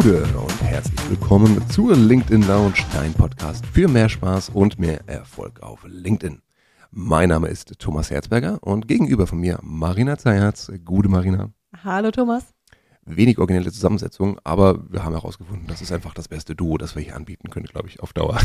Gude 0.00 0.22
und 0.38 0.62
herzlich 0.62 1.10
willkommen 1.10 1.60
zur 1.70 1.96
LinkedIn 1.96 2.46
Lounge, 2.46 2.76
dein 2.92 3.12
Podcast 3.14 3.66
für 3.66 3.88
mehr 3.88 4.08
Spaß 4.08 4.50
und 4.50 4.78
mehr 4.78 5.00
Erfolg 5.08 5.60
auf 5.60 5.84
LinkedIn. 5.88 6.40
Mein 6.92 7.30
Name 7.30 7.48
ist 7.48 7.80
Thomas 7.80 8.08
Herzberger 8.08 8.62
und 8.62 8.86
gegenüber 8.86 9.26
von 9.26 9.40
mir 9.40 9.58
Marina 9.60 10.16
Zayatz. 10.16 10.70
Gute 10.84 11.08
Marina. 11.08 11.50
Hallo 11.82 12.12
Thomas. 12.12 12.54
Wenig 13.06 13.38
originelle 13.38 13.72
Zusammensetzung, 13.72 14.38
aber 14.44 14.88
wir 14.88 15.02
haben 15.02 15.14
herausgefunden, 15.14 15.66
das 15.66 15.82
ist 15.82 15.90
einfach 15.90 16.14
das 16.14 16.28
beste 16.28 16.54
Duo, 16.54 16.78
das 16.78 16.94
wir 16.94 17.02
hier 17.02 17.16
anbieten 17.16 17.50
können, 17.50 17.66
glaube 17.66 17.88
ich, 17.88 17.98
auf 17.98 18.12
Dauer. 18.12 18.40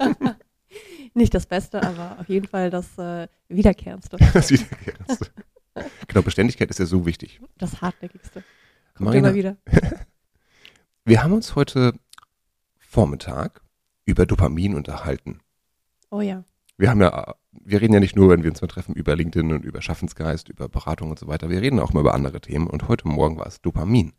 Nicht 1.14 1.32
das 1.32 1.46
Beste, 1.46 1.80
aber 1.80 2.16
auf 2.18 2.28
jeden 2.28 2.48
Fall 2.48 2.70
das 2.70 2.98
äh, 2.98 3.28
Wiederkehrendste. 3.48 4.16
Das 4.34 4.50
Wiederkehrendste. 4.50 5.30
genau, 6.08 6.22
Beständigkeit 6.22 6.68
ist 6.70 6.80
ja 6.80 6.86
so 6.86 7.06
wichtig. 7.06 7.40
Das 7.56 7.80
Hartnäckigste. 7.80 8.42
Kommt 8.94 9.10
Marina, 9.10 9.28
immer 9.28 9.36
wieder. 9.36 9.56
wir 11.08 11.22
haben 11.22 11.32
uns 11.32 11.54
heute 11.56 11.94
Vormittag 12.78 13.62
über 14.04 14.26
Dopamin 14.26 14.74
unterhalten. 14.74 15.40
Oh 16.10 16.20
ja. 16.20 16.44
Wir 16.76 16.90
haben 16.90 17.00
ja, 17.00 17.34
wir 17.50 17.80
reden 17.80 17.94
ja 17.94 18.00
nicht 18.00 18.14
nur, 18.14 18.28
wenn 18.28 18.42
wir 18.42 18.50
uns 18.50 18.60
mal 18.60 18.68
treffen, 18.68 18.94
über 18.94 19.16
LinkedIn 19.16 19.52
und 19.52 19.64
über 19.64 19.80
Schaffensgeist, 19.80 20.50
über 20.50 20.68
Beratung 20.68 21.10
und 21.10 21.18
so 21.18 21.26
weiter. 21.26 21.48
Wir 21.48 21.62
reden 21.62 21.80
auch 21.80 21.94
mal 21.94 22.00
über 22.00 22.12
andere 22.12 22.40
Themen 22.40 22.66
und 22.66 22.88
heute 22.88 23.08
Morgen 23.08 23.38
war 23.38 23.46
es 23.46 23.62
Dopamin. 23.62 24.12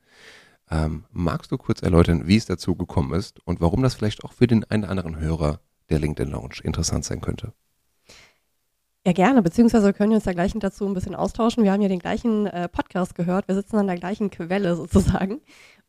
Ähm, 0.71 1.05
magst 1.11 1.52
du 1.52 1.57
kurz 1.57 1.83
erläutern, 1.83 2.27
wie 2.27 2.38
es 2.38 2.45
dazu 2.45 2.75
gekommen 2.75 3.13
ist 3.13 3.39
und 3.45 3.61
warum 3.61 3.83
das 3.83 3.94
vielleicht 3.94 4.23
auch 4.23 4.33
für 4.33 4.47
den 4.47 4.63
einen 4.66 4.83
oder 4.83 4.91
anderen 4.91 5.19
Hörer 5.19 5.59
der 5.89 5.99
LinkedIn 5.99 6.31
Lounge 6.31 6.55
interessant 6.63 7.05
sein 7.05 7.21
könnte? 7.21 7.53
Ja, 9.05 9.13
gerne, 9.13 9.41
beziehungsweise 9.41 9.85
wir 9.85 9.94
können 9.94 10.13
uns 10.13 10.25
da 10.25 10.33
gleich 10.33 10.53
dazu 10.55 10.85
ein 10.85 10.94
bisschen 10.94 11.16
austauschen. 11.16 11.64
Wir 11.64 11.71
haben 11.71 11.81
ja 11.81 11.88
den 11.88 11.99
gleichen 11.99 12.47
äh, 12.47 12.67
Podcast 12.67 13.16
gehört, 13.16 13.47
wir 13.47 13.55
sitzen 13.55 13.77
an 13.77 13.88
der 13.88 13.95
gleichen 13.95 14.30
Quelle 14.30 14.75
sozusagen. 14.75 15.39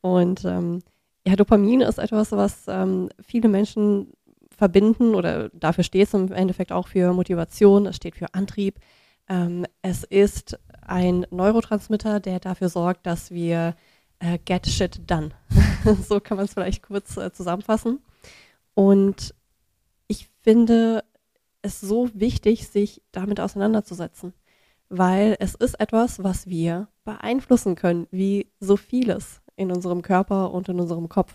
Und 0.01 0.45
ähm, 0.45 0.81
ja, 1.27 1.37
Dopamin 1.37 1.81
ist 1.83 1.99
etwas, 1.99 2.33
was 2.33 2.65
ähm, 2.69 3.11
viele 3.21 3.49
Menschen 3.49 4.13
verbinden 4.57 5.15
oder 5.15 5.49
dafür 5.51 5.85
steht 5.85 6.09
es 6.09 6.15
im 6.15 6.33
Endeffekt 6.33 6.73
auch 6.73 6.89
für 6.89 7.13
Motivation, 7.13 7.87
es 7.87 7.97
steht 7.97 8.17
für 8.17 8.35
Antrieb. 8.35 8.79
Ähm, 9.29 9.65
es 9.83 10.05
ist 10.05 10.59
ein 10.83 11.27
Neurotransmitter, 11.31 12.21
der 12.21 12.41
dafür 12.41 12.69
sorgt, 12.69 13.07
dass 13.07 13.31
wir 13.31 13.75
äh, 14.19 14.39
get 14.45 14.67
shit 14.67 15.01
done. 15.07 15.31
so 16.09 16.21
kann 16.21 16.37
man 16.37 16.47
es 16.47 16.55
vielleicht 16.55 16.83
kurz 16.83 17.17
äh, 17.17 17.33
zusammenfassen. 17.33 18.01
Und 18.75 19.35
ich 20.09 20.29
finde 20.43 21.05
es 21.63 21.81
so 21.81 22.11
wichtig, 22.15 22.69
sich 22.69 23.03
damit 23.13 23.41
auseinanderzusetzen, 23.41 24.33
weil 24.89 25.37
es 25.41 25.55
ist 25.55 25.79
etwas, 25.79 26.23
was 26.23 26.47
wir 26.47 26.89
beeinflussen 27.05 27.77
können, 27.77 28.07
wie 28.11 28.51
so 28.61 28.77
vieles 28.77 29.41
in 29.61 29.71
unserem 29.71 30.03
Körper 30.03 30.53
und 30.53 30.69
in 30.69 30.81
unserem 30.81 31.09
Kopf. 31.09 31.35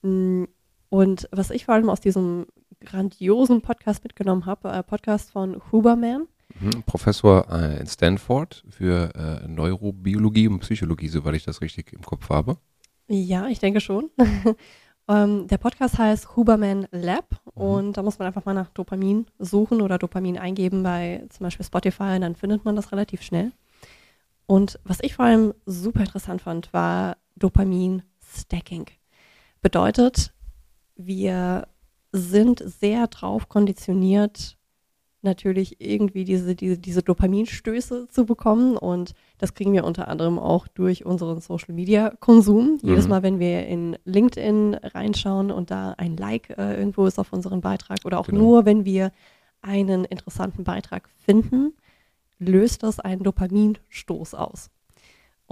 Mm, 0.00 0.44
und 0.88 1.28
was 1.30 1.50
ich 1.50 1.66
vor 1.66 1.74
allem 1.74 1.90
aus 1.90 2.00
diesem 2.00 2.46
grandiosen 2.80 3.60
Podcast 3.60 4.02
mitgenommen 4.02 4.46
habe, 4.46 4.70
äh, 4.70 4.82
Podcast 4.82 5.30
von 5.30 5.60
Huberman. 5.70 6.26
Mhm, 6.60 6.82
Professor 6.84 7.46
äh, 7.50 7.80
in 7.80 7.86
Stanford 7.86 8.64
für 8.68 9.14
äh, 9.14 9.48
Neurobiologie 9.48 10.48
und 10.48 10.60
Psychologie, 10.60 11.08
soweit 11.08 11.34
ich 11.34 11.44
das 11.44 11.60
richtig 11.60 11.92
im 11.92 12.02
Kopf 12.02 12.28
habe. 12.30 12.56
Ja, 13.08 13.48
ich 13.48 13.58
denke 13.58 13.80
schon. 13.80 14.10
ähm, 15.08 15.46
der 15.46 15.58
Podcast 15.58 15.98
heißt 15.98 16.36
Huberman 16.36 16.86
Lab 16.90 17.40
mhm. 17.54 17.62
und 17.62 17.96
da 17.96 18.02
muss 18.02 18.18
man 18.18 18.26
einfach 18.26 18.44
mal 18.44 18.54
nach 18.54 18.70
Dopamin 18.70 19.26
suchen 19.38 19.80
oder 19.82 19.98
Dopamin 19.98 20.38
eingeben 20.38 20.82
bei 20.82 21.24
zum 21.30 21.44
Beispiel 21.44 21.66
Spotify 21.66 22.14
und 22.14 22.22
dann 22.22 22.36
findet 22.36 22.64
man 22.64 22.76
das 22.76 22.92
relativ 22.92 23.22
schnell. 23.22 23.52
Und 24.46 24.78
was 24.84 24.98
ich 25.00 25.14
vor 25.14 25.26
allem 25.26 25.54
super 25.64 26.00
interessant 26.00 26.42
fand, 26.42 26.72
war 26.72 27.16
Dopamin-Stacking. 27.36 28.86
Bedeutet, 29.60 30.32
wir 30.96 31.66
sind 32.12 32.62
sehr 32.64 33.06
drauf 33.06 33.48
konditioniert, 33.48 34.56
natürlich 35.22 35.80
irgendwie 35.80 36.24
diese, 36.24 36.54
diese, 36.54 36.78
diese 36.78 37.02
Dopaminstöße 37.02 38.08
zu 38.08 38.26
bekommen. 38.26 38.76
Und 38.76 39.14
das 39.38 39.54
kriegen 39.54 39.72
wir 39.72 39.84
unter 39.84 40.08
anderem 40.08 40.38
auch 40.38 40.66
durch 40.68 41.06
unseren 41.06 41.40
Social 41.40 41.74
Media 41.74 42.10
Konsum. 42.20 42.80
Mhm. 42.82 42.88
Jedes 42.88 43.08
Mal, 43.08 43.22
wenn 43.22 43.38
wir 43.38 43.66
in 43.66 43.96
LinkedIn 44.04 44.74
reinschauen 44.74 45.50
und 45.50 45.70
da 45.70 45.94
ein 45.96 46.16
Like 46.16 46.50
äh, 46.50 46.76
irgendwo 46.76 47.06
ist 47.06 47.18
auf 47.18 47.32
unseren 47.32 47.60
Beitrag 47.60 48.00
oder 48.04 48.18
auch 48.18 48.26
genau. 48.26 48.40
nur, 48.40 48.64
wenn 48.64 48.84
wir 48.84 49.12
einen 49.62 50.04
interessanten 50.04 50.64
Beitrag 50.64 51.08
finden, 51.24 51.72
löst 52.38 52.82
das 52.82 52.98
einen 52.98 53.22
Dopaminstoß 53.22 54.34
aus 54.34 54.70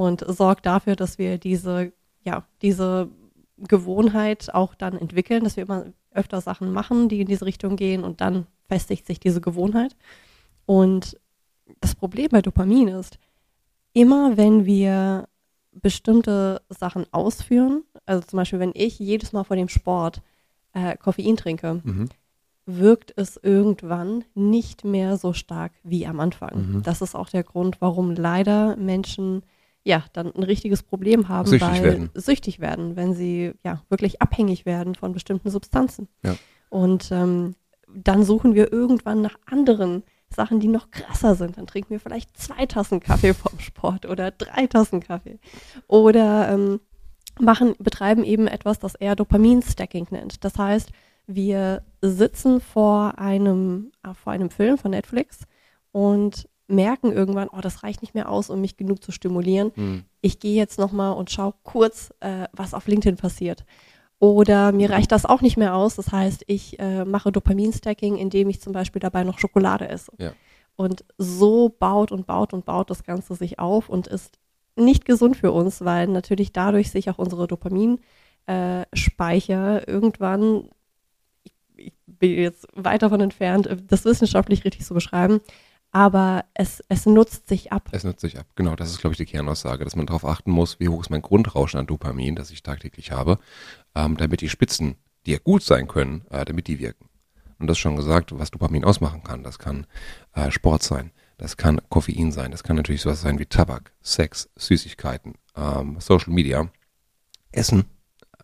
und 0.00 0.24
sorgt 0.26 0.64
dafür, 0.64 0.96
dass 0.96 1.18
wir 1.18 1.36
diese, 1.36 1.92
ja, 2.24 2.44
diese 2.62 3.10
Gewohnheit 3.58 4.48
auch 4.54 4.74
dann 4.74 4.96
entwickeln, 4.96 5.44
dass 5.44 5.58
wir 5.58 5.64
immer 5.64 5.84
öfter 6.10 6.40
Sachen 6.40 6.72
machen, 6.72 7.10
die 7.10 7.20
in 7.20 7.26
diese 7.26 7.44
Richtung 7.44 7.76
gehen 7.76 8.02
und 8.02 8.22
dann 8.22 8.46
festigt 8.66 9.06
sich 9.06 9.20
diese 9.20 9.42
Gewohnheit. 9.42 9.94
Und 10.64 11.20
das 11.82 11.94
Problem 11.94 12.28
bei 12.30 12.40
Dopamin 12.40 12.88
ist, 12.88 13.18
immer 13.92 14.38
wenn 14.38 14.64
wir 14.64 15.28
bestimmte 15.70 16.62
Sachen 16.70 17.04
ausführen, 17.12 17.84
also 18.06 18.26
zum 18.26 18.38
Beispiel 18.38 18.58
wenn 18.58 18.72
ich 18.74 18.98
jedes 18.98 19.34
Mal 19.34 19.44
vor 19.44 19.56
dem 19.56 19.68
Sport 19.68 20.22
äh, 20.72 20.96
Koffein 20.96 21.36
trinke, 21.36 21.82
mhm. 21.84 22.08
wirkt 22.64 23.12
es 23.16 23.36
irgendwann 23.36 24.24
nicht 24.34 24.82
mehr 24.82 25.18
so 25.18 25.34
stark 25.34 25.72
wie 25.82 26.06
am 26.06 26.20
Anfang. 26.20 26.76
Mhm. 26.76 26.82
Das 26.84 27.02
ist 27.02 27.14
auch 27.14 27.28
der 27.28 27.44
Grund, 27.44 27.82
warum 27.82 28.14
leider 28.14 28.76
Menschen 28.76 29.42
ja, 29.84 30.04
dann 30.12 30.34
ein 30.34 30.42
richtiges 30.42 30.82
Problem 30.82 31.28
haben, 31.28 31.48
süchtig 31.48 31.68
weil 31.68 31.82
werden. 31.82 32.10
süchtig 32.14 32.60
werden, 32.60 32.96
wenn 32.96 33.14
sie 33.14 33.52
ja 33.64 33.82
wirklich 33.88 34.20
abhängig 34.20 34.66
werden 34.66 34.94
von 34.94 35.12
bestimmten 35.12 35.50
Substanzen. 35.50 36.08
Ja. 36.22 36.36
Und 36.68 37.10
ähm, 37.10 37.54
dann 37.88 38.24
suchen 38.24 38.54
wir 38.54 38.72
irgendwann 38.72 39.22
nach 39.22 39.36
anderen 39.46 40.02
Sachen, 40.28 40.60
die 40.60 40.68
noch 40.68 40.90
krasser 40.90 41.34
sind. 41.34 41.58
Dann 41.58 41.66
trinken 41.66 41.90
wir 41.90 42.00
vielleicht 42.00 42.36
zwei 42.36 42.66
Tassen 42.66 43.00
Kaffee 43.00 43.34
vom 43.34 43.58
Sport 43.58 44.06
oder 44.06 44.30
drei 44.30 44.66
Tassen 44.66 45.00
Kaffee. 45.00 45.38
Oder 45.88 46.50
ähm, 46.50 46.80
machen, 47.40 47.74
betreiben 47.78 48.22
eben 48.22 48.46
etwas, 48.46 48.78
das 48.78 48.94
er 48.94 49.16
Dopamin-Stacking 49.16 50.08
nennt. 50.10 50.44
Das 50.44 50.56
heißt, 50.56 50.90
wir 51.26 51.82
sitzen 52.02 52.60
vor 52.60 53.18
einem, 53.18 53.92
äh, 54.02 54.14
vor 54.14 54.32
einem 54.32 54.50
Film 54.50 54.78
von 54.78 54.92
Netflix 54.92 55.40
und 55.92 56.48
merken 56.70 57.12
irgendwann, 57.12 57.48
oh, 57.48 57.60
das 57.60 57.82
reicht 57.82 58.02
nicht 58.02 58.14
mehr 58.14 58.28
aus, 58.28 58.50
um 58.50 58.60
mich 58.60 58.76
genug 58.76 59.02
zu 59.02 59.12
stimulieren. 59.12 59.72
Mhm. 59.74 60.04
Ich 60.20 60.38
gehe 60.40 60.54
jetzt 60.54 60.78
nochmal 60.78 61.12
und 61.12 61.30
schaue 61.30 61.54
kurz, 61.62 62.12
äh, 62.20 62.46
was 62.52 62.74
auf 62.74 62.86
LinkedIn 62.86 63.16
passiert. 63.16 63.64
Oder 64.18 64.70
mir 64.72 64.90
reicht 64.90 65.12
das 65.12 65.24
auch 65.24 65.40
nicht 65.40 65.56
mehr 65.56 65.74
aus. 65.74 65.96
Das 65.96 66.12
heißt, 66.12 66.44
ich 66.46 66.78
äh, 66.78 67.06
mache 67.06 67.32
Dopamin-Stacking, 67.32 68.16
indem 68.16 68.50
ich 68.50 68.60
zum 68.60 68.74
Beispiel 68.74 69.00
dabei 69.00 69.24
noch 69.24 69.38
Schokolade 69.38 69.88
esse. 69.88 70.12
Ja. 70.18 70.32
Und 70.76 71.04
so 71.16 71.70
baut 71.70 72.12
und 72.12 72.26
baut 72.26 72.52
und 72.52 72.66
baut 72.66 72.90
das 72.90 73.02
Ganze 73.02 73.34
sich 73.34 73.58
auf 73.58 73.88
und 73.88 74.06
ist 74.06 74.38
nicht 74.76 75.04
gesund 75.06 75.36
für 75.36 75.52
uns, 75.52 75.84
weil 75.84 76.06
natürlich 76.06 76.52
dadurch 76.52 76.90
sich 76.90 77.08
auch 77.10 77.18
unsere 77.18 77.46
Dopaminspeicher 77.46 78.00
äh, 78.46 79.90
irgendwann, 79.90 80.68
ich, 81.42 81.52
ich 81.76 81.94
bin 82.06 82.32
jetzt 82.32 82.66
weit 82.74 83.02
davon 83.02 83.20
entfernt, 83.20 83.68
das 83.88 84.04
wissenschaftlich 84.04 84.64
richtig 84.64 84.84
zu 84.84 84.94
beschreiben, 84.94 85.40
aber 85.92 86.44
es, 86.54 86.82
es 86.88 87.06
nutzt 87.06 87.48
sich 87.48 87.72
ab. 87.72 87.88
Es 87.92 88.04
nutzt 88.04 88.20
sich 88.20 88.38
ab, 88.38 88.46
genau. 88.54 88.76
Das 88.76 88.90
ist, 88.90 89.00
glaube 89.00 89.14
ich, 89.14 89.18
die 89.18 89.26
Kernaussage, 89.26 89.84
dass 89.84 89.96
man 89.96 90.06
darauf 90.06 90.24
achten 90.24 90.50
muss, 90.50 90.78
wie 90.78 90.88
hoch 90.88 91.00
ist 91.00 91.10
mein 91.10 91.22
Grundrauschen 91.22 91.80
an 91.80 91.86
Dopamin, 91.86 92.36
das 92.36 92.50
ich 92.50 92.62
tagtäglich 92.62 93.10
habe, 93.12 93.38
ähm, 93.94 94.16
damit 94.16 94.40
die 94.40 94.48
Spitzen, 94.48 94.96
die 95.26 95.32
ja 95.32 95.38
gut 95.38 95.62
sein 95.62 95.88
können, 95.88 96.22
äh, 96.30 96.44
damit 96.44 96.68
die 96.68 96.78
wirken. 96.78 97.08
Und 97.58 97.66
das 97.66 97.78
schon 97.78 97.96
gesagt, 97.96 98.38
was 98.38 98.50
Dopamin 98.50 98.84
ausmachen 98.84 99.22
kann. 99.22 99.42
Das 99.42 99.58
kann 99.58 99.86
äh, 100.34 100.50
Sport 100.50 100.82
sein, 100.82 101.10
das 101.38 101.56
kann 101.56 101.80
Koffein 101.90 102.32
sein, 102.32 102.52
das 102.52 102.62
kann 102.62 102.76
natürlich 102.76 103.02
sowas 103.02 103.20
sein 103.20 103.38
wie 103.38 103.46
Tabak, 103.46 103.92
Sex, 104.00 104.48
Süßigkeiten, 104.56 105.34
ähm, 105.56 105.96
Social 106.00 106.32
Media, 106.32 106.70
Essen, 107.52 107.84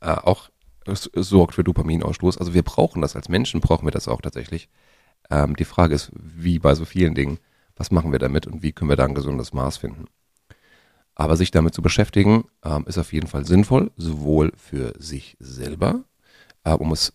äh, 0.00 0.11
auch 0.11 0.50
sorgt 0.87 1.55
für 1.55 1.65
Dopaminausstoß. 1.65 2.38
Also 2.38 2.55
wir 2.55 2.62
brauchen 2.62 3.03
das 3.03 3.17
als 3.17 3.29
Menschen, 3.29 3.61
brauchen 3.61 3.87
wir 3.87 3.91
das 3.93 4.09
auch 4.09 4.20
tatsächlich. 4.20 4.69
Ähm, 5.31 5.56
die 5.56 5.64
Frage 5.64 5.94
ist, 5.94 6.11
wie 6.14 6.58
bei 6.58 6.75
so 6.75 6.84
vielen 6.84 7.14
Dingen, 7.14 7.38
was 7.76 7.90
machen 7.90 8.12
wir 8.12 8.19
damit 8.19 8.46
und 8.46 8.62
wie 8.62 8.73
können 8.73 8.90
wir 8.90 8.96
da 8.96 9.05
ein 9.05 9.14
gesundes 9.14 9.52
Maß 9.52 9.78
finden? 9.78 10.06
Aber 11.14 11.37
sich 11.37 11.50
damit 11.50 11.75
zu 11.75 11.82
beschäftigen, 11.82 12.44
ähm, 12.64 12.84
ist 12.87 12.99
auf 12.99 13.12
jeden 13.12 13.26
Fall 13.26 13.44
sinnvoll, 13.44 13.90
sowohl 13.96 14.52
für 14.56 14.94
sich 14.99 15.37
selber, 15.40 16.05
äh, 16.64 16.73
um 16.73 16.93
es 16.93 17.12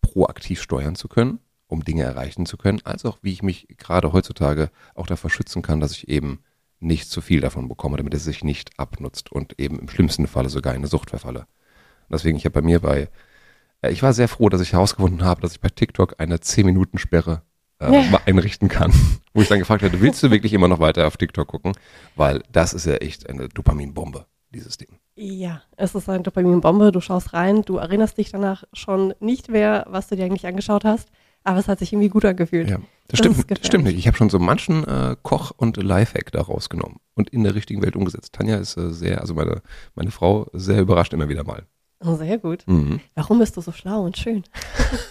proaktiv 0.00 0.60
steuern 0.60 0.96
zu 0.96 1.08
können, 1.08 1.38
um 1.68 1.84
Dinge 1.84 2.02
erreichen 2.02 2.46
zu 2.46 2.56
können, 2.56 2.80
als 2.84 3.04
auch 3.04 3.18
wie 3.22 3.32
ich 3.32 3.42
mich 3.42 3.68
gerade 3.78 4.12
heutzutage 4.12 4.70
auch 4.94 5.06
davor 5.06 5.30
schützen 5.30 5.62
kann, 5.62 5.80
dass 5.80 5.92
ich 5.92 6.08
eben 6.08 6.40
nicht 6.80 7.08
zu 7.08 7.20
viel 7.20 7.40
davon 7.40 7.68
bekomme, 7.68 7.96
damit 7.96 8.12
es 8.14 8.24
sich 8.24 8.42
nicht 8.42 8.78
abnutzt 8.78 9.30
und 9.30 9.58
eben 9.58 9.78
im 9.78 9.88
schlimmsten 9.88 10.26
Falle 10.26 10.48
sogar 10.48 10.74
in 10.74 10.80
eine 10.80 10.88
Sucht 10.88 11.10
verfalle. 11.10 11.46
Deswegen, 12.10 12.36
ich 12.36 12.44
habe 12.44 12.60
bei 12.60 12.66
mir 12.66 12.80
bei 12.80 13.08
ich 13.90 14.02
war 14.02 14.12
sehr 14.12 14.28
froh, 14.28 14.48
dass 14.48 14.60
ich 14.60 14.72
herausgefunden 14.72 15.24
habe, 15.24 15.40
dass 15.40 15.52
ich 15.52 15.60
bei 15.60 15.68
TikTok 15.68 16.14
eine 16.18 16.36
10-Minuten-Sperre 16.36 17.42
äh, 17.80 17.92
ja. 17.92 18.20
einrichten 18.26 18.68
kann. 18.68 18.92
Wo 19.34 19.42
ich 19.42 19.48
dann 19.48 19.58
gefragt 19.58 19.82
hatte, 19.82 20.00
willst 20.00 20.22
du 20.22 20.30
wirklich 20.30 20.52
immer 20.52 20.68
noch 20.68 20.78
weiter 20.80 21.06
auf 21.06 21.16
TikTok 21.16 21.48
gucken? 21.48 21.72
Weil 22.16 22.42
das 22.52 22.74
ist 22.74 22.86
ja 22.86 22.94
echt 22.96 23.28
eine 23.28 23.48
Dopaminbombe. 23.48 24.26
dieses 24.50 24.76
Ding. 24.76 24.98
Ja, 25.14 25.62
es 25.76 25.94
ist 25.94 26.08
eine 26.08 26.22
Dopaminbombe. 26.22 26.92
Du 26.92 27.00
schaust 27.00 27.32
rein, 27.32 27.62
du 27.62 27.76
erinnerst 27.76 28.18
dich 28.18 28.30
danach 28.30 28.64
schon 28.72 29.14
nicht 29.20 29.50
mehr, 29.50 29.84
was 29.88 30.08
du 30.08 30.16
dir 30.16 30.24
eigentlich 30.24 30.46
angeschaut 30.46 30.84
hast, 30.84 31.08
aber 31.44 31.58
es 31.58 31.68
hat 31.68 31.80
sich 31.80 31.92
irgendwie 31.92 32.08
gut 32.08 32.24
angefühlt. 32.24 32.70
Ja, 32.70 32.78
das, 33.08 33.20
Das 33.20 33.34
stimmt, 33.34 33.66
stimmt 33.66 33.84
nicht. 33.84 33.98
Ich 33.98 34.06
habe 34.06 34.16
schon 34.16 34.30
so 34.30 34.38
manchen 34.38 34.84
äh, 34.86 35.16
Koch- 35.22 35.52
und 35.56 35.76
Lifehack 35.76 36.30
da 36.32 36.40
rausgenommen 36.42 36.98
und 37.14 37.30
in 37.30 37.42
der 37.44 37.54
richtigen 37.54 37.82
Welt 37.82 37.96
umgesetzt. 37.96 38.32
Tanja 38.32 38.56
ist 38.56 38.76
äh, 38.76 38.90
sehr, 38.92 39.20
also 39.20 39.34
meine, 39.34 39.60
meine 39.94 40.10
Frau, 40.10 40.46
sehr 40.52 40.80
überrascht 40.80 41.12
immer 41.12 41.28
wieder 41.28 41.44
mal. 41.44 41.66
Oh, 42.04 42.16
sehr 42.16 42.38
gut. 42.38 42.64
Mhm. 42.66 43.00
Warum 43.14 43.38
bist 43.38 43.56
du 43.56 43.60
so 43.60 43.72
schlau 43.72 44.02
und 44.04 44.16
schön? 44.16 44.42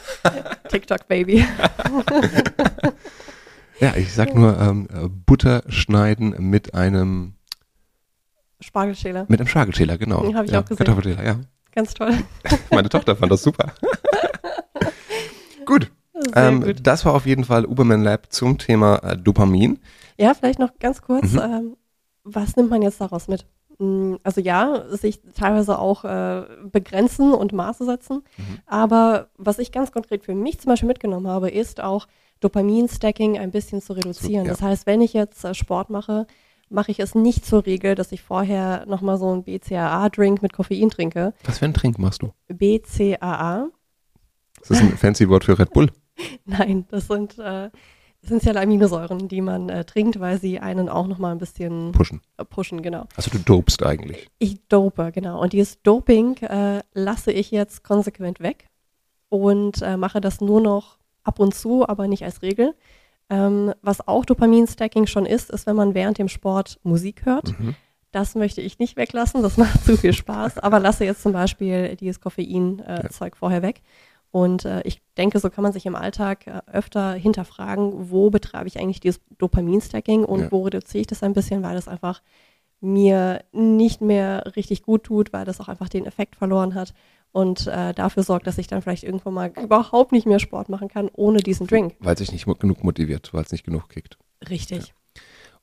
TikTok, 0.70 1.08
Baby. 1.08 1.46
Ja, 3.80 3.96
ich 3.96 4.14
sag 4.14 4.36
nur 4.36 4.60
ähm, 4.60 4.88
äh, 4.94 5.08
Butter 5.08 5.64
schneiden 5.68 6.36
mit 6.38 6.76
einem 6.76 7.34
Spargelschäler. 8.60 9.26
mit 9.28 9.40
einem 9.40 9.48
Spargelschäler, 9.48 9.98
genau. 9.98 10.22
Den 10.22 10.38
hab 10.38 10.46
ich 10.46 10.52
ja, 10.52 10.60
auch 10.60 10.66
gesehen. 10.66 10.78
Kartoffelschäler, 10.78 11.26
ja. 11.26 11.40
Ganz 11.74 11.96
toll. 11.96 12.14
Meine 12.70 12.90
Tochter 12.90 13.16
fand 13.16 13.32
das 13.32 13.42
super. 13.42 13.74
gut, 15.66 15.92
ähm, 16.36 16.76
das 16.84 17.06
war 17.06 17.16
auf 17.16 17.26
jeden 17.26 17.44
Fall 17.44 17.66
Uberman 17.66 18.04
Lab 18.04 18.32
zum 18.32 18.60
Thema 18.60 18.98
äh, 18.98 19.18
Dopamin. 19.18 19.80
Ja, 20.20 20.36
vielleicht 20.36 20.60
noch 20.60 20.78
ganz 20.80 21.02
kurz, 21.02 21.32
Mhm. 21.32 21.40
ähm, 21.40 21.78
was 22.24 22.56
nimmt 22.56 22.70
man 22.70 22.84
jetzt 22.84 23.02
daraus 23.02 23.28
mit? 23.28 23.48
Mm, 23.82 24.18
Also 24.24 24.42
ja, 24.42 24.86
sich 24.90 25.22
teilweise 25.36 25.80
auch 25.80 26.06
äh, 26.06 26.44
begrenzen 26.72 27.34
und 27.34 27.52
Maße 27.52 27.84
setzen. 27.84 28.24
Mhm. 28.38 28.60
Aber 28.68 29.30
was 29.38 29.58
ich 29.58 29.72
ganz 29.72 29.92
konkret 29.92 30.24
für 30.24 30.36
mich 30.36 30.60
zum 30.60 30.70
Beispiel 30.70 30.88
mitgenommen 30.88 31.28
habe, 31.28 31.50
ist 31.50 31.82
auch 31.82 32.08
Dopamin-Stacking 32.42 33.40
ein 33.40 33.50
bisschen 33.52 33.82
zu 33.82 33.94
reduzieren. 33.94 34.46
Ja. 34.46 34.52
Das 34.52 34.62
heißt, 34.62 34.86
wenn 34.86 35.02
ich 35.02 35.14
jetzt 35.14 35.44
äh, 35.44 35.56
Sport 35.56 35.90
mache, 35.90 36.28
mache 36.70 36.92
ich 36.92 37.00
es 37.00 37.16
nicht 37.16 37.44
zur 37.46 37.66
Regel, 37.66 37.96
dass 37.96 38.12
ich 38.12 38.22
vorher 38.22 38.86
nochmal 38.86 39.18
so 39.18 39.30
einen 39.32 39.44
BCAA-Drink 39.44 40.42
mit 40.42 40.54
Koffein 40.54 40.90
trinke. 40.90 41.34
Was 41.44 41.60
für 41.60 41.66
einen 41.66 41.74
Trink 41.74 41.98
machst 41.98 42.22
du? 42.22 42.32
BCAA, 42.50 43.68
Ist 44.62 44.72
das 44.72 44.80
ein 44.80 44.96
fancy 44.98 45.28
Wort 45.28 45.44
für 45.44 45.58
Red 45.58 45.74
Bull? 45.74 45.92
nein, 46.46 46.86
das 46.90 47.08
sind 47.08 47.40
äh, 47.40 47.72
essentielle 48.24 48.62
Aminosäuren, 48.62 49.28
die 49.28 49.42
man 49.42 49.70
äh, 49.70 49.84
trinkt, 49.84 50.20
weil 50.20 50.40
sie 50.40 50.60
einen 50.60 50.90
auch 50.90 51.08
nochmal 51.08 51.32
ein 51.32 51.38
bisschen 51.40 51.92
Pushen. 51.92 52.22
äh, 52.38 52.46
pushen, 52.46 52.82
genau. 52.82 53.06
Also 53.16 53.32
du 53.32 53.40
dopst 53.40 53.84
eigentlich. 53.84 54.30
Ich 54.38 54.60
dope, 54.68 55.12
genau. 55.12 55.42
Und 55.42 55.54
dieses 55.54 55.82
Doping 55.82 56.38
äh, 56.38 56.82
lasse 56.94 57.32
ich 57.32 57.52
jetzt 57.52 57.84
konsequent 57.84 58.40
weg 58.40 58.70
und 59.30 59.82
äh, 59.82 59.98
mache 59.98 60.22
das 60.22 60.42
nur 60.42 60.62
noch 60.62 60.98
ab 61.24 61.40
und 61.40 61.56
zu, 61.56 61.88
aber 61.88 62.08
nicht 62.08 62.24
als 62.24 62.42
Regel. 62.42 62.76
Ähm, 63.30 63.74
was 63.82 64.08
auch 64.08 64.26
Dopamin-Stacking 64.26 65.08
schon 65.08 65.26
ist, 65.26 65.50
ist, 65.50 65.66
wenn 65.66 65.76
man 65.76 65.94
während 65.94 66.18
dem 66.18 66.28
Sport 66.28 66.80
Musik 66.84 67.26
hört. 67.26 67.58
Mhm. 67.58 67.76
Das 68.12 68.36
möchte 68.36 68.60
ich 68.60 68.78
nicht 68.78 68.98
weglassen, 68.98 69.42
das 69.42 69.56
macht 69.56 69.86
zu 69.86 69.96
viel 69.96 70.14
Spaß, 70.14 70.60
aber 70.60 70.80
lasse 70.80 71.06
jetzt 71.06 71.24
zum 71.24 71.32
Beispiel 71.32 71.96
dieses 71.96 72.20
Koffein-Zeug 72.20 73.38
vorher 73.38 73.62
weg. 73.62 73.82
Und 74.32 74.64
äh, 74.66 74.82
ich 74.84 75.02
denke, 75.18 75.40
so 75.40 75.50
kann 75.50 75.64
man 75.64 75.74
sich 75.74 75.86
im 75.86 75.96
Alltag 75.96 76.48
äh, 76.48 76.62
öfter 76.72 77.14
hinterfragen, 77.14 78.10
wo 78.12 78.30
betreibe 78.30 78.68
ich 78.68 78.80
eigentlich 78.80 79.02
dieses 79.02 79.20
Dopamin-Stacking 79.38 80.24
und 80.24 80.40
Ja. 80.42 80.52
wo 80.52 80.64
reduziere 80.64 81.02
ich 81.02 81.08
das 81.08 81.22
ein 81.24 81.34
bisschen, 81.34 81.64
weil 81.64 81.76
das 81.76 81.88
einfach 81.90 82.22
mir 82.80 83.44
nicht 83.52 84.02
mehr 84.02 84.54
richtig 84.56 84.84
gut 84.84 85.04
tut, 85.04 85.34
weil 85.34 85.46
das 85.46 85.60
auch 85.60 85.68
einfach 85.68 85.90
den 85.90 86.06
Effekt 86.06 86.36
verloren 86.36 86.74
hat 86.74 86.94
und 87.32 87.68
äh, 87.68 87.94
dafür 87.94 88.24
sorgt, 88.24 88.48
dass 88.48 88.58
ich 88.58 88.68
dann 88.68 88.82
vielleicht 88.82 89.04
irgendwann 89.04 89.34
mal 89.34 89.54
überhaupt 89.62 90.12
nicht 90.12 90.26
mehr 90.26 90.40
Sport 90.40 90.70
machen 90.70 90.88
kann 90.88 91.10
ohne 91.14 91.40
diesen 91.40 91.68
Drink. 91.68 91.96
Weil 92.00 92.14
es 92.14 92.20
sich 92.20 92.32
nicht 92.32 92.46
genug 92.60 92.84
motiviert, 92.84 93.34
weil 93.34 93.44
es 93.44 93.52
nicht 93.52 93.64
genug 93.66 93.90
kickt. 93.90 94.18
Richtig. 94.50 94.94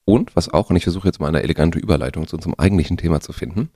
Und 0.05 0.35
was 0.37 0.49
auch, 0.53 0.71
und 0.71 0.77
ich 0.77 0.85
versuche 0.85 1.09
jetzt 1.09 1.21
mal 1.21 1.29
eine 1.29 1.43
elegante 1.43 1.79
Überleitung 1.79 2.27
zu 2.27 2.37
unserem 2.37 2.55
eigentlichen 2.57 2.97
Thema 2.97 3.21
zu 3.21 3.33
finden, 3.33 3.71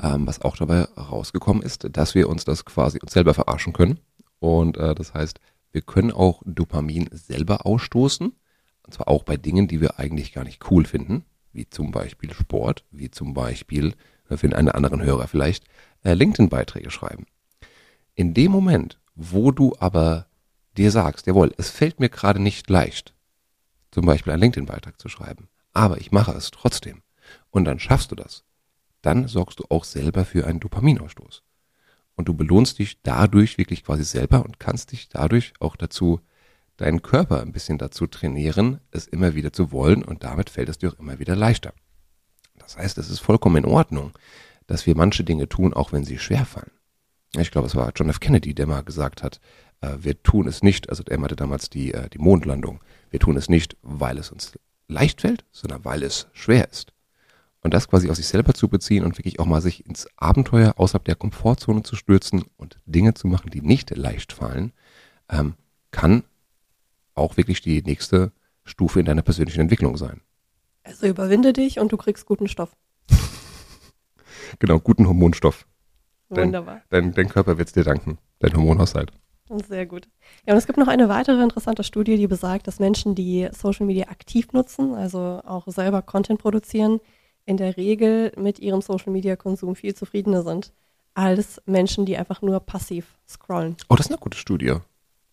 ähm, 0.00 0.26
was 0.26 0.42
auch 0.42 0.56
dabei 0.56 0.82
rausgekommen 0.96 1.62
ist, 1.62 1.88
dass 1.90 2.14
wir 2.14 2.28
uns 2.28 2.44
das 2.44 2.64
quasi 2.64 2.98
uns 3.02 3.12
selber 3.12 3.34
verarschen 3.34 3.72
können. 3.72 3.98
Und 4.42 4.76
äh, 4.76 4.96
das 4.96 5.14
heißt, 5.14 5.38
wir 5.70 5.82
können 5.82 6.10
auch 6.10 6.42
Dopamin 6.44 7.08
selber 7.12 7.64
ausstoßen. 7.64 8.34
Und 8.82 8.92
zwar 8.92 9.06
auch 9.06 9.22
bei 9.22 9.36
Dingen, 9.36 9.68
die 9.68 9.80
wir 9.80 10.00
eigentlich 10.00 10.32
gar 10.32 10.42
nicht 10.42 10.68
cool 10.68 10.84
finden, 10.84 11.24
wie 11.52 11.70
zum 11.70 11.92
Beispiel 11.92 12.34
Sport, 12.34 12.84
wie 12.90 13.08
zum 13.08 13.34
Beispiel 13.34 13.94
äh, 14.28 14.36
für 14.36 14.54
einen 14.54 14.68
anderen 14.68 15.00
Hörer 15.00 15.28
vielleicht 15.28 15.64
äh, 16.02 16.14
LinkedIn-Beiträge 16.14 16.90
schreiben. 16.90 17.26
In 18.16 18.34
dem 18.34 18.50
Moment, 18.50 18.98
wo 19.14 19.52
du 19.52 19.76
aber 19.78 20.26
dir 20.76 20.90
sagst, 20.90 21.28
jawohl, 21.28 21.54
es 21.56 21.70
fällt 21.70 22.00
mir 22.00 22.08
gerade 22.08 22.42
nicht 22.42 22.68
leicht, 22.68 23.14
zum 23.92 24.06
Beispiel 24.06 24.32
einen 24.32 24.42
LinkedIn-Beitrag 24.42 25.00
zu 25.00 25.08
schreiben, 25.08 25.48
aber 25.72 26.00
ich 26.00 26.10
mache 26.10 26.32
es 26.32 26.50
trotzdem 26.50 27.02
und 27.50 27.64
dann 27.64 27.78
schaffst 27.78 28.10
du 28.10 28.16
das, 28.16 28.42
dann 29.02 29.28
sorgst 29.28 29.60
du 29.60 29.64
auch 29.68 29.84
selber 29.84 30.24
für 30.24 30.48
einen 30.48 30.58
Dopaminausstoß. 30.58 31.44
Und 32.22 32.28
du 32.28 32.34
belohnst 32.34 32.78
dich 32.78 33.02
dadurch 33.02 33.58
wirklich 33.58 33.82
quasi 33.82 34.04
selber 34.04 34.44
und 34.44 34.60
kannst 34.60 34.92
dich 34.92 35.08
dadurch 35.08 35.54
auch 35.58 35.74
dazu, 35.74 36.20
deinen 36.76 37.02
Körper 37.02 37.40
ein 37.40 37.50
bisschen 37.50 37.78
dazu 37.78 38.06
trainieren, 38.06 38.78
es 38.92 39.08
immer 39.08 39.34
wieder 39.34 39.52
zu 39.52 39.72
wollen 39.72 40.04
und 40.04 40.22
damit 40.22 40.48
fällt 40.48 40.68
es 40.68 40.78
dir 40.78 40.92
auch 40.92 41.00
immer 41.00 41.18
wieder 41.18 41.34
leichter. 41.34 41.74
Das 42.60 42.76
heißt, 42.76 42.96
es 42.98 43.10
ist 43.10 43.18
vollkommen 43.18 43.64
in 43.64 43.68
Ordnung, 43.68 44.12
dass 44.68 44.86
wir 44.86 44.96
manche 44.96 45.24
Dinge 45.24 45.48
tun, 45.48 45.74
auch 45.74 45.90
wenn 45.90 46.04
sie 46.04 46.16
schwer 46.16 46.46
fallen. 46.46 46.70
Ich 47.36 47.50
glaube, 47.50 47.66
es 47.66 47.74
war 47.74 47.90
John 47.92 48.08
F. 48.08 48.20
Kennedy, 48.20 48.54
der 48.54 48.68
mal 48.68 48.84
gesagt 48.84 49.24
hat, 49.24 49.40
äh, 49.80 49.96
wir 49.98 50.22
tun 50.22 50.46
es 50.46 50.62
nicht, 50.62 50.90
also 50.90 51.02
er 51.04 51.18
meinte 51.18 51.34
damals 51.34 51.70
die, 51.70 51.92
äh, 51.92 52.08
die 52.08 52.18
Mondlandung, 52.18 52.84
wir 53.10 53.18
tun 53.18 53.36
es 53.36 53.48
nicht, 53.48 53.76
weil 53.82 54.16
es 54.16 54.30
uns 54.30 54.56
leicht 54.86 55.22
fällt, 55.22 55.44
sondern 55.50 55.84
weil 55.84 56.04
es 56.04 56.28
schwer 56.34 56.70
ist. 56.70 56.92
Und 57.62 57.72
das 57.74 57.88
quasi 57.88 58.10
aus 58.10 58.16
sich 58.16 58.26
selber 58.26 58.54
zu 58.54 58.68
beziehen 58.68 59.04
und 59.04 59.16
wirklich 59.18 59.38
auch 59.38 59.46
mal 59.46 59.60
sich 59.60 59.86
ins 59.86 60.08
Abenteuer 60.16 60.74
außerhalb 60.78 61.04
der 61.04 61.14
Komfortzone 61.14 61.82
zu 61.84 61.94
stürzen 61.94 62.44
und 62.56 62.78
Dinge 62.86 63.14
zu 63.14 63.28
machen, 63.28 63.50
die 63.50 63.60
nicht 63.60 63.96
leicht 63.96 64.32
fallen, 64.32 64.72
ähm, 65.30 65.54
kann 65.92 66.24
auch 67.14 67.36
wirklich 67.36 67.60
die 67.60 67.82
nächste 67.82 68.32
Stufe 68.64 68.98
in 69.00 69.06
deiner 69.06 69.22
persönlichen 69.22 69.60
Entwicklung 69.60 69.96
sein. 69.96 70.20
Also 70.82 71.06
überwinde 71.06 71.52
dich 71.52 71.78
und 71.78 71.92
du 71.92 71.96
kriegst 71.96 72.26
guten 72.26 72.48
Stoff. 72.48 72.74
Genau, 74.58 74.78
guten 74.80 75.06
Hormonstoff. 75.06 75.66
Dein- 76.28 76.46
Wunderbar. 76.46 76.82
Dein, 76.90 77.12
dein 77.12 77.28
Körper 77.28 77.58
wird 77.58 77.68
es 77.68 77.74
dir 77.74 77.84
danken, 77.84 78.18
dein 78.38 78.54
Hormonhaushalt. 78.54 79.10
Sehr 79.68 79.86
gut. 79.86 80.08
Ja, 80.46 80.54
und 80.54 80.58
es 80.58 80.66
gibt 80.66 80.78
noch 80.78 80.88
eine 80.88 81.08
weitere 81.08 81.42
interessante 81.42 81.84
Studie, 81.84 82.16
die 82.16 82.26
besagt, 82.26 82.66
dass 82.66 82.78
Menschen, 82.80 83.14
die 83.14 83.48
Social 83.52 83.86
Media 83.86 84.08
aktiv 84.08 84.52
nutzen, 84.52 84.94
also 84.94 85.42
auch 85.44 85.66
selber 85.68 86.00
Content 86.02 86.40
produzieren, 86.40 87.00
in 87.44 87.56
der 87.56 87.76
Regel 87.76 88.32
mit 88.36 88.58
ihrem 88.58 88.80
Social 88.80 89.12
Media 89.12 89.36
Konsum 89.36 89.74
viel 89.76 89.94
zufriedener 89.94 90.42
sind 90.42 90.72
als 91.14 91.60
Menschen, 91.66 92.06
die 92.06 92.16
einfach 92.16 92.42
nur 92.42 92.60
passiv 92.60 93.18
scrollen. 93.28 93.76
Oh, 93.88 93.96
das 93.96 94.06
ist 94.06 94.12
eine 94.12 94.20
gute 94.20 94.38
Studie. 94.38 94.76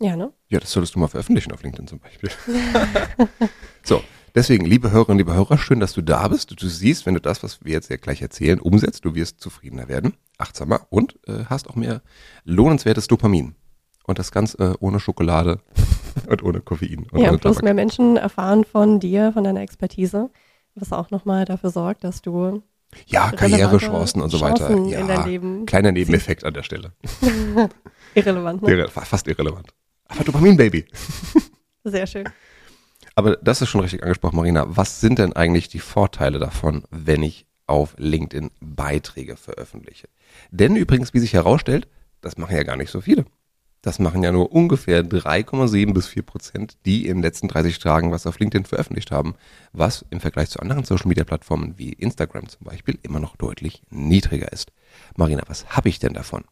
Ja, 0.02 0.16
ne? 0.16 0.32
Ja, 0.48 0.60
das 0.60 0.72
solltest 0.72 0.96
du 0.96 1.00
mal 1.00 1.08
veröffentlichen 1.08 1.52
auf 1.52 1.62
LinkedIn 1.62 1.88
zum 1.88 2.00
Beispiel. 2.00 2.30
so, 3.84 4.02
deswegen, 4.34 4.66
liebe 4.66 4.92
Hörerinnen, 4.92 5.18
liebe 5.18 5.34
Hörer, 5.34 5.58
schön, 5.58 5.80
dass 5.82 5.94
du 5.94 6.02
da 6.02 6.28
bist. 6.30 6.62
Du 6.62 6.68
siehst, 6.68 7.06
wenn 7.06 7.16
du 7.16 7.22
das, 7.22 7.44
was 7.44 7.64
wir 7.64 7.74
jetzt 7.74 7.90
ja 7.90 7.98
gleich 7.98 8.22
erzählen, 8.22 8.60
umsetzt, 8.60 9.04
du 9.04 9.14
wirst 9.14 9.42
zufriedener 9.42 9.90
werden, 9.90 10.14
achtsamer 10.38 10.88
und 10.90 11.20
äh, 11.28 11.46
hast 11.46 11.70
auch 11.70 11.76
mehr 11.76 12.02
lohnenswertes 12.46 13.08
Dopamin. 13.08 13.56
Und 14.06 14.20
das 14.20 14.32
ganz 14.32 14.56
äh, 14.56 14.74
ohne 14.80 15.00
Schokolade 15.00 15.60
und 16.30 16.44
ohne 16.44 16.62
Koffein. 16.62 17.06
Und 17.12 17.20
ja, 17.20 17.30
ohne 17.30 17.38
plus 17.38 17.56
Tabak. 17.56 17.64
mehr 17.64 17.74
Menschen 17.74 18.18
erfahren 18.18 18.64
von 18.64 19.00
dir, 19.00 19.34
von 19.34 19.44
deiner 19.44 19.62
Expertise, 19.62 20.30
was 20.82 20.94
auch 20.94 21.12
nochmal 21.12 21.46
dafür 21.46 21.70
sorgt, 21.70 22.04
dass 22.04 22.22
du 22.22 22.64
Ja, 23.08 23.32
Karrierechancen 23.32 24.22
und 24.22 24.30
so 24.30 24.42
weiter. 24.42 24.68
Chancen 24.68 24.90
Ja, 24.90 25.66
kleiner 25.66 25.92
Nebeneffekt 25.92 26.44
an 26.44 26.54
der 26.54 26.64
Stelle. 26.64 26.94
irrelevant, 28.16 28.62
ne? 28.62 28.72
Irre, 28.72 28.90
fast 28.90 29.28
irrelevant. 29.28 29.74
Aber 30.08 30.24
Dopamin, 30.24 30.58
Baby. 30.58 30.86
Sehr 31.84 32.08
schön. 32.08 32.28
Aber 33.16 33.36
das 33.38 33.62
ist 33.62 33.70
schon 33.70 33.82
richtig 33.82 34.04
angesprochen, 34.04 34.36
Marina. 34.36 34.66
Was 34.68 35.02
sind 35.02 35.20
denn 35.20 35.34
eigentlich 35.34 35.70
die 35.70 35.80
Vorteile 35.80 36.40
davon, 36.40 36.84
wenn 36.90 37.24
ich 37.24 37.46
auf 37.68 37.96
LinkedIn 37.98 38.52
Beiträge 38.60 39.38
veröffentliche? 39.38 40.08
Denn 40.52 40.76
übrigens, 40.76 41.14
wie 41.14 41.20
sich 41.20 41.34
herausstellt, 41.34 41.88
das 42.22 42.38
machen 42.38 42.56
ja 42.56 42.64
gar 42.64 42.78
nicht 42.78 42.92
so 42.92 43.02
viele. 43.02 43.26
Das 43.82 43.98
machen 43.98 44.24
ja 44.24 44.32
nur 44.32 44.52
ungefähr 44.52 45.04
3,7 45.04 45.94
bis 45.94 46.08
4 46.08 46.24
Prozent, 46.24 46.78
die 46.86 47.08
in 47.08 47.18
den 47.18 47.24
letzten 47.24 47.48
30 47.48 47.80
Tagen 47.80 48.12
was 48.12 48.28
auf 48.28 48.38
LinkedIn 48.38 48.66
veröffentlicht 48.66 49.12
haben, 49.12 49.36
was 49.72 50.06
im 50.10 50.20
Vergleich 50.20 50.50
zu 50.50 50.60
anderen 50.60 50.84
Social 50.84 51.08
Media 51.08 51.24
Plattformen 51.24 51.76
wie 51.78 51.94
Instagram 51.94 52.50
zum 52.50 52.66
Beispiel 52.66 53.00
immer 53.04 53.20
noch 53.20 53.38
deutlich 53.38 53.82
niedriger 53.90 54.52
ist. 54.52 54.72
Marina, 55.16 55.44
was 55.48 55.68
habe 55.70 55.88
ich 55.88 56.00
denn 56.00 56.14
davon? 56.14 56.44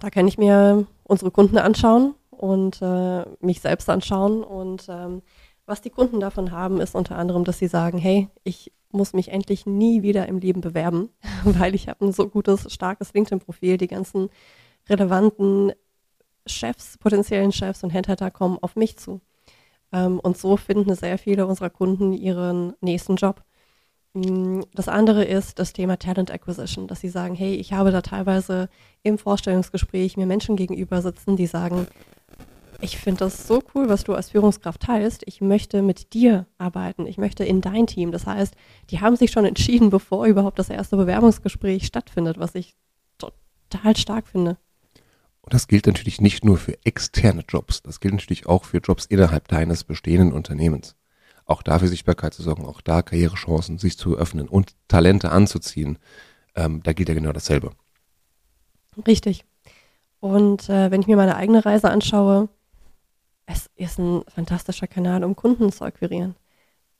Da 0.00 0.10
kann 0.10 0.28
ich 0.28 0.38
mir 0.38 0.86
unsere 1.02 1.30
Kunden 1.30 1.58
anschauen 1.58 2.14
und 2.30 2.80
äh, 2.82 3.24
mich 3.40 3.60
selbst 3.60 3.88
anschauen. 3.88 4.42
Und 4.42 4.86
ähm, 4.88 5.22
was 5.66 5.80
die 5.80 5.90
Kunden 5.90 6.20
davon 6.20 6.52
haben, 6.52 6.80
ist 6.80 6.94
unter 6.94 7.16
anderem, 7.16 7.44
dass 7.44 7.58
sie 7.58 7.68
sagen, 7.68 7.98
hey, 7.98 8.28
ich 8.42 8.72
muss 8.90 9.12
mich 9.12 9.28
endlich 9.28 9.66
nie 9.66 10.02
wieder 10.02 10.28
im 10.28 10.38
Leben 10.38 10.60
bewerben, 10.60 11.08
weil 11.44 11.74
ich 11.74 11.88
habe 11.88 12.04
ein 12.04 12.12
so 12.12 12.28
gutes, 12.28 12.72
starkes 12.72 13.12
LinkedIn-Profil. 13.14 13.78
Die 13.78 13.88
ganzen 13.88 14.30
relevanten 14.88 15.72
Chefs, 16.46 16.98
potenziellen 16.98 17.52
Chefs 17.52 17.82
und 17.84 17.90
Headhunter 17.90 18.30
kommen 18.30 18.58
auf 18.60 18.76
mich 18.76 18.96
zu. 18.98 19.20
Ähm, 19.92 20.20
und 20.20 20.36
so 20.36 20.56
finden 20.56 20.94
sehr 20.94 21.18
viele 21.18 21.46
unserer 21.46 21.70
Kunden 21.70 22.12
ihren 22.12 22.74
nächsten 22.80 23.16
Job. 23.16 23.42
Mm, 24.14 24.60
Das 24.74 24.88
andere 24.88 25.24
ist 25.24 25.58
das 25.58 25.72
Thema 25.72 25.98
Talent 25.98 26.30
Acquisition, 26.30 26.86
dass 26.88 27.00
sie 27.00 27.08
sagen, 27.08 27.34
hey, 27.34 27.54
ich 27.54 27.72
habe 27.72 27.90
da 27.92 28.02
teilweise 28.02 28.68
im 29.02 29.18
Vorstellungsgespräch 29.18 30.16
mir 30.16 30.26
Menschen 30.26 30.56
gegenüber 30.56 31.00
sitzen, 31.02 31.36
die 31.36 31.46
sagen, 31.46 31.86
ich 32.80 32.98
finde 32.98 33.20
das 33.20 33.46
so 33.46 33.62
cool, 33.74 33.88
was 33.88 34.04
du 34.04 34.14
als 34.14 34.30
Führungskraft 34.30 34.82
teilst. 34.82 35.22
Ich 35.26 35.40
möchte 35.40 35.80
mit 35.80 36.12
dir 36.12 36.46
arbeiten. 36.58 37.06
Ich 37.06 37.18
möchte 37.18 37.44
in 37.44 37.60
dein 37.60 37.86
Team. 37.86 38.12
Das 38.12 38.26
heißt, 38.26 38.54
die 38.90 39.00
haben 39.00 39.16
sich 39.16 39.30
schon 39.30 39.44
entschieden, 39.44 39.90
bevor 39.90 40.26
überhaupt 40.26 40.58
das 40.58 40.70
erste 40.70 40.96
Bewerbungsgespräch 40.96 41.86
stattfindet, 41.86 42.38
was 42.38 42.54
ich 42.54 42.76
total 43.18 43.96
stark 43.96 44.26
finde. 44.28 44.58
Und 45.44 45.52
das 45.52 45.68
gilt 45.68 45.86
natürlich 45.86 46.22
nicht 46.22 46.42
nur 46.42 46.56
für 46.56 46.78
externe 46.86 47.44
Jobs, 47.46 47.82
das 47.82 48.00
gilt 48.00 48.14
natürlich 48.14 48.46
auch 48.46 48.64
für 48.64 48.78
Jobs 48.78 49.04
innerhalb 49.04 49.46
deines 49.48 49.84
bestehenden 49.84 50.32
Unternehmens. 50.32 50.96
Auch 51.44 51.62
da 51.62 51.78
für 51.78 51.88
Sichtbarkeit 51.88 52.32
zu 52.32 52.42
sorgen, 52.42 52.64
auch 52.64 52.80
da 52.80 53.02
Karrierechancen 53.02 53.76
sich 53.76 53.98
zu 53.98 54.16
öffnen 54.16 54.48
und 54.48 54.74
Talente 54.88 55.30
anzuziehen, 55.30 55.98
ähm, 56.54 56.82
da 56.82 56.94
gilt 56.94 57.10
ja 57.10 57.14
genau 57.14 57.32
dasselbe. 57.32 57.72
Richtig. 59.06 59.44
Und 60.18 60.70
äh, 60.70 60.90
wenn 60.90 61.02
ich 61.02 61.08
mir 61.08 61.16
meine 61.16 61.36
eigene 61.36 61.62
Reise 61.62 61.90
anschaue, 61.90 62.48
es 63.44 63.68
ist 63.76 63.98
ein 63.98 64.22
fantastischer 64.28 64.86
Kanal, 64.86 65.24
um 65.24 65.36
Kunden 65.36 65.70
zu 65.70 65.84
akquirieren 65.84 66.36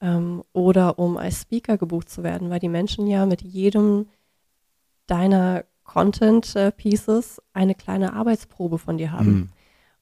ähm, 0.03 0.45
oder 0.53 0.99
um 0.99 1.17
als 1.17 1.41
Speaker 1.41 1.79
gebucht 1.79 2.11
zu 2.11 2.23
werden, 2.23 2.51
weil 2.51 2.61
die 2.61 2.69
Menschen 2.69 3.07
ja 3.07 3.25
mit 3.25 3.41
jedem 3.41 4.07
deiner 5.07 5.65
Content-Pieces 5.85 7.41
eine 7.53 7.75
kleine 7.75 8.13
Arbeitsprobe 8.15 8.79
von 8.79 8.99
dir 8.99 9.13
haben 9.13 9.27
Mhm. 9.33 9.49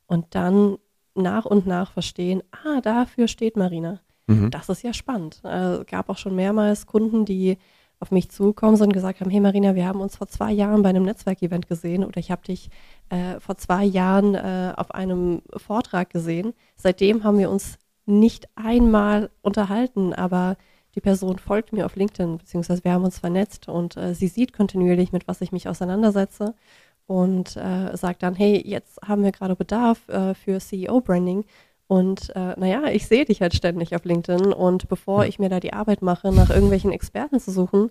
und 0.07 0.35
dann 0.35 0.79
nach 1.15 1.45
und 1.45 1.67
nach 1.67 1.93
verstehen, 1.93 2.43
ah, 2.53 2.81
dafür 2.81 3.29
steht 3.29 3.57
Marina. 3.57 4.01
Mhm. 4.27 4.51
Das 4.51 4.69
ist 4.69 4.83
ja 4.83 4.93
spannend. 4.95 5.41
Äh, 5.45 5.77
Es 5.81 5.87
gab 5.87 6.09
auch 6.09 6.17
schon 6.17 6.35
mehrmals 6.35 6.87
Kunden, 6.87 7.25
die 7.25 7.59
auf 8.01 8.11
mich 8.11 8.31
zugekommen 8.31 8.77
sind 8.77 8.89
und 8.89 8.93
gesagt 8.95 9.21
haben, 9.21 9.31
hey 9.31 9.39
Marina, 9.41 9.75
wir 9.77 9.87
haben 9.87 10.01
uns 10.01 10.17
vor 10.17 10.27
zwei 10.27 10.51
Jahren 10.51 10.83
bei 10.83 10.89
einem 10.89 11.05
Netzwerkevent 11.05 11.69
gesehen 11.69 12.03
oder 12.05 12.19
ich 12.19 12.31
habe 12.33 12.43
dich 12.43 12.69
äh, 13.11 13.39
vor 13.39 13.57
zwei 13.59 13.85
Jahren 13.85 14.35
äh, 14.35 14.73
auf 14.77 14.91
einem 14.93 15.43
Vortrag 15.57 16.11
gesehen. 16.11 16.53
Seitdem 16.77 17.23
haben 17.23 17.39
wir 17.39 17.49
uns 17.51 17.79
nicht 18.07 18.49
einmal 18.57 19.31
unterhalten, 19.43 20.13
aber 20.15 20.57
die 20.95 21.01
Person 21.01 21.39
folgt 21.39 21.73
mir 21.73 21.87
auf 21.87 21.97
LinkedIn, 21.97 22.39
beziehungsweise 22.39 22.85
wir 22.85 22.93
haben 22.93 23.05
uns 23.05 23.19
vernetzt 23.19 23.69
und 23.69 23.97
äh, 23.97 24.15
sie 24.15 24.29
sieht 24.29 24.53
kontinuierlich, 24.53 25.13
mit 25.13 25.27
was 25.27 25.41
ich 25.41 25.53
mich 25.53 25.69
auseinandersetze 25.69 26.55
und 27.07 27.57
äh, 27.57 27.97
sagt 27.97 28.23
dann, 28.23 28.35
hey, 28.35 28.63
jetzt 28.65 29.01
haben 29.07 29.23
wir 29.23 29.33
gerade 29.33 29.57
Bedarf 29.57 30.09
äh, 30.09 30.35
für 30.35 30.59
CEO-Branding. 30.59 31.45
Und 31.89 32.35
äh, 32.35 32.59
naja, 32.59 32.85
ich 32.87 33.07
sehe 33.07 33.27
dich 33.27 33.43
halt 33.43 33.55
ständig 33.55 33.95
auf 33.95 34.05
LinkedIn 34.05 34.53
und 34.53 34.89
bevor 34.89 35.27
ich 35.27 35.39
mir 35.39 35.51
da 35.51 35.61
die 35.61 35.75
Arbeit 35.75 36.01
mache, 36.01 36.33
nach 36.33 36.49
irgendwelchen 36.49 36.91
Experten 36.91 37.39
zu 37.39 37.51
suchen, 37.51 37.91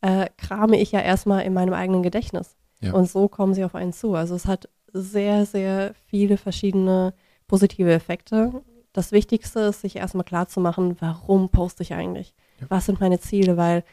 äh, 0.00 0.28
krame 0.38 0.80
ich 0.80 0.92
ja 0.92 1.00
erstmal 1.00 1.42
in 1.42 1.52
meinem 1.52 1.74
eigenen 1.74 2.02
Gedächtnis. 2.02 2.56
Ja. 2.80 2.94
Und 2.94 3.10
so 3.10 3.28
kommen 3.28 3.52
sie 3.52 3.64
auf 3.64 3.74
einen 3.74 3.92
zu. 3.92 4.14
Also 4.14 4.34
es 4.34 4.46
hat 4.46 4.68
sehr, 4.92 5.44
sehr 5.44 5.92
viele 6.06 6.36
verschiedene 6.36 7.14
positive 7.46 7.92
Effekte. 7.92 8.62
Das 8.92 9.12
Wichtigste 9.12 9.60
ist, 9.60 9.82
sich 9.82 9.96
erstmal 9.96 10.24
klar 10.24 10.48
zu 10.48 10.60
machen, 10.60 10.96
warum 11.00 11.50
poste 11.50 11.82
ich 11.82 11.92
eigentlich? 11.92 12.34
Ja. 12.62 12.66
Was 12.70 12.86
sind 12.86 13.00
meine 13.00 13.20
Ziele? 13.20 13.56
Weil 13.56 13.84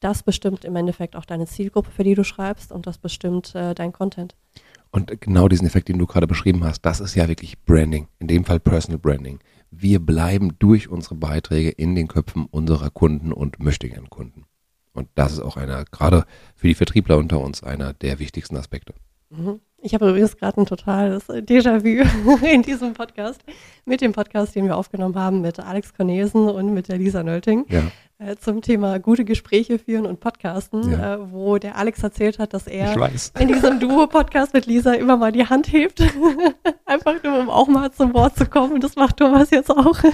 das 0.00 0.22
bestimmt 0.22 0.64
im 0.64 0.76
Endeffekt 0.76 1.16
auch 1.16 1.24
deine 1.24 1.46
Zielgruppe, 1.46 1.90
für 1.90 2.04
die 2.04 2.14
du 2.14 2.24
schreibst 2.24 2.72
und 2.72 2.86
das 2.86 2.98
bestimmt 2.98 3.54
äh, 3.54 3.74
dein 3.74 3.92
Content. 3.92 4.36
Und 4.90 5.20
genau 5.20 5.48
diesen 5.48 5.66
Effekt, 5.66 5.88
den 5.88 5.98
du 5.98 6.06
gerade 6.06 6.26
beschrieben 6.26 6.64
hast, 6.64 6.82
das 6.82 7.00
ist 7.00 7.14
ja 7.14 7.28
wirklich 7.28 7.58
Branding, 7.64 8.08
in 8.20 8.28
dem 8.28 8.44
Fall 8.44 8.60
Personal 8.60 8.98
Branding. 8.98 9.38
Wir 9.70 9.98
bleiben 9.98 10.58
durch 10.58 10.88
unsere 10.88 11.14
Beiträge 11.14 11.70
in 11.70 11.94
den 11.94 12.08
Köpfen 12.08 12.46
unserer 12.46 12.90
Kunden 12.90 13.32
und 13.32 13.60
möchtegern 13.60 14.08
Kunden. 14.08 14.44
Und 14.94 15.08
das 15.14 15.32
ist 15.32 15.40
auch 15.40 15.56
einer, 15.56 15.84
gerade 15.84 16.24
für 16.56 16.68
die 16.68 16.74
Vertriebler 16.74 17.18
unter 17.18 17.40
uns, 17.40 17.62
einer 17.62 17.92
der 17.92 18.18
wichtigsten 18.18 18.56
Aspekte. 18.56 18.94
Mhm. 19.30 19.60
Ich 19.80 19.94
habe 19.94 20.08
übrigens 20.08 20.36
gerade 20.36 20.60
ein 20.60 20.66
totales 20.66 21.28
Déjà-vu 21.28 22.44
in 22.52 22.62
diesem 22.62 22.94
Podcast 22.94 23.40
mit 23.84 24.00
dem 24.00 24.12
Podcast, 24.12 24.56
den 24.56 24.64
wir 24.64 24.76
aufgenommen 24.76 25.14
haben 25.14 25.40
mit 25.40 25.60
Alex 25.60 25.94
Cornelsen 25.94 26.48
und 26.48 26.74
mit 26.74 26.88
der 26.88 26.98
Lisa 26.98 27.22
Nölting 27.22 27.64
Ja, 27.68 27.84
äh, 28.18 28.36
zum 28.36 28.62
Thema 28.62 28.98
gute 28.98 29.24
Gespräche 29.24 29.78
führen 29.78 30.04
und 30.06 30.18
Podcasten, 30.20 30.90
Ja. 30.92 31.14
äh, 31.14 31.32
wo 31.32 31.58
der 31.58 31.76
Alex 31.76 32.02
erzählt 32.02 32.38
hat, 32.38 32.52
dass 32.52 32.66
er 32.66 32.96
in 33.38 33.48
diesem 33.48 33.78
Duo-Podcast 33.80 34.54
mit 34.54 34.66
Lisa 34.66 34.92
immer 34.94 35.16
mal 35.16 35.30
die 35.32 35.46
Hand 35.46 35.72
hebt. 35.72 36.02
Einfach 36.84 37.22
nur, 37.22 37.38
um 37.38 37.48
auch 37.50 37.68
mal 37.68 37.92
zum 37.92 38.12
Wort 38.14 38.36
zu 38.36 38.46
kommen. 38.46 38.72
Und 38.74 38.84
das 38.84 38.96
macht 38.96 39.18
Thomas 39.18 39.50
jetzt 39.50 39.70
auch. 39.70 39.96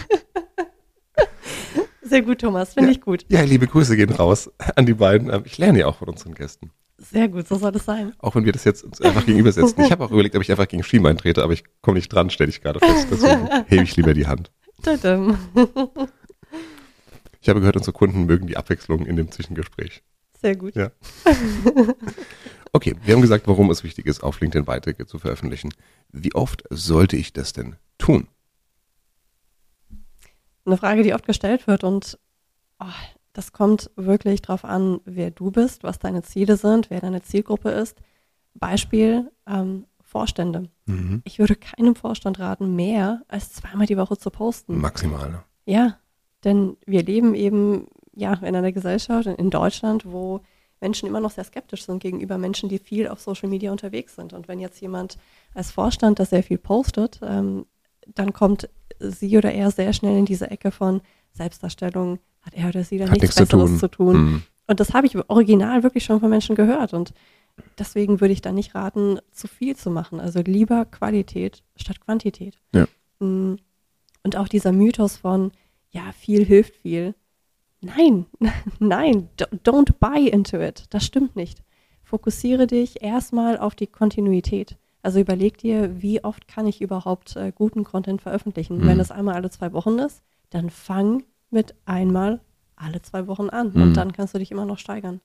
Sehr 2.02 2.20
gut, 2.22 2.40
Thomas. 2.42 2.74
Finde 2.74 2.90
Ja. 2.90 2.96
ich 2.96 3.00
gut. 3.00 3.24
Ja, 3.28 3.40
liebe 3.42 3.66
Grüße 3.66 3.96
gehen 3.96 4.10
raus 4.10 4.50
an 4.76 4.84
die 4.84 4.92
beiden. 4.94 5.30
Ähm, 5.32 5.42
Ich 5.46 5.56
lerne 5.56 5.78
ja 5.80 5.86
auch 5.86 5.96
von 5.96 6.08
unseren 6.08 6.34
Gästen. 6.34 6.70
Sehr 6.98 7.28
gut, 7.28 7.48
so 7.48 7.56
soll 7.56 7.74
es 7.74 7.84
sein. 7.84 8.12
Auch 8.18 8.34
wenn 8.34 8.44
wir 8.44 8.52
das 8.52 8.64
jetzt 8.64 8.84
uns 8.84 9.00
einfach 9.00 9.24
gegenübersetzen. 9.26 9.82
Ich 9.82 9.90
habe 9.90 10.04
auch 10.04 10.10
überlegt, 10.10 10.36
ob 10.36 10.42
ich 10.42 10.50
einfach 10.50 10.68
gegen 10.68 10.82
Schienbein 10.82 11.16
trete, 11.18 11.42
aber 11.42 11.52
ich 11.54 11.64
komme 11.82 11.96
nicht 11.96 12.08
dran, 12.10 12.30
stelle 12.30 12.50
ich 12.50 12.60
gerade 12.62 12.78
fest. 12.80 13.08
Deswegen 13.10 13.48
hebe 13.66 13.82
ich 13.84 13.96
lieber 13.96 14.12
die 14.14 14.26
Hand. 14.26 14.50
Ich 17.44 17.50
habe 17.50 17.60
gehört, 17.60 17.76
unsere 17.76 17.92
Kunden 17.92 18.24
mögen 18.24 18.46
die 18.46 18.56
Abwechslung 18.56 19.04
in 19.04 19.16
dem 19.16 19.30
Zwischengespräch. 19.30 20.02
Sehr 20.40 20.56
gut. 20.56 20.74
Ja. 20.74 20.90
Okay, 22.76 22.96
wir 23.04 23.14
haben 23.14 23.22
gesagt, 23.22 23.46
warum 23.46 23.70
es 23.70 23.84
wichtig 23.84 24.06
ist, 24.06 24.24
auf 24.24 24.40
LinkedIn 24.40 24.64
Beiträge 24.64 25.06
zu 25.06 25.20
veröffentlichen. 25.20 25.72
Wie 26.10 26.34
oft 26.34 26.64
sollte 26.70 27.16
ich 27.16 27.32
das 27.32 27.52
denn 27.52 27.76
tun? 27.98 28.26
Eine 30.64 30.76
Frage, 30.76 31.04
die 31.04 31.14
oft 31.14 31.24
gestellt 31.24 31.68
wird 31.68 31.84
und 31.84 32.18
oh, 32.80 32.86
das 33.32 33.52
kommt 33.52 33.92
wirklich 33.94 34.42
drauf 34.42 34.64
an, 34.64 34.98
wer 35.04 35.30
du 35.30 35.52
bist, 35.52 35.84
was 35.84 36.00
deine 36.00 36.24
Ziele 36.24 36.56
sind, 36.56 36.90
wer 36.90 37.00
deine 37.00 37.22
Zielgruppe 37.22 37.70
ist. 37.70 37.96
Beispiel 38.54 39.30
ähm, 39.46 39.86
Vorstände. 40.02 40.68
Ich 41.22 41.38
würde 41.38 41.54
keinem 41.54 41.94
Vorstand 41.94 42.40
raten, 42.40 42.74
mehr 42.74 43.22
als 43.28 43.52
zweimal 43.52 43.86
die 43.86 43.96
Woche 43.96 44.16
zu 44.16 44.30
posten. 44.30 44.78
Maximal. 44.78 45.44
Ja, 45.64 45.96
denn 46.44 46.76
wir 46.86 47.02
leben 47.02 47.34
eben 47.34 47.86
ja 48.14 48.34
in 48.34 48.54
einer 48.54 48.72
Gesellschaft 48.72 49.26
in 49.26 49.50
Deutschland, 49.50 50.04
wo 50.10 50.40
Menschen 50.80 51.08
immer 51.08 51.20
noch 51.20 51.30
sehr 51.30 51.44
skeptisch 51.44 51.84
sind 51.84 52.00
gegenüber 52.02 52.36
Menschen, 52.38 52.68
die 52.68 52.78
viel 52.78 53.08
auf 53.08 53.20
Social 53.20 53.48
Media 53.48 53.72
unterwegs 53.72 54.14
sind. 54.16 54.32
Und 54.32 54.48
wenn 54.48 54.60
jetzt 54.60 54.80
jemand 54.80 55.16
als 55.54 55.70
Vorstand 55.70 56.18
das 56.18 56.30
sehr 56.30 56.42
viel 56.42 56.58
postet, 56.58 57.20
ähm, 57.22 57.64
dann 58.14 58.32
kommt 58.32 58.68
sie 59.00 59.36
oder 59.38 59.52
er 59.52 59.70
sehr 59.70 59.92
schnell 59.92 60.18
in 60.18 60.26
diese 60.26 60.50
Ecke 60.50 60.70
von 60.70 61.00
Selbstdarstellung, 61.32 62.18
hat 62.42 62.54
er 62.54 62.68
oder 62.68 62.84
sie 62.84 62.98
dann 62.98 63.10
Hat 63.10 63.20
nichts 63.20 63.36
nichts 63.36 63.50
zu 63.50 63.56
Besseres 63.56 63.70
tun. 63.70 63.78
zu 63.78 63.88
tun. 63.88 64.16
Mhm. 64.16 64.42
Und 64.66 64.80
das 64.80 64.92
habe 64.94 65.06
ich 65.06 65.16
original 65.28 65.82
wirklich 65.82 66.04
schon 66.04 66.20
von 66.20 66.30
Menschen 66.30 66.54
gehört. 66.54 66.92
Und 66.94 67.12
deswegen 67.78 68.20
würde 68.20 68.32
ich 68.32 68.42
da 68.42 68.52
nicht 68.52 68.74
raten, 68.74 69.18
zu 69.30 69.46
viel 69.48 69.76
zu 69.76 69.90
machen. 69.90 70.20
Also 70.20 70.40
lieber 70.40 70.84
Qualität 70.84 71.62
statt 71.76 72.00
Quantität. 72.00 72.58
Ja. 72.74 72.86
Mm, 73.20 73.56
Und 74.22 74.36
auch 74.36 74.48
dieser 74.48 74.72
Mythos 74.72 75.16
von, 75.16 75.52
ja, 75.94 76.12
viel 76.12 76.44
hilft 76.44 76.76
viel. 76.76 77.14
Nein, 77.80 78.26
nein, 78.78 79.28
don't 79.64 79.92
buy 80.00 80.28
into 80.28 80.58
it. 80.60 80.84
Das 80.90 81.04
stimmt 81.04 81.36
nicht. 81.36 81.62
Fokussiere 82.02 82.66
dich 82.66 83.02
erstmal 83.02 83.58
auf 83.58 83.74
die 83.74 83.86
Kontinuität. 83.86 84.76
Also 85.02 85.20
überleg 85.20 85.58
dir, 85.58 86.00
wie 86.02 86.24
oft 86.24 86.48
kann 86.48 86.66
ich 86.66 86.80
überhaupt 86.80 87.36
äh, 87.36 87.52
guten 87.54 87.84
Content 87.84 88.22
veröffentlichen. 88.22 88.78
Mhm. 88.78 88.86
Wenn 88.86 89.00
es 89.00 89.10
einmal 89.10 89.34
alle 89.34 89.50
zwei 89.50 89.72
Wochen 89.72 89.98
ist, 89.98 90.22
dann 90.50 90.70
fang 90.70 91.24
mit 91.50 91.74
einmal 91.84 92.40
alle 92.76 93.02
zwei 93.02 93.26
Wochen 93.26 93.50
an 93.50 93.72
Mhm. 93.74 93.82
und 93.82 93.94
dann 93.94 94.12
kannst 94.12 94.34
du 94.34 94.38
dich 94.38 94.50
immer 94.50 94.64
noch 94.66 94.78
steigern. 94.78 95.20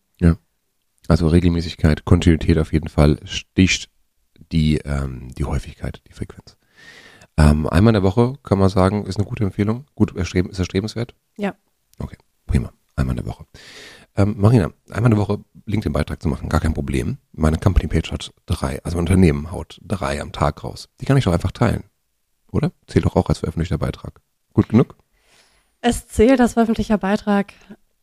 Also 1.07 1.27
Regelmäßigkeit, 1.27 2.05
Kontinuität 2.05 2.59
auf 2.59 2.71
jeden 2.71 2.89
Fall 2.89 3.19
sticht 3.23 3.89
die, 4.51 4.77
ähm, 4.85 5.29
die 5.35 5.45
Häufigkeit, 5.45 6.03
die 6.07 6.13
Frequenz. 6.13 6.55
Ähm, 7.39 7.67
einmal 7.69 7.95
in 7.95 8.01
der 8.01 8.03
Woche 8.03 8.33
kann 8.43 8.59
man 8.59 8.67
sagen, 8.67 9.05
ist 9.05 9.17
eine 9.17 9.25
gute 9.25 9.45
Empfehlung. 9.45 9.85
Gut 9.95 10.13
erstreben, 10.15 10.49
ist 10.49 10.59
erstrebenswert? 10.59 11.15
Ja. 11.37 11.55
Okay, 11.97 12.17
prima. 12.45 12.73
Einmal 12.97 13.17
in 13.17 13.23
der 13.23 13.31
Woche. 13.33 13.45
Ähm, 14.17 14.35
Marina, 14.37 14.71
einmal 14.89 15.09
in 15.09 15.17
der 15.17 15.25
Woche 15.25 15.39
LinkedIn-Beitrag 15.65 16.21
zu 16.21 16.27
machen, 16.27 16.49
gar 16.49 16.59
kein 16.59 16.73
Problem. 16.73 17.17
Meine 17.31 17.57
Company-Page 17.57 18.11
hat 18.11 18.33
drei, 18.45 18.83
also 18.83 18.97
mein 18.97 19.03
Unternehmen 19.03 19.53
haut 19.53 19.79
drei 19.81 20.19
am 20.19 20.33
Tag 20.33 20.65
raus. 20.65 20.89
Die 20.99 21.05
kann 21.05 21.15
ich 21.15 21.23
doch 21.23 21.31
einfach 21.31 21.53
teilen. 21.53 21.85
Oder? 22.51 22.73
Zählt 22.87 23.05
doch 23.05 23.15
auch 23.15 23.29
als 23.29 23.39
veröffentlichter 23.39 23.77
Beitrag. 23.77 24.19
Gut 24.51 24.67
genug? 24.67 24.97
Es 25.79 26.09
zählt 26.09 26.41
als 26.41 26.57
öffentlicher 26.57 26.97
Beitrag 26.97 27.53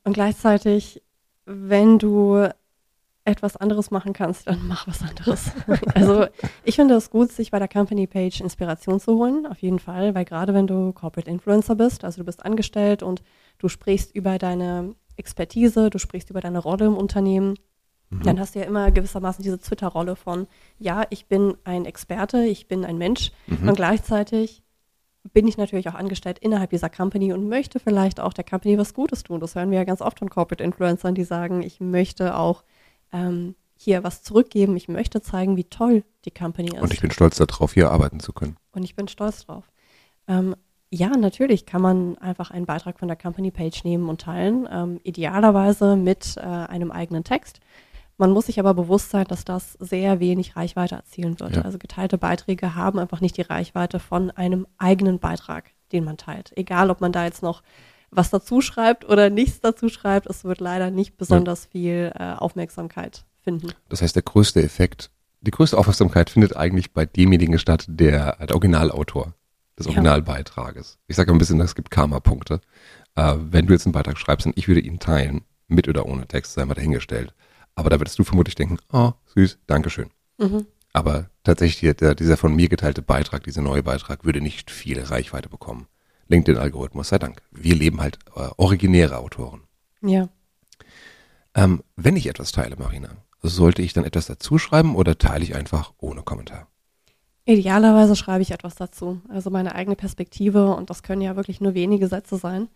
und 0.05 0.15
gleichzeitig, 0.15 1.03
wenn 1.45 1.99
du 1.99 2.49
etwas 3.27 3.57
anderes 3.57 3.91
machen 3.91 4.13
kannst, 4.13 4.47
dann 4.47 4.67
mach 4.67 4.87
was 4.87 5.03
anderes. 5.03 5.51
also 5.95 6.27
ich 6.65 6.77
finde 6.77 6.95
es 6.95 7.11
gut, 7.11 7.33
sich 7.33 7.51
bei 7.51 7.59
der 7.59 7.69
Company 7.69 8.07
Page 8.07 8.41
Inspiration 8.41 9.01
zu 9.01 9.17
holen, 9.17 9.47
auf 9.47 9.59
jeden 9.59 9.79
Fall, 9.79 10.15
weil 10.15 10.25
gerade 10.25 10.55
wenn 10.55 10.67
du 10.67 10.93
Corporate 10.93 11.31
Influencer 11.31 11.75
bist, 11.75 12.05
also 12.05 12.21
du 12.21 12.25
bist 12.25 12.45
angestellt 12.45 13.03
und 13.03 13.23
du 13.59 13.69
sprichst 13.69 14.15
über 14.15 14.39
deine 14.39 14.95
Expertise, 15.17 15.91
du 15.91 15.99
sprichst 15.99 16.31
über 16.31 16.41
deine 16.41 16.59
Rolle 16.59 16.87
im 16.87 16.97
Unternehmen, 16.97 17.55
dann 18.23 18.39
hast 18.39 18.55
du 18.55 18.61
ja 18.61 18.67
immer 18.67 18.93
gewissermaßen 18.93 19.43
diese 19.43 19.59
Twitter-Rolle 19.59 20.15
von, 20.15 20.47
ja, 20.79 21.03
ich 21.11 21.27
bin 21.27 21.57
ein 21.65 21.85
Experte, 21.87 22.45
ich 22.45 22.69
bin 22.69 22.85
ein 22.85 22.99
Mensch 22.99 23.33
Mhm. 23.49 23.69
und 23.69 23.75
gleichzeitig 23.75 24.63
bin 25.33 25.49
ich 25.49 25.59
natürlich 25.59 25.89
auch 25.89 25.95
angestellt 25.95 26.39
innerhalb 26.39 26.71
dieser 26.71 26.89
Company 26.89 27.33
und 27.33 27.49
möchte 27.49 27.81
vielleicht 27.81 28.21
auch 28.21 28.33
der 28.33 28.45
Company 28.45 28.79
was 28.79 28.95
Gutes 28.95 29.25
tun. 29.25 29.41
Das 29.41 29.57
hören 29.57 29.73
wir 29.73 29.79
ja 29.79 29.85
ganz 29.85 30.01
oft 30.01 30.21
von 30.21 30.31
Corporate 30.31 30.63
Influencern, 30.63 31.17
die 31.17 31.25
sagen, 31.25 31.63
ich 31.63 31.81
möchte 31.81 32.37
auch 32.37 32.63
ähm, 33.13 33.55
hier 33.77 34.05
was 34.05 34.23
zurückgeben. 34.23 34.77
Ich 34.77 34.89
möchte 34.89 35.21
zeigen, 35.21 35.57
wie 35.57 35.65
toll 35.65 36.05
die 36.25 36.31
Company 36.31 36.75
ist. 36.75 36.83
Und 36.83 36.93
ich 36.93 37.01
bin 37.01 37.11
stolz 37.11 37.37
darauf, 37.37 37.75
hier 37.75 37.91
arbeiten 37.91 38.21
zu 38.21 38.33
können. 38.33 38.57
Und 38.73 38.85
ich 38.85 38.97
bin 38.97 39.09
stolz 39.09 39.47
drauf. 39.47 39.71
Ähm, 40.29 40.57
ja, 40.91 41.09
natürlich 41.09 41.67
kann 41.67 41.83
man 41.83 42.17
einfach 42.19 42.51
einen 42.51 42.67
Beitrag 42.67 42.99
von 42.99 43.09
der 43.09 43.17
Company 43.17 43.51
Page 43.51 43.85
nehmen 43.85 44.09
und 44.09 44.21
teilen, 44.21 44.69
ähm, 44.71 45.01
idealerweise 45.03 45.97
mit 45.97 46.37
äh, 46.37 46.41
einem 46.41 46.91
eigenen 46.91 47.25
Text. 47.25 47.61
Man 48.19 48.31
muss 48.31 48.47
sich 48.47 48.59
aber 48.59 48.73
bewusst 48.73 49.11
sein, 49.11 49.27
dass 49.27 49.45
das 49.45 49.75
sehr 49.75 50.21
wenig 50.21 50.57
Reichweite 50.57 50.95
erzielen 50.95 51.39
wird. 51.39 51.57
Ja. 51.57 51.63
Also 51.63 51.79
geteilte 51.79 52.17
Beiträge 52.17 52.75
haben 52.75 52.99
einfach 52.99 53.21
nicht 53.21 53.37
die 53.37 53.43
Reichweite 53.43 53.99
von 53.99 54.31
einem 54.31 54.67
eigenen 54.79 55.19
Beitrag, 55.19 55.71
den 55.93 56.05
man 56.05 56.17
teilt. 56.17 56.53
Egal, 56.57 56.91
ob 56.91 57.03
man 57.03 57.13
da 57.13 57.25
jetzt 57.25 57.43
noch 57.43 57.63
was 58.17 58.31
dazu 58.31 58.61
schreibt 58.61 59.09
oder 59.09 59.31
nichts 59.31 59.61
dazu 59.61 59.89
schreibt, 59.89 60.27
es 60.29 60.45
wird 60.45 60.61
leider 60.61 60.91
nicht 60.91 61.17
besonders 61.17 61.67
viel 61.67 62.13
äh, 62.19 62.33
Aufmerksamkeit 62.35 63.25
finden. 63.43 63.69
Das 63.89 64.03
heißt, 64.03 64.17
der 64.17 64.23
größte 64.23 64.63
Effekt, 64.63 65.11
die 65.41 65.51
größte 65.51 65.79
Aufmerksamkeit 65.79 66.31
findet 66.31 66.57
eigentlich 66.57 66.93
bei 66.93 67.07
demjenigen 67.07 67.59
statt, 67.59 67.85
der, 67.89 68.37
der 68.39 68.55
Originalautor 68.55 69.35
des 69.79 69.87
Ja. 69.87 69.91
Originalbeitrages. 69.91 70.99
Ich 71.07 71.17
sage 71.17 71.31
ein 71.31 71.39
bisschen, 71.39 71.61
es 71.61 71.75
gibt 71.75 71.91
Karma-Punkte. 71.91 72.61
Äh, 73.15 73.35
wenn 73.39 73.67
du 73.67 73.73
jetzt 73.73 73.87
einen 73.87 73.93
Beitrag 73.93 74.19
schreibst 74.19 74.47
und 74.47 74.57
ich 74.59 74.67
würde 74.67 74.81
ihn 74.81 74.99
teilen, 74.99 75.45
mit 75.69 75.89
oder 75.89 76.07
ohne 76.07 76.27
Text, 76.27 76.55
sei 76.55 76.65
mal 76.65 76.75
dahingestellt. 76.75 77.35
Aber 77.75 77.91
da 77.91 78.01
würdest 78.01 78.19
du 78.19 78.25
vermutlich 78.25 78.55
denken, 78.55 78.79
oh, 78.93 79.13
süß, 79.35 79.59
Dankeschön. 79.67 80.11
Mhm. 80.39 80.67
Aber 80.93 81.29
tatsächlich, 81.45 81.97
der, 81.97 82.15
dieser 82.15 82.37
von 82.37 82.55
mir 82.55 82.69
geteilte 82.69 83.03
Beitrag, 83.03 83.45
dieser 83.45 83.63
neue 83.63 83.83
Beitrag, 83.83 84.25
würde 84.25 84.41
nicht 84.41 84.71
viel 84.71 85.01
Reichweite 85.03 85.49
bekommen. 85.49 85.87
LinkedIn-Algorithmus 86.29 87.09
sei 87.09 87.19
Dank. 87.19 87.43
Wir 87.51 87.75
leben 87.75 88.01
halt 88.01 88.19
äh, 88.35 88.49
originäre 88.57 89.19
Autoren. 89.19 89.63
Ja. 90.03 90.29
Ähm, 91.55 91.83
wenn 91.97 92.17
ich 92.17 92.27
etwas 92.27 92.53
teile, 92.53 92.77
Marina, 92.77 93.11
sollte 93.43 93.83
ich 93.83 93.93
dann 93.93 94.05
etwas 94.05 94.27
dazu 94.27 94.59
schreiben 94.59 94.97
oder 94.97 95.19
teile 95.19 95.45
ich 95.45 95.55
einfach 95.55 95.93
ohne 95.99 96.23
Kommentar? 96.23 96.69
Idealerweise 97.45 98.17
schreibe 98.17 98.43
ich 98.43 98.51
etwas 98.51 98.75
dazu, 98.75 99.21
also 99.29 99.51
meine 99.51 99.75
eigene 99.75 99.95
Perspektive 99.95 100.75
und 100.75 100.91
das 100.91 101.05
können 101.05 101.23
ja 101.23 101.37
wirklich 101.37 101.61
nur 101.61 101.75
wenige 101.75 102.09
Sätze 102.09 102.39
sein. 102.39 102.69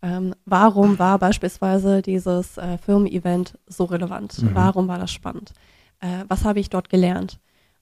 Ähm, 0.00 0.34
warum 0.44 0.98
war 0.98 1.18
beispielsweise 1.18 2.02
dieses 2.02 2.56
äh, 2.56 2.78
Firmen-Event 2.78 3.58
so 3.66 3.84
relevant? 3.84 4.40
Mhm. 4.40 4.54
Warum 4.54 4.88
war 4.88 4.98
das 4.98 5.10
spannend? 5.12 5.52
Äh, 6.00 6.24
was 6.28 6.44
habe 6.44 6.60
ich 6.60 6.70
dort 6.70 6.88
gelernt? 6.88 7.40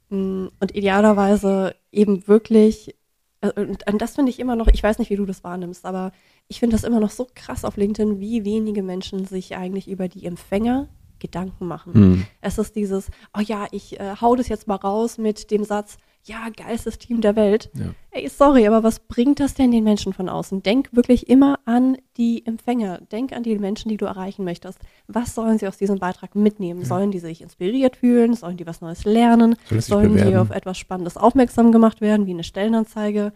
Mm, 0.08 0.46
Und 0.58 0.74
idealerweise 0.74 1.74
eben 1.92 2.26
wirklich, 2.26 2.94
und, 3.42 3.86
und 3.86 4.02
das 4.02 4.14
finde 4.14 4.30
ich 4.30 4.38
immer 4.38 4.56
noch, 4.56 4.68
ich 4.68 4.82
weiß 4.82 4.98
nicht, 4.98 5.10
wie 5.10 5.16
du 5.16 5.26
das 5.26 5.44
wahrnimmst, 5.44 5.86
aber 5.86 6.12
ich 6.48 6.60
finde 6.60 6.76
das 6.76 6.84
immer 6.84 7.00
noch 7.00 7.10
so 7.10 7.26
krass 7.34 7.64
auf 7.64 7.76
LinkedIn, 7.76 8.20
wie 8.20 8.44
wenige 8.44 8.82
Menschen 8.82 9.24
sich 9.24 9.56
eigentlich 9.56 9.88
über 9.88 10.08
die 10.08 10.26
Empfänger 10.26 10.88
Gedanken 11.20 11.66
machen. 11.66 11.92
Es 12.40 12.58
ist 12.58 12.74
dieses, 12.76 13.08
oh 13.36 13.40
ja, 13.40 13.66
ich 13.70 14.00
äh, 14.00 14.16
hau 14.20 14.34
das 14.36 14.48
jetzt 14.48 14.66
mal 14.66 14.76
raus 14.76 15.18
mit 15.18 15.50
dem 15.50 15.64
Satz, 15.64 15.98
ja, 16.24 16.48
geilstes 16.54 16.98
Team 16.98 17.20
der 17.20 17.34
Welt. 17.34 17.70
Ja. 17.74 17.94
Ey, 18.10 18.28
sorry, 18.28 18.66
aber 18.66 18.82
was 18.82 19.00
bringt 19.00 19.40
das 19.40 19.54
denn 19.54 19.70
den 19.70 19.84
Menschen 19.84 20.12
von 20.12 20.28
außen? 20.28 20.62
Denk 20.62 20.90
wirklich 20.92 21.28
immer 21.28 21.58
an 21.64 21.96
die 22.16 22.44
Empfänger. 22.44 23.00
Denk 23.12 23.32
an 23.32 23.42
die 23.42 23.58
Menschen, 23.58 23.88
die 23.88 23.96
du 23.96 24.04
erreichen 24.04 24.44
möchtest. 24.44 24.78
Was 25.06 25.34
sollen 25.34 25.58
sie 25.58 25.66
aus 25.66 25.78
diesem 25.78 25.98
Beitrag 25.98 26.34
mitnehmen? 26.34 26.84
Sollen 26.84 27.10
die 27.10 27.20
sich 27.20 27.40
inspiriert 27.40 27.96
fühlen? 27.96 28.34
Sollen 28.34 28.56
die 28.56 28.66
was 28.66 28.80
Neues 28.80 29.04
lernen? 29.04 29.56
Soll 29.68 29.78
es 29.78 29.86
Sollen 29.86 30.16
die 30.16 30.36
auf 30.36 30.50
etwas 30.50 30.76
Spannendes 30.78 31.16
aufmerksam 31.16 31.72
gemacht 31.72 32.00
werden, 32.00 32.26
wie 32.26 32.32
eine 32.32 32.44
Stellenanzeige? 32.44 33.32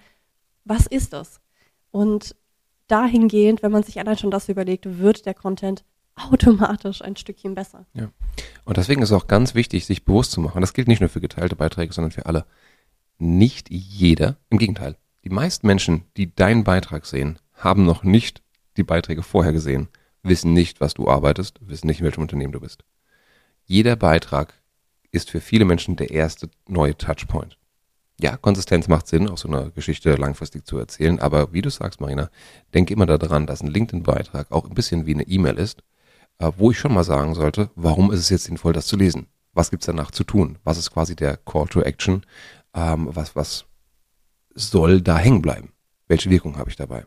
Was 0.65 0.87
ist 0.87 1.13
das? 1.13 1.41
Und 1.91 2.37
dahingehend, 2.89 3.63
wenn 3.63 3.73
man 3.73 3.83
sich 3.83 3.99
allein 3.99 4.19
schon 4.19 4.31
das 4.31 4.49
überlegt, 4.49 4.99
wird 4.99 5.25
der 5.25 5.35
Content 5.35 5.85
automatisch 6.17 7.03
ein 7.03 7.17
Stückchen 7.17 7.55
besser. 7.55 7.87
Und 8.65 8.77
deswegen 8.77 9.03
ist 9.03 9.13
auch 9.13 9.27
ganz 9.27 9.55
wichtig, 9.55 9.87
sich 9.87 10.05
bewusst 10.05 10.33
zu 10.33 10.41
machen, 10.41 10.61
das 10.61 10.73
gilt 10.73 10.89
nicht 10.89 11.01
nur 11.01 11.09
für 11.09 11.21
geteilte 11.21 11.57
Beiträge, 11.57 11.93
sondern 11.93 12.13
für 12.13 12.27
alle. 12.27 12.47
Nicht 13.25 13.71
jeder, 13.71 14.37
im 14.51 14.59
Gegenteil, 14.59 14.99
die 15.25 15.31
meisten 15.31 15.67
Menschen, 15.67 16.05
die 16.19 16.35
deinen 16.35 16.63
Beitrag 16.63 17.07
sehen, 17.07 17.39
haben 17.55 17.87
noch 17.87 18.05
nicht 18.05 18.43
die 18.77 18.83
Beiträge 18.83 19.23
vorher 19.23 19.55
gesehen, 19.55 19.89
wissen 20.23 20.53
nicht, 20.53 20.83
was 20.83 20.93
du 20.93 21.09
arbeitest, 21.09 21.59
wissen 21.63 21.87
nicht, 21.87 22.01
in 22.01 22.05
welchem 22.05 22.21
Unternehmen 22.21 22.53
du 22.53 22.61
bist. 22.61 22.85
Jeder 23.65 23.97
Beitrag 23.97 24.53
ist 25.11 25.31
für 25.31 25.41
viele 25.41 25.65
Menschen 25.65 25.97
der 25.97 26.11
erste 26.11 26.51
neue 26.69 26.99
Touchpoint. 26.99 27.57
Ja, 28.21 28.37
Konsistenz 28.37 28.89
macht 28.89 29.07
Sinn, 29.07 29.31
auch 29.31 29.39
so 29.39 29.49
eine 29.49 29.71
Geschichte 29.71 30.15
langfristig 30.17 30.67
zu 30.67 30.77
erzählen, 30.77 31.19
aber 31.19 31.51
wie 31.55 31.63
du 31.63 31.71
sagst, 31.71 32.03
Marina, 32.03 32.29
denke 32.75 32.93
immer 32.93 33.07
daran, 33.07 33.47
dass 33.47 33.63
ein 33.63 33.69
LinkedIn-Beitrag 33.69 34.53
auch 34.53 34.67
ein 34.67 34.75
bisschen 34.75 35.07
wie 35.07 35.15
eine 35.15 35.27
E-Mail 35.27 35.57
ist, 35.57 35.83
äh, 36.41 36.53
wo 36.59 36.73
ich 36.73 36.79
schon 36.79 36.93
mal 36.93 37.05
sagen 37.05 37.35
sollte, 37.35 37.71
warum 37.75 38.13
ist 38.13 38.21
es 38.21 38.29
jetzt 38.29 38.45
sinnvoll, 38.45 38.75
das 38.75 38.87
zu 38.87 38.99
lesen? 38.99 39.29
Was 39.55 39.71
gibt's 39.71 39.87
danach 39.87 40.11
zu 40.11 40.25
tun? 40.25 40.59
Was 40.63 40.77
ist 40.77 40.91
quasi 40.91 41.17
der 41.17 41.39
Call 41.39 41.69
to 41.69 41.81
Action? 41.81 42.23
Ähm, 42.75 43.09
was, 43.13 43.35
was 43.37 43.65
soll 44.55 45.01
da 45.01 45.17
hängen 45.19 45.43
bleiben? 45.43 45.73
Welche 46.09 46.31
Wirkung 46.31 46.59
habe 46.59 46.71
ich 46.71 46.77
dabei? 46.77 47.05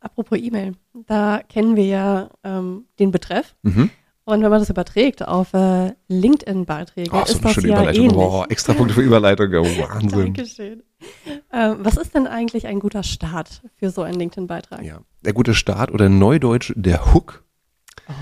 Apropos 0.00 0.38
E-Mail, 0.38 0.74
da 1.06 1.42
kennen 1.48 1.76
wir 1.76 1.84
ja 1.86 2.30
ähm, 2.44 2.86
den 2.98 3.10
Betreff. 3.10 3.54
Mhm. 3.62 3.90
Und 4.24 4.42
wenn 4.42 4.50
man 4.50 4.60
das 4.60 4.70
überträgt 4.70 5.26
auf 5.26 5.52
äh, 5.54 5.92
LinkedIn-Beiträge, 6.08 7.10
Oh, 7.12 7.24
so 7.26 7.32
ist 7.34 7.44
das 7.44 7.52
schöne 7.54 7.68
ja 7.68 7.74
Überleitung. 7.76 8.04
ähnlich. 8.04 8.16
Boah, 8.16 8.46
extra 8.50 8.74
Punkte 8.74 8.94
für 8.94 9.02
Überleitung. 9.02 9.48
Oh, 9.54 9.64
Wahnsinn. 9.64 10.10
Dankeschön. 10.34 10.82
Ähm, 11.52 11.76
was 11.80 11.96
ist 11.96 12.14
denn 12.14 12.26
eigentlich 12.26 12.66
ein 12.66 12.78
guter 12.78 13.02
Start 13.02 13.62
für 13.76 13.90
so 13.90 14.02
einen 14.02 14.18
LinkedIn-Beitrag? 14.18 14.82
Ja. 14.82 15.00
Der 15.22 15.32
gute 15.32 15.54
Start 15.54 15.90
oder 15.90 16.08
Neudeutsch, 16.08 16.72
der 16.76 17.12
Hook, 17.14 17.44
Oh. 18.08 18.12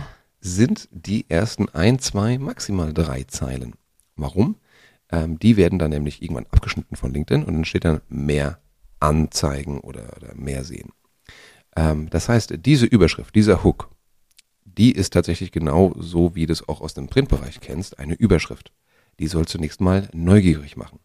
sind 0.40 0.88
die 0.90 1.28
ersten 1.28 1.68
ein, 1.70 1.98
zwei, 1.98 2.38
maximal 2.38 2.92
drei 2.92 3.24
Zeilen. 3.24 3.74
Warum? 4.16 4.56
Ähm, 5.10 5.38
die 5.38 5.56
werden 5.56 5.78
dann 5.78 5.90
nämlich 5.90 6.22
irgendwann 6.22 6.46
abgeschnitten 6.46 6.96
von 6.96 7.12
LinkedIn 7.12 7.44
und 7.44 7.54
dann 7.54 7.64
steht 7.64 7.84
dann 7.84 8.00
mehr 8.08 8.58
Anzeigen 9.00 9.80
oder, 9.80 10.16
oder 10.16 10.34
mehr 10.34 10.64
sehen. 10.64 10.92
Ähm, 11.76 12.10
das 12.10 12.28
heißt, 12.28 12.54
diese 12.64 12.86
Überschrift, 12.86 13.34
dieser 13.34 13.64
Hook, 13.64 13.90
die 14.64 14.92
ist 14.92 15.12
tatsächlich 15.12 15.52
genau 15.52 15.92
so, 15.98 16.34
wie 16.34 16.46
du 16.46 16.52
es 16.52 16.68
auch 16.68 16.80
aus 16.80 16.94
dem 16.94 17.08
Printbereich 17.08 17.60
kennst, 17.60 17.98
eine 17.98 18.14
Überschrift. 18.14 18.72
Die 19.18 19.26
soll 19.26 19.46
zunächst 19.46 19.80
mal 19.80 20.08
neugierig 20.12 20.76
machen. 20.76 21.00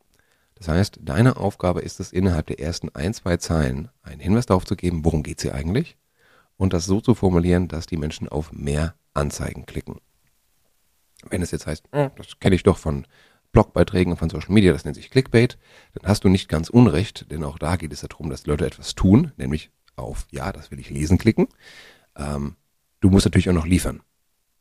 Das 0.56 0.68
heißt, 0.68 1.00
deine 1.02 1.38
Aufgabe 1.38 1.82
ist 1.82 2.00
es, 2.00 2.12
innerhalb 2.12 2.48
der 2.48 2.60
ersten 2.60 2.90
ein, 2.90 3.14
zwei 3.14 3.38
Zeilen 3.38 3.90
einen 4.02 4.22
Hinweis 4.22 4.46
darauf 4.46 4.66
zu 4.66 4.76
geben, 4.76 5.04
worum 5.04 5.24
geht 5.24 5.40
es 5.40 5.44
hier 5.44 5.56
eigentlich 5.56 5.98
und 6.58 6.74
das 6.74 6.86
so 6.86 7.02
zu 7.02 7.16
formulieren, 7.16 7.68
dass 7.68 7.86
die 7.88 7.98
Menschen 7.98 8.30
auf 8.30 8.52
mehr 8.52 8.96
Anzeigen 9.14 9.66
klicken. 9.66 10.00
Wenn 11.30 11.42
es 11.42 11.52
jetzt 11.52 11.68
heißt, 11.68 11.86
"Hm, 11.92 12.12
das 12.16 12.40
kenne 12.40 12.56
ich 12.56 12.64
doch 12.64 12.78
von 12.78 13.08
Blogbeiträgen 13.54 14.18
von 14.18 14.30
Social 14.30 14.52
Media, 14.52 14.74
das 14.74 14.84
nennt 14.84 14.98
sich 14.98 15.10
Clickbait, 15.10 15.58
dann 15.94 16.10
hast 16.10 16.26
du 16.26 16.30
nicht 16.30 16.50
ganz 16.50 16.70
unrecht, 16.70 17.32
denn 17.32 17.44
auch 17.44 17.58
da 17.58 17.78
geht 17.78 17.94
es 17.94 18.02
darum, 18.02 18.30
dass 18.30 18.46
Leute 18.46 18.66
etwas 18.66 18.96
tun, 18.96 19.32
nämlich 19.38 19.72
auf 19.96 20.28
Ja, 20.32 20.52
das 20.52 20.72
will 20.72 20.80
ich 20.80 20.90
lesen 20.90 21.18
klicken. 21.18 21.48
Ähm, 22.18 22.56
du 23.00 23.10
musst 23.10 23.26
natürlich 23.26 23.50
auch 23.50 23.54
noch 23.54 23.68
liefern. 23.68 24.02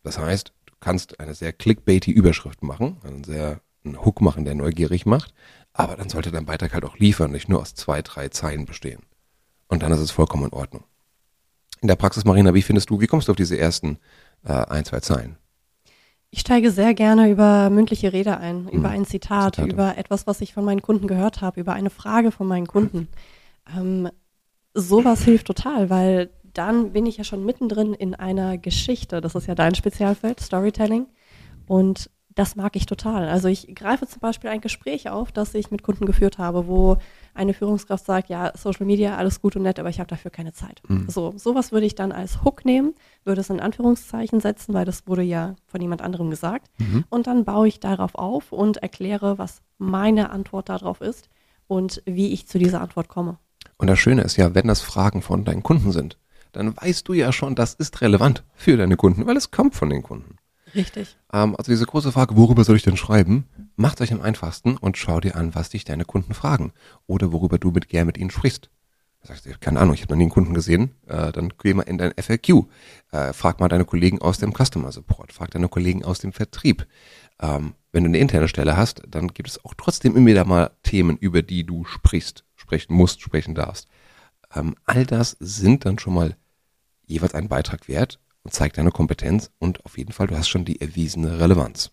Das 0.04 0.18
heißt, 0.18 0.52
du 0.66 0.74
kannst 0.78 1.18
eine 1.20 1.34
sehr 1.34 1.52
clickbaity 1.52 2.12
Überschrift 2.12 2.62
machen, 2.62 2.98
einen 3.02 3.24
sehr 3.24 3.60
einen 3.84 4.04
Hook 4.04 4.20
machen, 4.20 4.44
der 4.44 4.54
neugierig 4.54 5.06
macht, 5.06 5.34
aber 5.72 5.96
dann 5.96 6.08
sollte 6.08 6.30
dein 6.30 6.46
Beitrag 6.46 6.74
halt 6.74 6.84
auch 6.84 6.98
liefern, 6.98 7.32
nicht 7.32 7.48
nur 7.48 7.60
aus 7.60 7.74
zwei, 7.74 8.02
drei 8.02 8.28
Zeilen 8.28 8.66
bestehen. 8.66 9.00
Und 9.68 9.82
dann 9.82 9.90
ist 9.90 10.00
es 10.00 10.10
vollkommen 10.10 10.44
in 10.44 10.52
Ordnung. 10.52 10.84
In 11.80 11.88
der 11.88 11.96
Praxis, 11.96 12.24
Marina, 12.24 12.54
wie 12.54 12.62
findest 12.62 12.90
du, 12.90 13.00
wie 13.00 13.06
kommst 13.06 13.26
du 13.26 13.32
auf 13.32 13.36
diese 13.36 13.58
ersten 13.58 13.98
äh, 14.44 14.52
ein, 14.52 14.84
zwei 14.84 15.00
Zeilen? 15.00 15.36
Ich 16.34 16.40
steige 16.40 16.70
sehr 16.70 16.94
gerne 16.94 17.30
über 17.30 17.68
mündliche 17.68 18.14
Rede 18.14 18.38
ein, 18.38 18.66
über 18.70 18.88
ein 18.88 19.04
Zitat, 19.04 19.56
Zitate. 19.56 19.70
über 19.70 19.98
etwas, 19.98 20.26
was 20.26 20.40
ich 20.40 20.54
von 20.54 20.64
meinen 20.64 20.80
Kunden 20.80 21.06
gehört 21.06 21.42
habe, 21.42 21.60
über 21.60 21.74
eine 21.74 21.90
Frage 21.90 22.30
von 22.30 22.48
meinen 22.48 22.66
Kunden. 22.66 23.08
Ähm, 23.76 24.08
sowas 24.72 25.24
hilft 25.24 25.46
total, 25.46 25.90
weil 25.90 26.30
dann 26.54 26.92
bin 26.94 27.04
ich 27.04 27.18
ja 27.18 27.24
schon 27.24 27.44
mittendrin 27.44 27.92
in 27.92 28.14
einer 28.14 28.56
Geschichte. 28.56 29.20
Das 29.20 29.34
ist 29.34 29.46
ja 29.46 29.54
dein 29.54 29.74
Spezialfeld, 29.74 30.40
Storytelling. 30.40 31.06
Und 31.66 32.08
das 32.34 32.56
mag 32.56 32.76
ich 32.76 32.86
total. 32.86 33.28
Also 33.28 33.48
ich 33.48 33.74
greife 33.74 34.06
zum 34.06 34.20
Beispiel 34.20 34.48
ein 34.48 34.62
Gespräch 34.62 35.10
auf, 35.10 35.32
das 35.32 35.54
ich 35.54 35.70
mit 35.70 35.82
Kunden 35.82 36.06
geführt 36.06 36.38
habe, 36.38 36.66
wo 36.66 36.96
eine 37.34 37.54
Führungskraft 37.54 38.04
sagt, 38.04 38.28
ja, 38.28 38.52
Social 38.56 38.86
Media, 38.86 39.16
alles 39.16 39.40
gut 39.40 39.56
und 39.56 39.62
nett, 39.62 39.78
aber 39.78 39.88
ich 39.88 40.00
habe 40.00 40.08
dafür 40.08 40.30
keine 40.30 40.52
Zeit. 40.52 40.82
So, 41.08 41.34
sowas 41.36 41.72
würde 41.72 41.86
ich 41.86 41.94
dann 41.94 42.12
als 42.12 42.44
Hook 42.44 42.64
nehmen, 42.64 42.94
würde 43.24 43.40
es 43.40 43.50
in 43.50 43.60
Anführungszeichen 43.60 44.40
setzen, 44.40 44.74
weil 44.74 44.84
das 44.84 45.06
wurde 45.06 45.22
ja 45.22 45.56
von 45.66 45.80
jemand 45.80 46.02
anderem 46.02 46.30
gesagt. 46.30 46.70
Und 47.08 47.26
dann 47.26 47.44
baue 47.44 47.68
ich 47.68 47.80
darauf 47.80 48.14
auf 48.14 48.52
und 48.52 48.78
erkläre, 48.78 49.38
was 49.38 49.62
meine 49.78 50.30
Antwort 50.30 50.68
darauf 50.68 51.00
ist 51.00 51.28
und 51.66 52.02
wie 52.04 52.32
ich 52.32 52.46
zu 52.46 52.58
dieser 52.58 52.80
Antwort 52.80 53.08
komme. 53.08 53.38
Und 53.78 53.86
das 53.86 53.98
Schöne 53.98 54.22
ist 54.22 54.36
ja, 54.36 54.54
wenn 54.54 54.68
das 54.68 54.80
Fragen 54.80 55.22
von 55.22 55.44
deinen 55.44 55.62
Kunden 55.62 55.92
sind, 55.92 56.18
dann 56.52 56.76
weißt 56.76 57.08
du 57.08 57.14
ja 57.14 57.32
schon, 57.32 57.54
das 57.54 57.74
ist 57.74 58.00
relevant 58.02 58.44
für 58.54 58.76
deine 58.76 58.96
Kunden, 58.96 59.26
weil 59.26 59.36
es 59.36 59.50
kommt 59.50 59.74
von 59.74 59.88
den 59.90 60.02
Kunden. 60.02 60.36
Richtig. 60.74 61.16
Ähm, 61.32 61.56
also 61.56 61.72
diese 61.72 61.86
große 61.86 62.12
Frage, 62.12 62.36
worüber 62.36 62.64
soll 62.64 62.76
ich 62.76 62.82
denn 62.82 62.96
schreiben? 62.96 63.46
Macht 63.82 64.00
euch 64.00 64.12
am 64.12 64.20
einfachsten 64.20 64.76
und 64.76 64.96
schau 64.96 65.18
dir 65.18 65.34
an, 65.34 65.56
was 65.56 65.70
dich 65.70 65.84
deine 65.84 66.04
Kunden 66.04 66.34
fragen 66.34 66.72
oder 67.08 67.32
worüber 67.32 67.58
du 67.58 67.72
mit 67.72 67.88
gern 67.88 68.06
mit 68.06 68.16
ihnen 68.16 68.30
sprichst. 68.30 68.70
Sagst 69.24 69.44
du, 69.44 69.50
keine 69.58 69.80
Ahnung, 69.80 69.94
ich 69.94 70.02
habe 70.02 70.12
noch 70.12 70.18
nie 70.18 70.22
einen 70.22 70.30
Kunden 70.30 70.54
gesehen. 70.54 70.92
Äh, 71.08 71.32
dann 71.32 71.52
geh 71.60 71.74
mal 71.74 71.82
in 71.82 71.98
dein 71.98 72.12
FAQ. 72.16 72.68
Äh, 73.10 73.32
frag 73.32 73.58
mal 73.58 73.66
deine 73.66 73.84
Kollegen 73.84 74.22
aus 74.22 74.38
dem 74.38 74.54
Customer 74.54 74.92
Support. 74.92 75.32
Frag 75.32 75.50
deine 75.50 75.68
Kollegen 75.68 76.04
aus 76.04 76.20
dem 76.20 76.32
Vertrieb. 76.32 76.86
Ähm, 77.40 77.74
wenn 77.90 78.04
du 78.04 78.08
eine 78.10 78.18
interne 78.18 78.46
Stelle 78.46 78.76
hast, 78.76 79.02
dann 79.08 79.26
gibt 79.26 79.48
es 79.48 79.64
auch 79.64 79.74
trotzdem 79.76 80.14
immer 80.14 80.28
wieder 80.28 80.44
mal 80.44 80.70
Themen, 80.84 81.16
über 81.16 81.42
die 81.42 81.66
du 81.66 81.84
sprichst, 81.84 82.44
sprechen 82.54 82.94
musst, 82.94 83.20
sprechen 83.20 83.56
darfst. 83.56 83.88
Ähm, 84.54 84.76
all 84.84 85.04
das 85.06 85.36
sind 85.40 85.86
dann 85.86 85.98
schon 85.98 86.14
mal 86.14 86.36
jeweils 87.04 87.34
einen 87.34 87.48
Beitrag 87.48 87.88
wert 87.88 88.20
und 88.44 88.54
zeigt 88.54 88.78
deine 88.78 88.92
Kompetenz 88.92 89.50
und 89.58 89.84
auf 89.84 89.98
jeden 89.98 90.12
Fall, 90.12 90.28
du 90.28 90.38
hast 90.38 90.48
schon 90.48 90.64
die 90.64 90.80
erwiesene 90.80 91.40
Relevanz. 91.40 91.90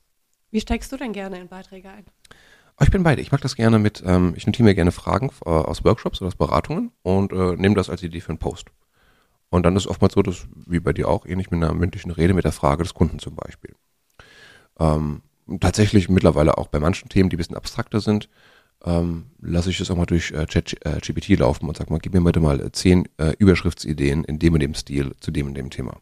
Wie 0.51 0.61
steigst 0.61 0.91
du 0.91 0.97
denn 0.97 1.13
gerne 1.13 1.39
in 1.39 1.47
Beiträge 1.47 1.89
ein? 1.89 2.05
Oh, 2.79 2.83
ich 2.83 2.91
bin 2.91 3.03
beide. 3.03 3.21
Ich 3.21 3.31
mag 3.31 3.41
das 3.41 3.55
gerne 3.55 3.77
mit, 3.77 4.03
ähm, 4.05 4.33
ich 4.35 4.45
notiere 4.47 4.63
mir 4.63 4.75
gerne 4.75 4.91
Fragen 4.91 5.31
äh, 5.45 5.49
aus 5.49 5.83
Workshops 5.83 6.21
oder 6.21 6.29
aus 6.29 6.35
Beratungen 6.35 6.91
und 7.03 7.33
äh, 7.33 7.55
nehme 7.55 7.75
das 7.75 7.89
als 7.89 8.03
Idee 8.03 8.21
für 8.21 8.29
einen 8.29 8.39
Post. 8.39 8.67
Und 9.49 9.65
dann 9.65 9.75
ist 9.75 9.87
oftmals 9.87 10.13
so, 10.13 10.21
dass, 10.21 10.47
wie 10.65 10.79
bei 10.79 10.93
dir 10.93 11.09
auch, 11.09 11.25
ähnlich 11.25 11.51
mit 11.51 11.61
einer 11.61 11.73
mündlichen 11.73 12.11
Rede, 12.11 12.33
mit 12.33 12.45
der 12.45 12.51
Frage 12.51 12.83
des 12.83 12.93
Kunden 12.93 13.19
zum 13.19 13.35
Beispiel. 13.35 13.75
Ähm, 14.79 15.21
tatsächlich 15.59 16.07
mittlerweile 16.07 16.57
auch 16.57 16.67
bei 16.67 16.79
manchen 16.79 17.09
Themen, 17.09 17.29
die 17.29 17.35
ein 17.35 17.39
bisschen 17.39 17.57
abstrakter 17.57 17.99
sind, 17.99 18.29
ähm, 18.85 19.25
lasse 19.41 19.71
ich 19.71 19.79
es 19.79 19.91
auch 19.91 19.97
mal 19.97 20.05
durch 20.05 20.31
äh, 20.31 20.45
ChatGPT 20.45 21.31
äh, 21.31 21.35
laufen 21.35 21.67
und 21.67 21.75
sag 21.75 21.89
mal, 21.89 21.99
gib 21.99 22.13
mir 22.13 22.21
bitte 22.21 22.39
mal 22.39 22.61
äh, 22.61 22.71
zehn 22.71 23.09
äh, 23.17 23.33
Überschriftsideen 23.37 24.23
in 24.23 24.39
dem 24.39 24.53
und 24.53 24.61
dem 24.61 24.73
Stil 24.73 25.15
zu 25.19 25.31
dem 25.31 25.47
und 25.47 25.55
dem 25.55 25.69
Thema. 25.69 25.97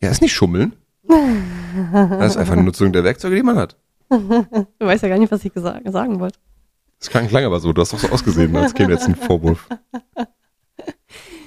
Ja, 0.00 0.10
ist 0.10 0.20
nicht 0.20 0.34
schummeln. 0.34 0.76
Das 1.08 2.32
ist 2.32 2.36
einfach 2.36 2.52
eine 2.52 2.62
Nutzung 2.62 2.92
der 2.92 3.02
Werkzeuge, 3.04 3.36
die 3.36 3.42
man 3.42 3.56
hat. 3.56 3.76
Du 4.10 4.46
weißt 4.78 5.02
ja 5.02 5.08
gar 5.08 5.18
nicht, 5.18 5.32
was 5.32 5.44
ich 5.44 5.52
sagen 5.54 6.20
wollte. 6.20 6.38
Das 6.98 7.10
klang, 7.10 7.28
klang 7.28 7.44
aber 7.44 7.60
so. 7.60 7.72
Du 7.72 7.80
hast 7.80 7.92
doch 7.92 7.98
so 7.98 8.08
ausgesehen, 8.08 8.54
als 8.56 8.74
käme 8.74 8.92
jetzt 8.92 9.06
ein 9.06 9.14
Vorwurf. 9.14 9.68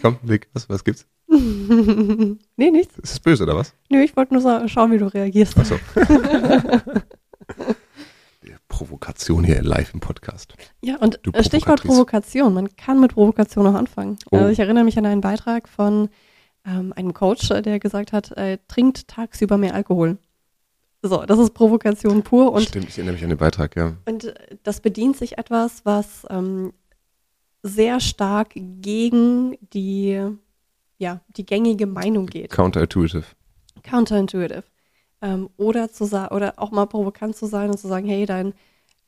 Komm, 0.01 0.17
Blick, 0.23 0.49
was, 0.53 0.69
was 0.69 0.83
gibt's? 0.83 1.05
nee, 1.27 2.71
nichts. 2.71 2.97
Ist 2.97 3.13
das 3.13 3.19
böse, 3.19 3.43
oder 3.43 3.55
was? 3.55 3.73
Nö, 3.89 4.01
ich 4.01 4.15
wollte 4.17 4.33
nur 4.33 4.67
schauen, 4.67 4.91
wie 4.91 4.97
du 4.97 5.05
reagierst. 5.05 5.55
Ach 5.57 5.65
so. 5.65 5.77
Provokation 8.67 9.43
hier 9.43 9.61
live 9.61 9.93
im 9.93 9.99
Podcast. 9.99 10.55
Ja, 10.81 10.95
und 10.97 11.19
Stichwort 11.41 11.83
Provokation. 11.83 12.53
Man 12.53 12.75
kann 12.77 12.99
mit 12.99 13.13
Provokation 13.13 13.67
auch 13.67 13.75
anfangen. 13.75 14.17
Oh. 14.31 14.37
Also 14.37 14.49
ich 14.49 14.59
erinnere 14.59 14.83
mich 14.83 14.97
an 14.97 15.05
einen 15.05 15.21
Beitrag 15.21 15.67
von 15.67 16.09
ähm, 16.65 16.93
einem 16.95 17.13
Coach, 17.13 17.47
der 17.49 17.79
gesagt 17.79 18.13
hat, 18.13 18.31
äh, 18.37 18.57
trinkt 18.67 19.07
tagsüber 19.07 19.57
mehr 19.57 19.73
Alkohol. 19.73 20.17
So, 21.03 21.23
das 21.25 21.39
ist 21.39 21.53
Provokation 21.53 22.21
pur. 22.21 22.51
Und, 22.51 22.63
Stimmt, 22.63 22.89
ich 22.89 22.97
erinnere 22.97 23.13
mich 23.13 23.23
an 23.23 23.29
den 23.29 23.37
Beitrag, 23.37 23.75
ja. 23.75 23.97
Und 24.05 24.25
äh, 24.25 24.57
das 24.63 24.81
bedient 24.81 25.17
sich 25.17 25.37
etwas, 25.37 25.83
was 25.83 26.25
ähm, 26.29 26.73
sehr 27.63 27.99
stark 27.99 28.51
gegen 28.53 29.57
die, 29.73 30.21
ja, 30.97 31.21
die 31.35 31.45
gängige 31.45 31.87
Meinung 31.87 32.27
geht. 32.27 32.51
Counterintuitive. 32.51 33.25
Counterintuitive. 33.83 34.63
Ähm, 35.23 35.49
oder, 35.57 35.91
zu 35.91 36.05
oder 36.05 36.53
auch 36.57 36.71
mal 36.71 36.85
provokant 36.85 37.35
zu 37.35 37.47
sein 37.47 37.69
und 37.71 37.77
zu 37.77 37.87
sagen, 37.87 38.07
hey, 38.07 38.25
dein 38.25 38.53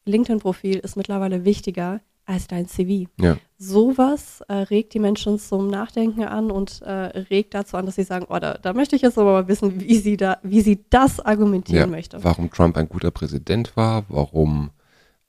LinkedIn-Profil 0.06 0.80
ist 0.80 0.96
mittlerweile 0.96 1.46
wichtiger 1.46 2.02
als 2.26 2.48
dein 2.48 2.68
CV. 2.68 3.10
Ja. 3.20 3.38
Sowas 3.58 4.42
äh, 4.48 4.54
regt 4.54 4.94
die 4.94 5.00
Menschen 5.00 5.40
zum 5.40 5.68
Nachdenken 5.68 6.24
an 6.24 6.52
und 6.52 6.82
äh, 6.82 6.92
regt 6.92 7.54
dazu 7.54 7.78
an, 7.78 7.86
dass 7.86 7.96
sie 7.96 8.04
sagen, 8.04 8.26
oh, 8.30 8.40
da, 8.40 8.56
da, 8.56 8.74
möchte 8.74 8.96
ich 8.96 9.02
jetzt 9.02 9.18
aber 9.18 9.34
mal 9.34 9.48
wissen, 9.48 9.80
wie 9.82 9.98
sie 9.98 10.18
da, 10.18 10.38
wie 10.44 10.62
sie 10.62 10.86
das 10.90 11.20
argumentieren 11.20 11.90
ja. 11.90 11.96
möchte. 11.96 12.24
Warum 12.24 12.50
Trump 12.50 12.78
ein 12.78 12.90
guter 12.90 13.12
Präsident 13.12 13.76
war, 13.76 14.06
warum 14.10 14.72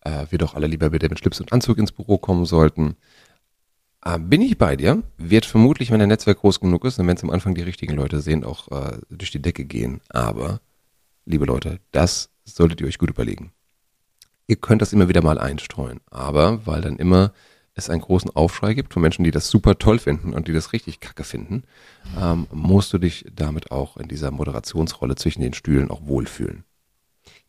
äh, 0.05 0.27
wir 0.31 0.39
doch 0.39 0.55
alle 0.55 0.67
lieber 0.67 0.93
wieder 0.93 1.09
mit 1.09 1.19
Schlips 1.19 1.41
und 1.41 1.53
Anzug 1.53 1.79
ins 1.79 1.93
Büro 1.93 2.19
kommen 2.19 2.45
sollten. 2.45 2.97
Äh, 4.05 4.19
bin 4.19 4.43
ich 4.43 4.59
bei 4.59 4.77
dir? 4.77 5.03
Wird 5.17 5.47
vermutlich, 5.47 5.91
wenn 5.91 5.99
dein 5.99 6.09
Netzwerk 6.09 6.41
groß 6.41 6.61
genug 6.61 6.85
ist 6.85 6.99
und 6.99 7.07
wenn 7.07 7.17
es 7.17 7.23
am 7.23 7.31
Anfang 7.31 7.55
die 7.55 7.63
richtigen 7.63 7.95
Leute 7.95 8.21
sehen, 8.21 8.45
auch 8.45 8.69
äh, 8.71 8.99
durch 9.11 9.31
die 9.31 9.43
Decke 9.43 9.65
gehen. 9.65 10.01
Aber, 10.11 10.61
liebe 11.25 11.47
Leute, 11.47 11.81
das 11.91 12.31
solltet 12.45 12.81
ihr 12.81 12.87
euch 12.87 12.99
gut 12.99 13.11
überlegen. 13.11 13.53
Ihr 14.47 14.57
könnt 14.57 14.83
das 14.83 14.93
immer 14.93 15.09
wieder 15.09 15.23
mal 15.23 15.39
einstreuen, 15.39 16.01
aber 16.11 16.67
weil 16.67 16.83
dann 16.83 16.97
immer 16.97 17.33
es 17.75 17.91
einen 17.91 18.03
großen 18.03 18.31
Aufschrei 18.31 18.75
gibt 18.75 18.93
von 18.93 19.03
Menschen, 19.03 19.25
die 19.25 19.31
das 19.31 19.49
super 19.49 19.79
toll 19.79 19.99
finden 19.99 20.33
und 20.33 20.47
die 20.47 20.53
das 20.53 20.73
richtig 20.73 21.01
kacke 21.01 21.25
finden, 21.25 21.65
ähm, 22.21 22.47
musst 22.53 22.93
du 22.93 22.99
dich 22.99 23.27
damit 23.35 23.73
auch 23.73 23.97
in 23.97 24.09
dieser 24.09 24.31
Moderationsrolle 24.31 25.17
zwischen 25.17 25.43
den 25.43 25.55
Stühlen 25.55 25.91
auch 25.91 26.07
wohlfühlen. 26.07 26.65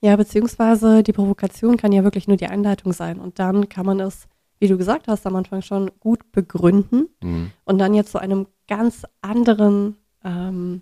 Ja, 0.01 0.15
beziehungsweise 0.15 1.03
die 1.03 1.13
Provokation 1.13 1.77
kann 1.77 1.91
ja 1.91 2.03
wirklich 2.03 2.27
nur 2.27 2.37
die 2.37 2.47
Einleitung 2.47 2.91
sein 2.91 3.19
und 3.19 3.39
dann 3.39 3.69
kann 3.69 3.85
man 3.85 3.99
es, 3.99 4.27
wie 4.59 4.67
du 4.67 4.77
gesagt 4.77 5.07
hast, 5.07 5.27
am 5.27 5.35
Anfang 5.35 5.61
schon 5.61 5.91
gut 5.99 6.31
begründen 6.31 7.07
mhm. 7.21 7.51
und 7.65 7.77
dann 7.77 7.93
jetzt 7.93 8.11
zu 8.11 8.19
einem 8.19 8.47
ganz 8.67 9.03
anderen 9.21 9.97
ähm, 10.23 10.81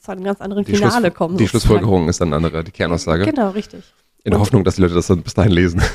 zu 0.00 0.10
einem 0.10 0.24
ganz 0.24 0.40
anderen 0.40 0.64
die 0.64 0.74
Finale 0.74 1.06
Schluss, 1.06 1.14
kommen. 1.14 1.36
Die 1.36 1.46
Schlussfolgerung 1.46 2.08
ist 2.08 2.20
dann 2.20 2.32
andere, 2.32 2.64
die 2.64 2.70
Kernaussage. 2.70 3.26
Genau, 3.26 3.50
richtig. 3.50 3.92
In 4.24 4.30
der 4.30 4.38
Hoffnung, 4.38 4.62
dass 4.62 4.76
die 4.76 4.82
Leute 4.82 4.94
das 4.94 5.08
dann 5.08 5.22
bis 5.22 5.34
dahin 5.34 5.52
lesen. 5.52 5.82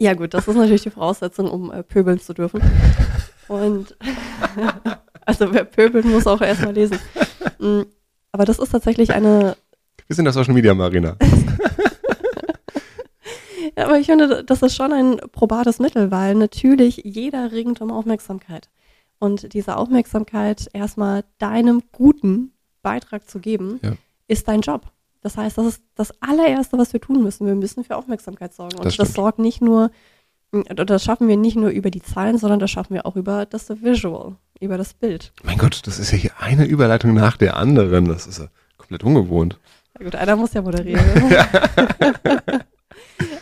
Ja, 0.00 0.14
gut, 0.14 0.32
das 0.32 0.46
ist 0.46 0.54
natürlich 0.54 0.82
die 0.82 0.90
Voraussetzung, 0.90 1.50
um 1.50 1.72
äh, 1.72 1.82
pöbeln 1.82 2.20
zu 2.20 2.32
dürfen. 2.32 2.62
Und 3.48 3.96
also 5.26 5.52
wer 5.52 5.64
pöbeln 5.64 6.08
muss 6.08 6.28
auch 6.28 6.40
erstmal 6.40 6.72
lesen. 6.72 6.98
Mm, 7.58 7.82
aber 8.30 8.44
das 8.44 8.60
ist 8.60 8.70
tatsächlich 8.70 9.12
eine. 9.12 9.56
Wir 10.06 10.16
sind 10.16 10.24
der 10.24 10.32
Social 10.32 10.54
Media 10.54 10.72
Marina. 10.74 11.16
ja, 13.76 13.86
aber 13.86 13.98
ich 13.98 14.06
finde, 14.06 14.44
das 14.44 14.62
ist 14.62 14.76
schon 14.76 14.92
ein 14.92 15.16
probates 15.32 15.80
Mittel, 15.80 16.12
weil 16.12 16.36
natürlich 16.36 17.02
jeder 17.04 17.50
ringt 17.50 17.80
um 17.80 17.90
Aufmerksamkeit. 17.90 18.70
Und 19.18 19.52
diese 19.52 19.76
Aufmerksamkeit 19.76 20.68
erstmal 20.72 21.24
deinem 21.38 21.82
guten 21.90 22.52
Beitrag 22.82 23.28
zu 23.28 23.40
geben, 23.40 23.80
ja. 23.82 23.92
ist 24.28 24.46
dein 24.46 24.60
Job. 24.60 24.92
Das 25.20 25.36
heißt, 25.36 25.58
das 25.58 25.66
ist 25.66 25.82
das 25.94 26.12
allererste, 26.20 26.78
was 26.78 26.92
wir 26.92 27.00
tun 27.00 27.22
müssen. 27.22 27.46
Wir 27.46 27.54
müssen 27.54 27.84
für 27.84 27.96
Aufmerksamkeit 27.96 28.54
sorgen. 28.54 28.76
Und 28.76 28.84
das, 28.84 28.96
das 28.96 29.12
sorgt 29.14 29.38
nicht 29.38 29.60
nur, 29.60 29.90
das 30.52 31.04
schaffen 31.04 31.28
wir 31.28 31.36
nicht 31.36 31.56
nur 31.56 31.70
über 31.70 31.90
die 31.90 32.02
Zahlen, 32.02 32.38
sondern 32.38 32.60
das 32.60 32.70
schaffen 32.70 32.94
wir 32.94 33.04
auch 33.04 33.16
über 33.16 33.44
das 33.46 33.68
Visual, 33.82 34.36
über 34.60 34.78
das 34.78 34.94
Bild. 34.94 35.32
Mein 35.42 35.58
Gott, 35.58 35.86
das 35.86 35.98
ist 35.98 36.12
ja 36.12 36.18
hier 36.18 36.32
eine 36.38 36.64
Überleitung 36.66 37.14
nach 37.14 37.36
der 37.36 37.56
anderen. 37.56 38.06
Das 38.06 38.26
ist 38.26 38.38
ja 38.38 38.46
komplett 38.76 39.02
ungewohnt. 39.02 39.58
Na 39.98 40.04
gut, 40.04 40.14
einer 40.14 40.36
muss 40.36 40.52
ja 40.54 40.62
moderieren. 40.62 41.02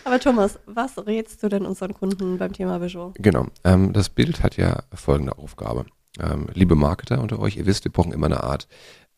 Aber 0.05 0.21
Thomas, 0.21 0.59
was 0.67 0.97
rätst 1.07 1.43
du 1.43 1.49
denn 1.49 1.67
unseren 1.67 1.93
Kunden 1.93 2.39
beim 2.39 2.53
Thema 2.53 2.81
Visual? 2.81 3.13
Genau, 3.17 3.49
ähm, 3.65 3.93
das 3.93 4.09
Bild 4.09 4.43
hat 4.43 4.57
ja 4.57 4.85
folgende 4.95 5.37
Aufgabe. 5.37 5.85
Ähm, 6.21 6.47
liebe 6.55 6.77
Marketer 6.77 7.21
unter 7.21 7.39
euch, 7.41 7.57
ihr 7.57 7.67
wisst, 7.67 7.85
wir 7.85 7.93
brauchen 7.93 8.13
immer 8.13 8.27
eine 8.27 8.43
Art 8.43 8.69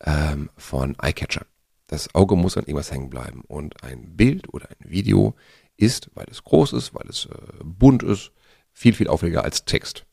ähm, 0.03 0.49
von 0.57 0.95
Eyecatcher. 1.01 1.45
Das 1.89 2.13
Auge 2.13 2.35
muss 2.35 2.55
an 2.55 2.65
irgendwas 2.65 2.91
hängen 2.91 3.09
bleiben. 3.09 3.41
Und 3.47 3.83
ein 3.83 4.15
Bild 4.15 4.53
oder 4.53 4.69
ein 4.69 4.91
Video 4.91 5.35
ist, 5.75 6.11
weil 6.13 6.27
es 6.29 6.43
groß 6.43 6.73
ist, 6.73 6.93
weil 6.93 7.07
es 7.09 7.25
äh, 7.25 7.63
bunt 7.63 8.03
ist, 8.03 8.31
viel, 8.71 8.93
viel 8.93 9.07
auffälliger 9.07 9.43
als 9.43 9.65
Text. 9.65 10.05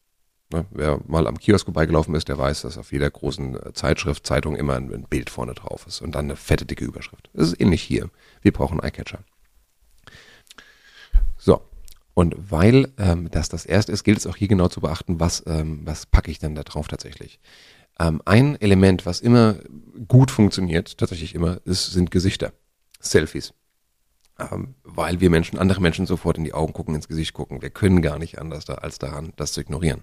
Ne? 0.51 0.65
Wer 0.71 1.01
mal 1.07 1.27
am 1.27 1.39
Kiosk 1.39 1.67
vorbeigelaufen 1.67 2.15
ist, 2.15 2.29
der 2.29 2.39
weiß, 2.39 2.63
dass 2.63 2.79
auf 2.79 2.93
jeder 2.93 3.11
großen 3.11 3.61
äh, 3.63 3.73
Zeitschrift, 3.75 4.27
Zeitung 4.27 4.57
immer 4.57 4.75
ein, 4.75 4.91
ein 4.91 5.03
Bild 5.05 5.29
vorne 5.29 5.53
drauf 5.53 5.87
ist 5.87 6.01
und 6.01 6.15
dann 6.15 6.25
eine 6.25 6.37
fette, 6.37 6.65
dicke 6.65 6.87
Überschrift. 6.87 7.29
Das 7.35 7.49
ist 7.49 7.61
ähnlich 7.61 7.83
hier. 7.83 8.09
Wir 8.41 8.53
brauchen 8.53 8.83
Eyecatcher. 8.83 9.19
So. 11.37 11.61
Und 12.15 12.35
weil 12.51 12.91
ähm, 12.97 13.31
das 13.31 13.51
das 13.51 13.67
erste 13.67 13.93
ist, 13.93 14.03
gilt 14.03 14.17
es 14.17 14.27
auch 14.27 14.37
hier 14.37 14.49
genau 14.49 14.69
zu 14.69 14.81
beachten, 14.81 15.21
was, 15.21 15.45
ähm, 15.47 15.83
was 15.85 16.07
packe 16.07 16.31
ich 16.31 16.39
denn 16.39 16.55
da 16.55 16.63
drauf 16.63 16.89
tatsächlich. 16.89 17.39
Ähm, 17.99 18.21
ein 18.25 18.61
Element, 18.61 19.07
was 19.07 19.21
immer 19.21 19.57
gut 20.07 20.31
funktioniert, 20.31 20.99
tatsächlich 20.99 21.35
immer, 21.35 21.61
ist, 21.65 21.93
sind 21.93 22.11
Gesichter. 22.11 22.53
Selfies. 23.01 23.55
Ähm, 24.39 24.75
weil 24.85 25.21
wir 25.21 25.31
Menschen, 25.31 25.59
andere 25.59 25.81
Menschen 25.81 26.07
sofort 26.07 26.37
in 26.37 26.45
die 26.45 26.53
Augen 26.53 26.73
gucken, 26.73 26.95
ins 26.95 27.09
Gesicht 27.09 27.33
gucken. 27.33 27.63
Wir 27.63 27.71
können 27.71 28.03
gar 28.03 28.19
nicht 28.19 28.39
anders 28.39 28.67
da, 28.67 28.75
als 28.75 28.99
daran, 28.99 29.33
das 29.37 29.53
zu 29.53 29.61
ignorieren. 29.61 30.03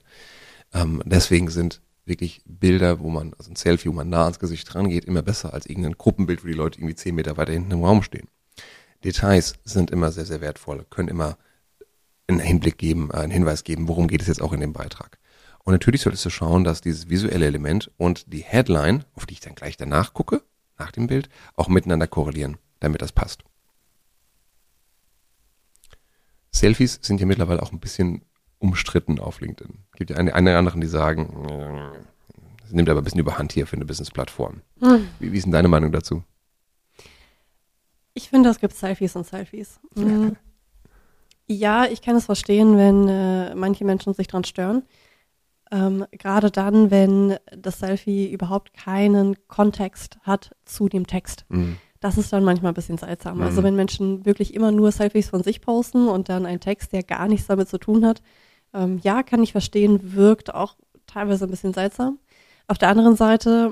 Ähm, 0.73 1.03
deswegen 1.05 1.49
sind 1.49 1.81
wirklich 2.05 2.41
Bilder, 2.45 2.99
wo 2.99 3.09
man, 3.09 3.33
also 3.37 3.51
ein 3.51 3.55
Selfie, 3.55 3.89
wo 3.89 3.93
man 3.93 4.09
nah 4.09 4.23
ans 4.23 4.39
Gesicht 4.39 4.73
rangeht, 4.73 5.05
immer 5.05 5.21
besser 5.21 5.53
als 5.53 5.67
irgendein 5.67 5.97
Gruppenbild, 5.97 6.43
wo 6.43 6.47
die 6.47 6.53
Leute 6.53 6.79
irgendwie 6.79 6.95
zehn 6.95 7.15
Meter 7.15 7.37
weiter 7.37 7.53
hinten 7.53 7.71
im 7.71 7.83
Raum 7.83 8.01
stehen. 8.01 8.27
Details 9.03 9.55
sind 9.63 9.91
immer 9.91 10.11
sehr, 10.11 10.25
sehr 10.25 10.41
wertvoll, 10.41 10.85
können 10.89 11.09
immer 11.09 11.37
einen 12.27 12.39
Hinblick 12.39 12.77
geben, 12.77 13.11
einen 13.11 13.31
Hinweis 13.31 13.63
geben, 13.63 13.87
worum 13.87 14.07
geht 14.07 14.21
es 14.21 14.27
jetzt 14.27 14.41
auch 14.41 14.53
in 14.53 14.61
dem 14.61 14.73
Beitrag. 14.73 15.19
Und 15.63 15.73
natürlich 15.73 16.01
solltest 16.01 16.25
du 16.25 16.29
schauen, 16.29 16.63
dass 16.63 16.81
dieses 16.81 17.09
visuelle 17.09 17.45
Element 17.45 17.89
und 17.97 18.31
die 18.33 18.43
Headline, 18.43 19.05
auf 19.15 19.25
die 19.25 19.33
ich 19.33 19.39
dann 19.39 19.55
gleich 19.55 19.77
danach 19.77 20.13
gucke, 20.13 20.43
nach 20.77 20.91
dem 20.91 21.07
Bild, 21.07 21.29
auch 21.55 21.69
miteinander 21.69 22.07
korrelieren, 22.07 22.57
damit 22.79 23.01
das 23.01 23.11
passt. 23.11 23.43
Selfies 26.51 26.99
sind 27.01 27.19
ja 27.19 27.25
mittlerweile 27.25 27.61
auch 27.61 27.71
ein 27.71 27.79
bisschen 27.79 28.23
umstritten 28.59 29.19
auf 29.19 29.41
LinkedIn. 29.41 29.79
Es 29.91 29.97
gibt 29.97 30.09
ja 30.11 30.17
eine, 30.17 30.35
eine 30.35 30.57
anderen, 30.57 30.81
die 30.81 30.87
sagen, 30.87 31.91
das 32.61 32.71
nimmt 32.71 32.89
aber 32.89 33.01
ein 33.01 33.03
bisschen 33.03 33.19
überhand 33.19 33.51
hier 33.53 33.67
für 33.67 33.75
eine 33.75 33.85
Business-Plattform. 33.85 34.61
Hm. 34.79 35.07
Wie, 35.19 35.31
wie 35.31 35.37
ist 35.37 35.43
denn 35.43 35.51
deine 35.51 35.67
Meinung 35.67 35.91
dazu? 35.91 36.23
Ich 38.13 38.29
finde, 38.29 38.49
es 38.49 38.59
gibt 38.59 38.73
Selfies 38.75 39.15
und 39.15 39.25
Selfies. 39.25 39.79
Mhm. 39.95 40.35
Ja, 41.47 41.85
ich 41.85 42.01
kann 42.01 42.15
es 42.15 42.25
verstehen, 42.25 42.77
wenn 42.77 43.07
äh, 43.07 43.55
manche 43.55 43.85
Menschen 43.85 44.13
sich 44.13 44.27
dran 44.27 44.43
stören. 44.43 44.83
Ähm, 45.73 46.05
Gerade 46.11 46.51
dann, 46.51 46.91
wenn 46.91 47.35
das 47.57 47.79
Selfie 47.79 48.31
überhaupt 48.31 48.73
keinen 48.73 49.35
Kontext 49.47 50.19
hat 50.21 50.51
zu 50.65 50.87
dem 50.87 51.07
Text. 51.07 51.45
Mhm. 51.49 51.77
Das 51.99 52.17
ist 52.17 52.31
dann 52.31 52.43
manchmal 52.43 52.71
ein 52.71 52.75
bisschen 52.75 52.97
seltsam. 52.97 53.37
Mhm. 53.37 53.43
Also 53.43 53.63
wenn 53.63 53.75
Menschen 53.75 54.25
wirklich 54.25 54.53
immer 54.53 54.71
nur 54.71 54.91
Selfies 54.91 55.29
von 55.29 55.41
sich 55.41 55.61
posten 55.61 56.07
und 56.07 56.29
dann 56.29 56.45
ein 56.45 56.59
Text, 56.59 56.93
der 56.93 57.01
gar 57.03 57.27
nichts 57.27 57.47
damit 57.47 57.69
zu 57.69 57.77
tun 57.79 58.05
hat, 58.05 58.21
ähm, 58.73 58.99
ja, 59.03 59.23
kann 59.23 59.41
ich 59.41 59.51
verstehen, 59.51 60.13
wirkt 60.13 60.53
auch 60.53 60.75
teilweise 61.07 61.45
ein 61.45 61.51
bisschen 61.51 61.73
seltsam. 61.73 62.19
Auf 62.67 62.77
der 62.77 62.89
anderen 62.89 63.15
Seite, 63.15 63.71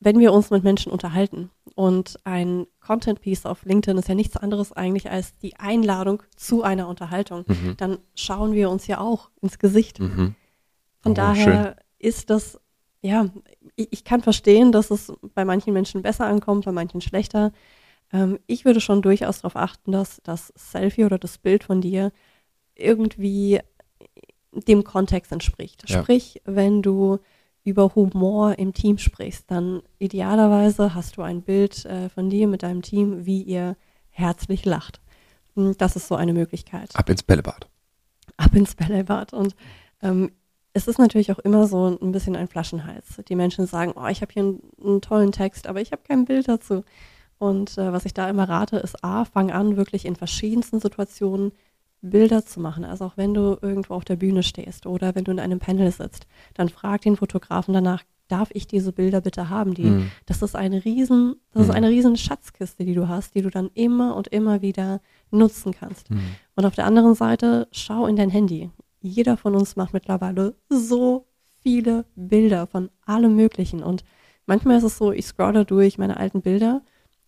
wenn 0.00 0.18
wir 0.18 0.32
uns 0.32 0.50
mit 0.50 0.64
Menschen 0.64 0.92
unterhalten 0.92 1.50
und 1.74 2.18
ein 2.24 2.66
Content 2.80 3.20
Piece 3.20 3.46
auf 3.46 3.64
LinkedIn 3.64 3.98
ist 3.98 4.08
ja 4.08 4.14
nichts 4.14 4.36
anderes 4.36 4.72
eigentlich 4.72 5.10
als 5.10 5.36
die 5.38 5.56
Einladung 5.56 6.22
zu 6.36 6.62
einer 6.62 6.88
Unterhaltung, 6.88 7.44
Mhm. 7.46 7.76
dann 7.76 7.98
schauen 8.14 8.52
wir 8.52 8.70
uns 8.70 8.86
ja 8.86 9.00
auch 9.00 9.30
ins 9.40 9.58
Gesicht. 9.58 9.98
Mhm. 10.00 10.34
Von 11.00 11.12
Oh, 11.12 11.14
daher 11.14 11.76
ist 11.98 12.30
das, 12.30 12.60
ja, 13.02 13.26
ich, 13.76 13.88
ich 13.90 14.04
kann 14.04 14.22
verstehen, 14.22 14.72
dass 14.72 14.90
es 14.90 15.12
bei 15.34 15.44
manchen 15.44 15.72
Menschen 15.72 16.02
besser 16.02 16.26
ankommt, 16.26 16.64
bei 16.64 16.72
manchen 16.72 17.00
schlechter. 17.00 17.52
Ähm, 18.12 18.38
ich 18.46 18.64
würde 18.64 18.80
schon 18.80 19.02
durchaus 19.02 19.38
darauf 19.38 19.56
achten, 19.56 19.92
dass 19.92 20.20
das 20.24 20.52
Selfie 20.56 21.04
oder 21.04 21.18
das 21.18 21.38
Bild 21.38 21.64
von 21.64 21.80
dir 21.80 22.12
irgendwie 22.74 23.60
dem 24.52 24.84
Kontext 24.84 25.30
entspricht. 25.32 25.88
Ja. 25.88 26.00
Sprich, 26.02 26.40
wenn 26.44 26.82
du 26.82 27.18
über 27.64 27.94
Humor 27.94 28.58
im 28.58 28.72
Team 28.72 28.96
sprichst, 28.98 29.50
dann 29.50 29.82
idealerweise 29.98 30.94
hast 30.94 31.16
du 31.16 31.22
ein 31.22 31.42
Bild 31.42 31.84
äh, 31.84 32.08
von 32.08 32.30
dir 32.30 32.48
mit 32.48 32.62
deinem 32.62 32.82
Team, 32.82 33.26
wie 33.26 33.42
ihr 33.42 33.76
herzlich 34.10 34.64
lacht. 34.64 35.00
Hm, 35.54 35.76
Das 35.76 35.94
ist 35.96 36.08
so 36.08 36.14
eine 36.16 36.32
Möglichkeit 36.32 36.96
Ab 36.96 37.10
ins 37.10 37.22
Bällebad. 37.22 37.68
ab 38.38 38.54
ins 38.54 38.74
Bällebad. 38.74 39.32
Und 39.34 39.54
ähm, 40.02 40.32
es 40.78 40.88
ist 40.88 40.98
natürlich 40.98 41.30
auch 41.32 41.38
immer 41.40 41.66
so 41.66 41.98
ein 42.00 42.12
bisschen 42.12 42.36
ein 42.36 42.48
Flaschenhals. 42.48 43.20
Die 43.28 43.36
Menschen 43.36 43.66
sagen, 43.66 43.92
oh, 43.96 44.06
ich 44.06 44.22
habe 44.22 44.32
hier 44.32 44.42
einen, 44.42 44.60
einen 44.82 45.00
tollen 45.00 45.32
Text, 45.32 45.66
aber 45.66 45.80
ich 45.80 45.92
habe 45.92 46.02
kein 46.06 46.24
Bild 46.24 46.48
dazu. 46.48 46.84
Und 47.38 47.76
äh, 47.78 47.92
was 47.92 48.04
ich 48.04 48.14
da 48.14 48.28
immer 48.28 48.48
rate, 48.48 48.76
ist 48.78 49.04
A, 49.04 49.24
fang 49.24 49.50
an, 49.50 49.76
wirklich 49.76 50.04
in 50.04 50.16
verschiedensten 50.16 50.80
Situationen 50.80 51.52
Bilder 52.00 52.44
zu 52.44 52.60
machen. 52.60 52.84
Also 52.84 53.04
auch 53.06 53.16
wenn 53.16 53.34
du 53.34 53.58
irgendwo 53.60 53.94
auf 53.94 54.04
der 54.04 54.16
Bühne 54.16 54.42
stehst 54.42 54.86
oder 54.86 55.14
wenn 55.14 55.24
du 55.24 55.32
in 55.32 55.40
einem 55.40 55.58
Panel 55.58 55.90
sitzt, 55.90 56.26
dann 56.54 56.68
frag 56.68 57.02
den 57.02 57.16
Fotografen 57.16 57.74
danach, 57.74 58.04
darf 58.28 58.50
ich 58.52 58.66
diese 58.66 58.92
Bilder 58.92 59.20
bitte 59.20 59.48
haben? 59.48 59.74
Die, 59.74 59.84
Mhm. 59.84 60.10
Das 60.26 60.42
ist 60.42 60.54
eine 60.54 60.84
riesen, 60.84 61.36
das 61.52 61.62
ist 61.62 61.68
Mhm. 61.68 61.74
eine 61.74 61.88
riesen 61.88 62.16
Schatzkiste, 62.16 62.84
die 62.84 62.94
du 62.94 63.08
hast, 63.08 63.34
die 63.34 63.42
du 63.42 63.50
dann 63.50 63.70
immer 63.74 64.14
und 64.16 64.28
immer 64.28 64.60
wieder 64.62 65.00
nutzen 65.30 65.72
kannst. 65.72 66.10
Mhm. 66.10 66.20
Und 66.54 66.66
auf 66.66 66.74
der 66.74 66.84
anderen 66.86 67.14
Seite, 67.14 67.66
schau 67.72 68.06
in 68.06 68.16
dein 68.16 68.30
Handy. 68.30 68.70
Jeder 69.00 69.36
von 69.36 69.54
uns 69.54 69.76
macht 69.76 69.92
mittlerweile 69.92 70.54
so 70.68 71.26
viele 71.62 72.04
Bilder 72.16 72.66
von 72.66 72.90
allem 73.04 73.36
Möglichen. 73.36 73.82
Und 73.82 74.04
manchmal 74.46 74.78
ist 74.78 74.84
es 74.84 74.98
so, 74.98 75.12
ich 75.12 75.26
scrolle 75.26 75.64
durch 75.64 75.98
meine 75.98 76.16
alten 76.16 76.42
Bilder 76.42 76.82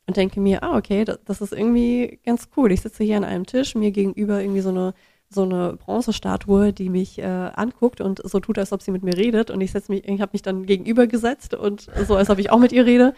und 0.07 0.17
denke 0.17 0.41
mir, 0.41 0.63
ah, 0.63 0.77
okay, 0.77 1.05
das, 1.05 1.19
das 1.25 1.41
ist 1.41 1.53
irgendwie 1.53 2.21
ganz 2.25 2.49
cool. 2.57 2.73
Ich 2.73 2.81
sitze 2.81 3.05
hier 3.05 3.17
an 3.17 3.25
einem 3.25 3.47
Tisch, 3.47 3.75
mir 3.75 3.91
gegenüber 3.93 4.41
irgendwie 4.41 4.61
so 4.61 4.71
eine, 4.71 4.95
so 5.29 5.43
eine 5.43 5.75
Bronzestatue, 5.75 6.73
die 6.73 6.89
mich 6.89 7.19
äh, 7.19 7.23
anguckt 7.23 8.01
und 8.01 8.21
so 8.25 8.41
tut, 8.41 8.59
als 8.59 8.73
ob 8.73 8.83
sie 8.83 8.91
mit 8.91 9.03
mir 9.03 9.17
redet. 9.17 9.51
Und 9.51 9.61
ich 9.61 9.71
setze 9.71 9.93
mich, 9.93 10.09
ich 10.09 10.21
habe 10.21 10.31
mich 10.33 10.43
dann 10.43 10.67
gegenüber 10.67 11.07
gesetzt 11.07 11.55
und 11.55 11.87
so, 12.07 12.17
als 12.17 12.31
ob 12.31 12.39
ich 12.39 12.51
auch 12.51 12.59
mit 12.59 12.73
ihr 12.73 12.87
rede. 12.87 13.15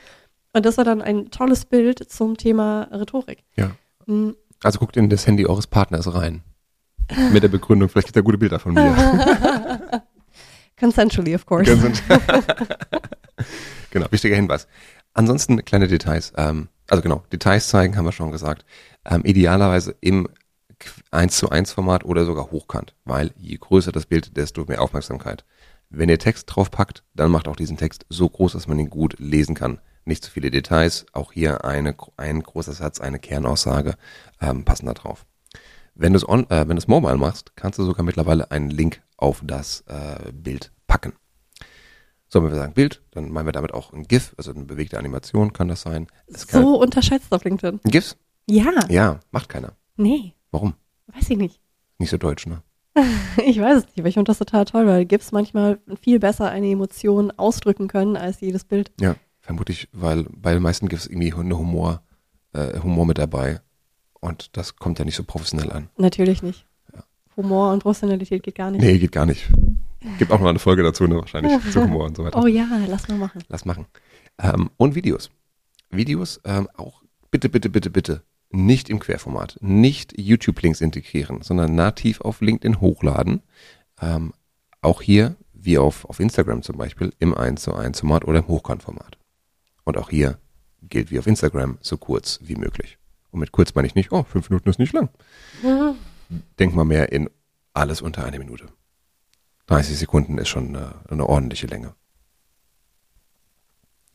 Und 0.52 0.66
das 0.66 0.76
war 0.76 0.84
dann 0.84 1.00
ein 1.00 1.30
tolles 1.30 1.64
Bild 1.64 2.10
zum 2.10 2.36
Thema 2.36 2.82
Rhetorik. 2.92 3.42
Ja. 3.56 3.70
Mm, 4.06 4.32
Also 4.62 4.78
guckt 4.78 4.96
in 4.98 5.08
das 5.08 5.26
Handy 5.26 5.46
eures 5.46 5.66
Partners 5.66 6.14
rein. 6.14 6.42
Mit 7.32 7.42
der 7.42 7.48
Begründung, 7.48 7.88
vielleicht 7.88 8.08
gibt 8.08 8.16
er 8.16 8.22
gute 8.22 8.38
Bilder 8.38 8.58
von 8.58 8.74
mir. 8.74 10.02
Consensually, 10.78 11.34
of 11.34 11.46
course. 11.46 11.70
Genau, 13.90 14.06
wichtiger 14.10 14.36
Hinweis. 14.36 14.66
Ansonsten 15.12 15.64
kleine 15.64 15.86
Details. 15.86 16.32
Ähm, 16.36 16.68
also 16.88 17.02
genau, 17.02 17.24
Details 17.30 17.68
zeigen, 17.68 17.96
haben 17.96 18.06
wir 18.06 18.12
schon 18.12 18.32
gesagt. 18.32 18.64
Ähm, 19.04 19.22
idealerweise 19.24 19.94
im 20.00 20.28
1 21.10 21.36
zu 21.36 21.50
1 21.50 21.72
Format 21.72 22.04
oder 22.04 22.24
sogar 22.24 22.50
hochkant, 22.50 22.94
weil 23.04 23.32
je 23.36 23.56
größer 23.56 23.92
das 23.92 24.06
Bild, 24.06 24.36
desto 24.36 24.64
mehr 24.64 24.80
Aufmerksamkeit. 24.80 25.44
Wenn 25.90 26.08
ihr 26.08 26.18
Text 26.18 26.46
drauf 26.46 26.70
packt, 26.70 27.04
dann 27.14 27.30
macht 27.30 27.48
auch 27.48 27.56
diesen 27.56 27.76
Text 27.76 28.06
so 28.08 28.28
groß, 28.28 28.52
dass 28.52 28.66
man 28.66 28.78
ihn 28.78 28.88
gut 28.88 29.16
lesen 29.18 29.54
kann. 29.54 29.78
Nicht 30.06 30.24
zu 30.24 30.30
viele 30.30 30.50
Details, 30.50 31.04
auch 31.12 31.32
hier 31.32 31.64
eine, 31.64 31.94
ein 32.16 32.42
großer 32.42 32.72
Satz, 32.72 32.98
eine 32.98 33.18
Kernaussage 33.18 33.94
ähm, 34.40 34.64
passen 34.64 34.86
da 34.86 34.94
drauf. 34.94 35.26
Wenn 35.94 36.12
du 36.12 36.16
es 36.18 36.24
äh, 36.24 36.68
wenn 36.68 36.78
mobile 36.86 37.16
machst, 37.18 37.54
kannst 37.56 37.78
du 37.78 37.84
sogar 37.84 38.04
mittlerweile 38.04 38.50
einen 38.50 38.70
Link 38.70 39.02
auf 39.16 39.42
das 39.44 39.82
äh, 39.86 40.32
Bild 40.32 40.72
packen. 40.86 41.12
So, 42.28 42.42
wenn 42.42 42.50
wir 42.50 42.56
sagen 42.56 42.72
Bild, 42.72 43.02
dann 43.10 43.28
meinen 43.30 43.44
wir 43.46 43.52
damit 43.52 43.74
auch 43.74 43.92
ein 43.92 44.04
GIF, 44.04 44.34
also 44.38 44.52
eine 44.52 44.64
bewegte 44.64 44.98
Animation 44.98 45.52
kann 45.52 45.68
das 45.68 45.82
sein. 45.82 46.06
Es 46.26 46.46
kann, 46.46 46.62
So 46.62 46.80
unterschätzt 46.80 47.30
auf 47.32 47.44
LinkedIn. 47.44 47.80
GIFs? 47.84 48.16
Ja, 48.48 48.72
Ja, 48.88 49.20
macht 49.30 49.48
keiner. 49.50 49.76
nee, 49.96 50.34
Warum? 50.50 50.74
weiß 51.08 51.28
ich 51.30 51.36
nicht. 51.36 51.60
Nicht 51.98 52.10
so 52.10 52.16
deutsch, 52.16 52.46
ne? 52.46 52.62
Ich 53.46 53.60
weiß 53.60 53.78
es 53.78 53.84
nicht, 53.86 53.98
aber 53.98 54.08
ich 54.08 54.14
finde 54.14 54.30
das 54.30 54.38
total 54.38 54.64
toll, 54.64 54.86
weil 54.86 55.04
GIFs 55.04 55.30
manchmal 55.32 55.78
viel 56.00 56.18
besser 56.18 56.48
eine 56.50 56.68
Emotion 56.70 57.30
ausdrücken 57.32 57.86
können 57.88 58.16
als 58.16 58.40
jedes 58.40 58.64
Bild. 58.64 58.90
Ja, 59.00 59.14
vermutlich, 59.40 59.88
weil 59.92 60.24
bei 60.30 60.52
den 60.54 60.62
meisten 60.62 60.88
GIFs 60.88 61.06
irgendwie 61.06 61.32
Humor, 61.58 62.02
äh, 62.54 62.78
Humor 62.80 63.06
mit 63.06 63.18
dabei. 63.18 63.60
Und 64.22 64.56
das 64.56 64.76
kommt 64.76 64.98
ja 64.98 65.04
nicht 65.04 65.16
so 65.16 65.24
professionell 65.24 65.72
an. 65.72 65.90
Natürlich 65.96 66.42
nicht. 66.42 66.64
Ja. 66.94 67.02
Humor 67.36 67.72
und 67.72 67.82
Professionalität 67.82 68.42
geht 68.42 68.54
gar 68.54 68.70
nicht. 68.70 68.80
Nee, 68.80 68.98
geht 68.98 69.12
gar 69.12 69.26
nicht. 69.26 69.50
Gibt 70.18 70.30
auch 70.30 70.40
noch 70.40 70.48
eine 70.48 70.60
Folge 70.60 70.82
dazu, 70.82 71.06
ne? 71.06 71.16
Wahrscheinlich 71.16 71.52
zu 71.72 71.82
Humor 71.82 72.06
und 72.06 72.16
so 72.16 72.24
weiter. 72.24 72.40
Oh 72.40 72.46
ja, 72.46 72.66
lass 72.88 73.08
mal 73.08 73.18
machen. 73.18 73.42
Lass 73.48 73.64
machen. 73.64 73.86
Ähm, 74.38 74.70
und 74.76 74.94
Videos. 74.94 75.30
Videos 75.90 76.40
ähm, 76.44 76.68
auch 76.76 77.02
bitte, 77.30 77.48
bitte, 77.48 77.68
bitte, 77.68 77.90
bitte 77.90 78.22
nicht 78.52 78.88
im 78.90 79.00
Querformat, 79.00 79.58
nicht 79.60 80.18
YouTube-Links 80.18 80.80
integrieren, 80.80 81.42
sondern 81.42 81.74
nativ 81.74 82.20
auf 82.20 82.40
LinkedIn 82.40 82.80
hochladen. 82.80 83.42
Ähm, 84.00 84.34
auch 84.82 85.02
hier, 85.02 85.36
wie 85.52 85.78
auf, 85.78 86.04
auf 86.04 86.20
Instagram 86.20 86.62
zum 86.62 86.76
Beispiel, 86.76 87.12
im 87.18 87.34
1 87.34 87.62
zu 87.62 87.74
1 87.74 88.00
Format 88.00 88.24
oder 88.24 88.40
im 88.40 88.48
Hochkantformat. 88.48 89.18
Und 89.84 89.96
auch 89.96 90.10
hier 90.10 90.38
gilt 90.82 91.10
wie 91.10 91.18
auf 91.18 91.26
Instagram 91.26 91.78
so 91.80 91.96
kurz 91.96 92.38
wie 92.42 92.56
möglich. 92.56 92.98
Und 93.32 93.40
mit 93.40 93.50
kurz 93.50 93.74
meine 93.74 93.88
ich 93.88 93.94
nicht, 93.94 94.12
oh, 94.12 94.22
fünf 94.22 94.48
Minuten 94.50 94.68
ist 94.70 94.78
nicht 94.78 94.92
lang. 94.92 95.08
Denk 96.58 96.74
mal 96.74 96.84
mehr 96.84 97.10
in 97.12 97.28
alles 97.74 98.00
unter 98.00 98.24
eine 98.24 98.38
Minute. 98.38 98.68
30 99.66 99.98
Sekunden 99.98 100.38
ist 100.38 100.48
schon 100.48 100.68
eine, 100.68 100.94
eine 101.08 101.26
ordentliche 101.28 101.66
Länge. 101.66 101.94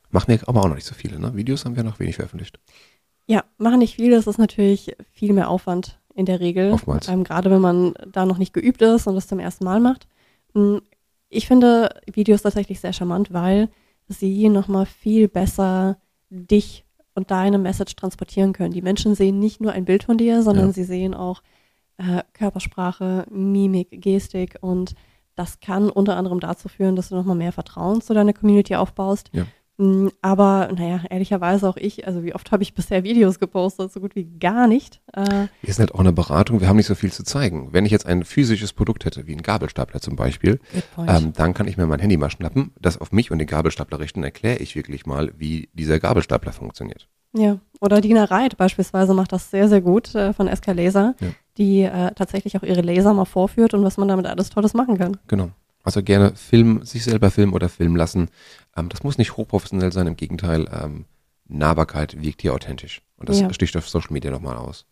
Machen 0.09 0.27
wir 0.29 0.47
aber 0.47 0.61
auch 0.61 0.67
noch 0.67 0.75
nicht 0.75 0.85
so 0.85 0.95
viele, 0.95 1.19
ne? 1.19 1.35
Videos 1.35 1.65
haben 1.65 1.75
wir 1.75 1.83
noch 1.83 1.99
wenig 1.99 2.15
veröffentlicht. 2.15 2.59
Ja, 3.25 3.43
machen 3.57 3.79
nicht 3.79 3.95
viel, 3.95 4.11
das 4.11 4.27
ist 4.27 4.37
natürlich 4.37 4.95
viel 5.11 5.33
mehr 5.33 5.49
Aufwand 5.49 5.99
in 6.13 6.25
der 6.25 6.39
Regel. 6.39 6.71
Oftmals. 6.71 7.07
Ähm, 7.09 7.23
gerade 7.23 7.51
wenn 7.51 7.61
man 7.61 7.93
da 8.11 8.25
noch 8.25 8.37
nicht 8.37 8.53
geübt 8.53 8.81
ist 8.81 9.07
und 9.07 9.15
das 9.15 9.27
zum 9.27 9.39
ersten 9.39 9.65
Mal 9.65 9.79
macht. 9.79 10.07
Mm, 10.53 10.77
Ich 11.29 11.45
finde 11.47 11.89
Videos 12.11 12.43
tatsächlich 12.43 12.79
sehr 12.79 12.93
charmant, 12.93 13.33
weil 13.33 13.69
sie 14.07 14.47
nochmal 14.47 14.85
viel 14.85 15.27
besser 15.27 15.97
dich 16.29 16.85
und 17.17 17.31
deine 17.31 17.57
Message 17.57 17.95
transportieren 17.95 18.53
können. 18.53 18.71
Die 18.73 18.81
Menschen 18.83 19.15
sehen 19.15 19.39
nicht 19.39 19.59
nur 19.59 19.71
ein 19.73 19.85
Bild 19.85 20.03
von 20.03 20.17
dir, 20.17 20.43
sondern 20.43 20.67
Ja. 20.67 20.71
sie 20.73 20.83
sehen 20.83 21.13
auch 21.15 21.41
äh, 21.97 22.21
Körpersprache, 22.33 23.25
Mimik, 23.31 23.89
Gestik 24.01 24.57
und 24.61 24.93
das 25.35 25.59
kann 25.59 25.89
unter 25.89 26.15
anderem 26.15 26.39
dazu 26.39 26.69
führen, 26.69 26.95
dass 26.95 27.09
du 27.09 27.15
nochmal 27.15 27.35
mehr 27.35 27.51
Vertrauen 27.51 28.01
zu 28.01 28.13
deiner 28.13 28.33
Community 28.33 28.75
aufbaust. 28.75 29.29
Ja. 29.33 29.45
Mm, 29.77 30.07
Aber 30.21 30.69
naja, 30.75 31.01
ehrlicherweise 31.09 31.69
auch 31.69 31.77
ich, 31.77 32.07
also 32.07 32.23
wie 32.23 32.33
oft 32.33 32.51
habe 32.51 32.63
ich 32.63 32.73
bisher 32.73 33.03
Videos 33.03 33.39
gepostet, 33.39 33.91
so 33.91 33.99
gut 33.99 34.15
wie 34.15 34.25
gar 34.25 34.67
nicht. 34.67 35.01
Äh, 35.13 35.47
Wir 35.61 35.73
sind 35.73 35.79
halt 35.79 35.95
auch 35.95 35.99
eine 35.99 36.13
Beratung, 36.13 36.61
wir 36.61 36.67
haben 36.67 36.77
nicht 36.77 36.87
so 36.87 36.95
viel 36.95 37.11
zu 37.11 37.23
zeigen. 37.23 37.69
Wenn 37.73 37.85
ich 37.85 37.91
jetzt 37.91 38.05
ein 38.07 38.23
physisches 38.23 38.73
Produkt 38.73 39.05
hätte, 39.05 39.27
wie 39.27 39.33
ein 39.35 39.43
Gabelstapler 39.43 40.01
zum 40.01 40.15
Beispiel, 40.15 40.59
ähm, 41.07 41.33
dann 41.33 41.53
kann 41.53 41.67
ich 41.67 41.77
mir 41.77 41.85
mein 41.85 41.99
Handy 41.99 42.17
mal 42.17 42.31
schnappen, 42.31 42.71
das 42.81 42.97
auf 42.99 43.11
mich 43.11 43.29
und 43.31 43.37
den 43.37 43.47
Gabelstapler 43.47 43.99
richten, 43.99 44.23
erkläre 44.23 44.57
ich 44.57 44.75
wirklich 44.75 45.05
mal, 45.05 45.31
wie 45.37 45.69
dieser 45.73 45.99
Gabelstapler 45.99 46.53
funktioniert. 46.53 47.07
Ja, 47.33 47.59
oder 47.81 48.01
Dina 48.01 48.23
Reit 48.23 48.57
beispielsweise 48.57 49.13
macht 49.13 49.31
das 49.31 49.51
sehr, 49.51 49.69
sehr 49.69 49.81
gut 49.81 50.15
äh, 50.15 50.33
von 50.33 50.47
SK 50.47 50.73
Laser, 50.73 51.13
Ja. 51.19 51.27
die 51.59 51.81
äh, 51.83 52.11
tatsächlich 52.15 52.57
auch 52.57 52.63
ihre 52.63 52.81
Laser 52.81 53.13
mal 53.13 53.25
vorführt 53.25 53.75
und 53.75 53.83
was 53.83 53.97
man 53.97 54.07
damit 54.07 54.25
alles 54.25 54.49
Tolles 54.49 54.73
machen 54.73 54.97
kann. 54.97 55.17
Genau. 55.27 55.51
Also 55.83 56.03
gerne 56.03 56.33
filmen, 56.35 56.83
sich 56.85 57.03
selber 57.05 57.31
filmen 57.31 57.53
oder 57.53 57.69
filmen 57.69 57.95
lassen. 57.95 58.27
Ähm, 58.77 58.89
das 58.89 59.03
muss 59.03 59.17
nicht 59.17 59.35
hochprofessionell 59.35 59.91
sein, 59.91 60.07
im 60.07 60.15
Gegenteil, 60.15 60.67
ähm, 60.71 61.05
Nahbarkeit 61.49 62.21
wirkt 62.21 62.41
hier 62.41 62.53
authentisch. 62.53 63.01
Und 63.17 63.29
das 63.29 63.39
Ja. 63.39 63.51
sticht 63.53 63.75
auf 63.77 63.89
Social 63.89 64.11
Media 64.13 64.31
nochmal 64.31 64.57
aus. 64.57 64.85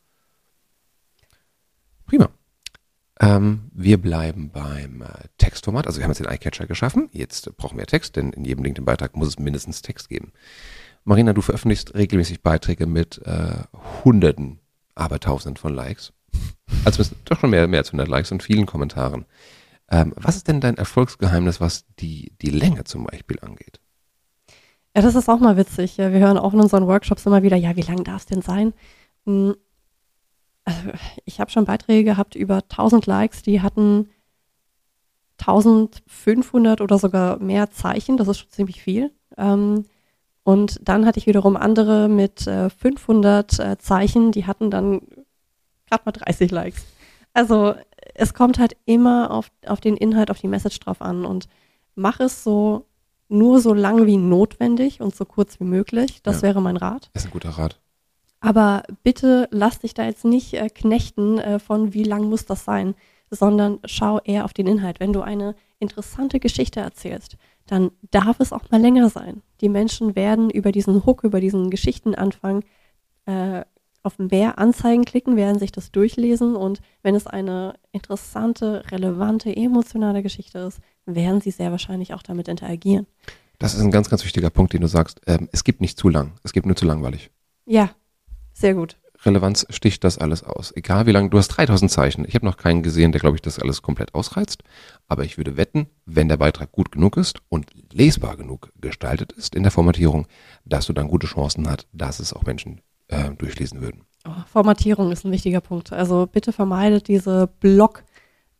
Prima. 2.06 2.30
Ähm, 3.19 3.71
wir 3.74 3.98
bleiben 4.02 4.50
beim 4.52 5.02
äh, 5.02 5.08
Textformat. 5.38 5.88
Also 5.88 6.00
wir 6.00 6.04
haben 6.04 6.12
jetzt 6.12 6.19
den 6.19 6.32
iCatcher 6.32 6.67
geschaffen. 6.67 7.10
Jetzt 7.13 7.56
brauchen 7.58 7.78
wir 7.78 7.86
Text, 7.86 8.15
denn 8.17 8.32
in 8.34 8.43
jedem 8.43 8.63
LinkedIn-Beitrag 8.63 9.15
muss 9.15 9.30
es 9.30 9.39
mindestens 9.39 9.82
Text 9.82 10.10
geben. 10.10 10.34
Marina, 11.06 11.34
du 11.34 11.41
veröffentlichst 11.41 11.93
regelmäßig 11.93 12.41
Beiträge 12.41 12.88
mit 12.88 13.21
äh, 13.26 13.63
Hunderten, 14.04 14.60
aber 14.95 15.19
Tausenden 15.19 15.58
von 15.58 15.74
Likes. 15.74 16.12
Also 16.84 17.04
doch 17.26 17.39
schon 17.39 17.52
mehr, 17.52 17.67
mehr 17.67 17.80
als 17.80 17.89
100 17.89 18.08
Likes 18.08 18.32
und 18.32 18.43
vielen 18.43 18.65
Kommentaren. 18.65 19.26
Ähm, 19.89 20.13
was 20.15 20.36
ist 20.36 20.48
denn 20.48 20.62
dein 20.62 20.78
Erfolgsgeheimnis, 20.78 21.62
was 21.62 21.86
die, 22.00 22.34
die 22.41 22.50
Länge 22.50 22.84
zum 22.86 23.06
Beispiel 23.06 23.39
angeht? 23.41 23.80
Ja, 24.95 25.02
das 25.02 25.15
ist 25.15 25.30
auch 25.30 25.39
mal 25.39 25.58
witzig. 25.58 25.98
Wir 25.98 26.10
hören 26.10 26.38
auch 26.38 26.54
in 26.54 26.62
unseren 26.62 26.88
Workshops 26.88 27.26
immer 27.26 27.43
wieder, 27.43 27.58
ja, 27.58 27.76
wie 27.76 27.82
lang 27.82 28.04
darf 28.04 28.21
es 28.21 28.26
denn 28.26 28.41
sein? 28.41 28.74
Hm, 29.26 29.56
also 30.63 30.80
ich 31.26 31.39
habe 31.39 31.52
schon 31.52 31.65
Beiträge 31.65 32.04
gehabt 32.04 32.36
über 32.36 32.58
1000 32.58 33.06
Likes, 33.06 33.43
die 33.43 33.62
hatten 33.62 34.10
1500 35.38 36.82
oder 36.82 36.98
sogar 36.98 37.39
mehr 37.39 37.69
Zeichen, 37.71 38.17
das 38.17 38.28
ist 38.28 38.39
schon 38.39 38.50
ziemlich 38.50 38.82
viel. 38.82 39.12
Ähm, 39.38 39.86
und 40.43 40.80
dann 40.88 41.06
hatte 41.06 41.19
ich 41.19 41.28
wiederum 41.28 41.58
andere 41.58 42.08
mit 42.08 42.48
äh, 42.48 42.69
500 42.69 43.60
äh, 43.60 43.78
Zeichen, 43.78 44.32
die 44.32 44.45
hatten 44.45 44.71
dann 44.71 45.02
gerade 45.89 46.04
mal 46.06 46.12
30 46.12 46.52
Likes. 46.52 46.86
Also 47.34 47.76
es 48.13 48.34
kommt 48.34 48.60
halt 48.60 48.78
immer 48.86 49.32
auf, 49.32 49.52
auf 49.65 49.82
den 49.82 49.98
Inhalt, 49.98 50.32
auf 50.32 50.39
die 50.39 50.48
Message 50.48 50.80
drauf 50.80 51.02
an 51.02 51.26
und 51.26 51.48
mach 51.96 52.20
es 52.20 52.44
so 52.44 52.86
nur 53.28 53.60
so 53.60 53.74
lang 53.74 54.06
wie 54.06 54.18
notwendig 54.18 55.02
und 55.02 55.15
so 55.15 55.26
kurz 55.26 55.60
wie 55.60 55.65
möglich. 55.65 56.22
Das 56.22 56.38
ja. 56.38 56.44
wäre 56.44 56.62
mein 56.62 56.78
Rat. 56.78 57.10
Das 57.13 57.24
ist 57.24 57.30
ein 57.30 57.34
guter 57.34 57.50
Rat. 57.50 57.80
Aber 58.39 58.84
bitte 59.04 59.48
lass 59.52 59.80
dich 59.80 59.94
da 59.94 60.06
jetzt 60.06 60.26
nicht 60.26 60.54
äh, 60.54 60.70
knechten 60.70 61.39
äh, 61.39 61.58
von, 61.58 61.94
wie 61.94 62.04
lang 62.04 62.30
muss 62.30 62.46
das 62.46 62.63
sein, 62.63 62.94
sondern 63.32 63.80
schau 63.86 64.20
eher 64.20 64.46
auf 64.46 64.54
den 64.54 64.68
Inhalt. 64.68 65.00
Wenn 65.00 65.13
du 65.13 65.22
eine 65.22 65.56
interessante 65.80 66.39
Geschichte 66.39 66.80
erzählst, 66.80 67.38
dann 67.65 67.91
darf 68.12 68.39
es 68.39 68.54
auch 68.54 68.70
mal 68.70 68.80
länger 68.80 69.10
sein. 69.10 69.41
Die 69.62 69.70
Menschen 69.70 70.15
werden 70.15 70.50
über 70.52 70.72
diesen 70.72 71.06
Hook, 71.06 71.24
über 71.24 71.41
diesen 71.41 71.72
Geschichtenanfang 71.72 72.63
äh, 73.26 73.65
auf 74.06 74.20
mehr 74.20 74.60
Anzeigen 74.60 75.06
klicken, 75.06 75.36
werden 75.36 75.60
sich 75.60 75.72
das 75.72 75.91
durchlesen 75.91 76.56
und 76.56 76.82
wenn 77.02 77.15
es 77.15 77.28
eine 77.28 77.76
interessante, 77.91 78.84
relevante, 78.91 79.56
emotionale 79.56 80.24
Geschichte 80.24 80.60
ist, 80.60 80.80
werden 81.06 81.41
sie 81.41 81.52
sehr 81.52 81.72
wahrscheinlich 81.72 82.13
auch 82.13 82.24
damit 82.24 82.48
interagieren. 82.48 83.08
Das 83.60 83.74
ist 83.74 83.82
ein 83.82 83.91
ganz, 83.91 84.10
ganz 84.10 84.24
wichtiger 84.24 84.50
Punkt, 84.50 84.74
den 84.74 84.82
du 84.82 84.88
sagst. 84.88 85.22
Ähm, 85.28 85.50
es 85.52 85.63
gibt 85.63 85.82
nicht 85.82 85.98
zu 85.98 86.10
lang, 86.10 86.34
es 86.44 86.54
gibt 86.54 86.65
nur 86.65 86.76
zu 86.76 86.86
langweilig. 86.86 87.32
Ja, 87.65 87.91
sehr 88.54 88.74
gut. 88.74 88.98
Relevanz 89.26 89.65
sticht 89.70 90.04
das 90.04 90.18
alles 90.18 90.44
aus. 90.44 90.72
Egal 90.76 91.08
wie 91.08 91.12
lang, 91.12 91.32
du 91.32 91.38
hast 91.38 91.48
3000 91.48 91.89
Zeichen. 91.89 92.26
Ich 92.28 92.36
habe 92.36 92.46
noch 92.46 92.58
keinen 92.58 92.84
gesehen, 92.84 93.12
der, 93.12 93.22
glaube 93.22 93.38
ich, 93.38 93.41
das 93.41 93.58
alles 93.58 93.82
komplett 93.82 94.13
ausreizt. 94.13 94.63
Aber 95.08 95.24
ich 95.24 95.38
würde 95.38 95.58
wetten, 95.58 95.88
wenn 96.06 96.30
der 96.30 96.38
Beitrag 96.38 96.72
gut 96.72 96.91
genug 96.91 97.18
ist 97.18 97.39
und 97.50 97.72
lesbar 97.91 98.38
genug 98.38 98.72
gestaltet 98.80 99.32
ist 99.32 99.56
in 99.56 99.63
der 99.63 99.72
Formatierung, 99.72 100.28
dass 100.63 100.86
du 100.86 100.94
dann 100.94 101.08
gute 101.08 101.28
Chancen 101.28 101.68
hast, 101.68 101.88
dass 101.91 102.20
es 102.20 102.34
auch 102.34 102.44
Menschen 102.44 102.82
äh, 103.08 103.32
durchlesen 103.32 103.82
würden. 103.82 104.06
Oh, 104.28 104.32
Formatierung 104.52 105.12
ist 105.12 105.26
ein 105.26 105.32
wichtiger 105.32 105.62
Punkt. 105.62 105.94
Also 105.94 106.28
bitte 106.32 106.52
vermeidet 106.52 107.08
diese 107.08 107.48
Block, 107.60 108.04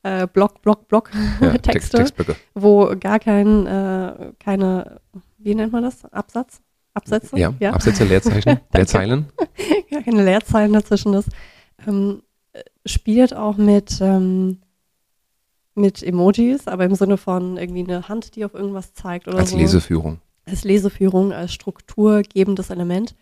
äh, 0.03 0.27
Block, 0.27 0.62
Block, 0.62 0.88
Block 0.88 1.12
ja, 1.41 1.58
Texte, 1.58 1.97
Text, 1.97 2.15
wo 2.53 2.95
gar 2.99 3.19
kein, 3.19 3.65
äh, 3.65 4.34
keine, 4.39 5.01
wie 5.38 5.55
nennt 5.55 5.73
man 5.73 5.84
das? 5.84 6.05
Absatz? 6.05 6.62
Absätze? 6.95 7.38
Ja, 7.38 7.53
ja. 7.60 7.73
Absätze, 7.73 8.05
Leerzeichen, 8.05 8.60
Leerzeilen. 8.73 9.25
gar 9.91 10.01
keine 10.01 10.23
Leerzeilen 10.23 10.73
dazwischen 10.73 11.13
ist. 11.13 11.29
Ähm, 11.86 12.23
spielt 12.86 13.36
auch 13.36 13.58
mit, 13.58 13.99
ähm, 14.01 14.60
mit 15.75 16.01
Emojis, 16.01 16.67
aber 16.67 16.86
im 16.86 16.95
Sinne 16.95 17.17
von 17.17 17.58
irgendwie 17.58 17.84
eine 17.84 18.08
Hand, 18.08 18.36
die 18.36 18.45
auf 18.45 18.53
irgendwas 18.53 18.93
zeigt 18.93 19.27
oder 19.27 19.39
als 19.39 19.49
so. 19.49 19.58
Als 19.58 19.63
Leseführung. 19.63 20.21
Als 20.45 20.63
Leseführung, 20.63 21.34
als 21.34 21.53
strukturgebendes 21.53 22.69
Element. 22.69 23.13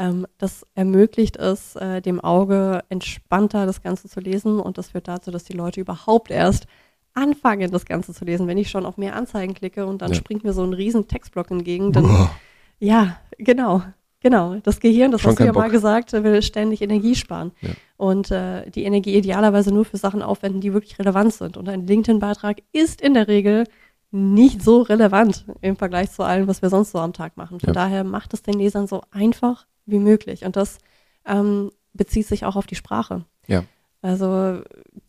Ähm, 0.00 0.26
das 0.38 0.66
ermöglicht 0.74 1.36
es 1.36 1.76
äh, 1.76 2.00
dem 2.00 2.20
Auge 2.20 2.82
entspannter 2.88 3.66
das 3.66 3.82
Ganze 3.82 4.08
zu 4.08 4.18
lesen 4.18 4.58
und 4.58 4.78
das 4.78 4.88
führt 4.88 5.08
dazu, 5.08 5.30
dass 5.30 5.44
die 5.44 5.52
Leute 5.52 5.78
überhaupt 5.78 6.30
erst 6.30 6.66
anfangen, 7.12 7.70
das 7.70 7.84
Ganze 7.84 8.14
zu 8.14 8.24
lesen. 8.24 8.46
Wenn 8.46 8.56
ich 8.56 8.70
schon 8.70 8.86
auf 8.86 8.96
mehr 8.96 9.14
Anzeigen 9.14 9.52
klicke 9.52 9.84
und 9.84 10.00
dann 10.00 10.12
ja. 10.12 10.14
springt 10.14 10.42
mir 10.42 10.54
so 10.54 10.64
ein 10.64 10.72
riesen 10.72 11.06
Textblock 11.06 11.50
entgegen, 11.50 11.92
dann 11.92 12.06
Uah. 12.06 12.30
ja, 12.78 13.18
genau. 13.36 13.82
Genau, 14.22 14.56
das 14.62 14.80
Gehirn, 14.80 15.12
das 15.12 15.22
Schon 15.22 15.30
hast 15.30 15.40
du 15.40 15.44
ja 15.44 15.52
Bock. 15.52 15.62
mal 15.62 15.70
gesagt, 15.70 16.12
will 16.12 16.42
ständig 16.42 16.82
Energie 16.82 17.14
sparen. 17.14 17.52
Ja. 17.60 17.70
Und 17.96 18.30
äh, 18.30 18.70
die 18.70 18.84
Energie 18.84 19.16
idealerweise 19.16 19.72
nur 19.72 19.86
für 19.86 19.96
Sachen 19.96 20.22
aufwenden, 20.22 20.60
die 20.60 20.74
wirklich 20.74 20.98
relevant 20.98 21.32
sind. 21.32 21.56
Und 21.56 21.68
ein 21.68 21.86
LinkedIn-Beitrag 21.86 22.58
ist 22.72 23.00
in 23.00 23.14
der 23.14 23.28
Regel 23.28 23.64
nicht 24.10 24.62
so 24.62 24.82
relevant 24.82 25.46
im 25.60 25.76
Vergleich 25.76 26.10
zu 26.10 26.22
allem, 26.22 26.48
was 26.48 26.60
wir 26.60 26.68
sonst 26.68 26.92
so 26.92 26.98
am 26.98 27.12
Tag 27.12 27.36
machen. 27.36 27.60
Von 27.60 27.68
ja. 27.68 27.72
daher 27.72 28.04
macht 28.04 28.34
es 28.34 28.42
den 28.42 28.58
Lesern 28.58 28.86
so 28.86 29.02
einfach 29.10 29.66
wie 29.90 29.98
möglich. 29.98 30.44
Und 30.44 30.56
das 30.56 30.78
ähm, 31.26 31.70
bezieht 31.92 32.26
sich 32.26 32.44
auch 32.44 32.56
auf 32.56 32.66
die 32.66 32.74
Sprache. 32.74 33.24
Ja. 33.46 33.64
Also 34.02 34.62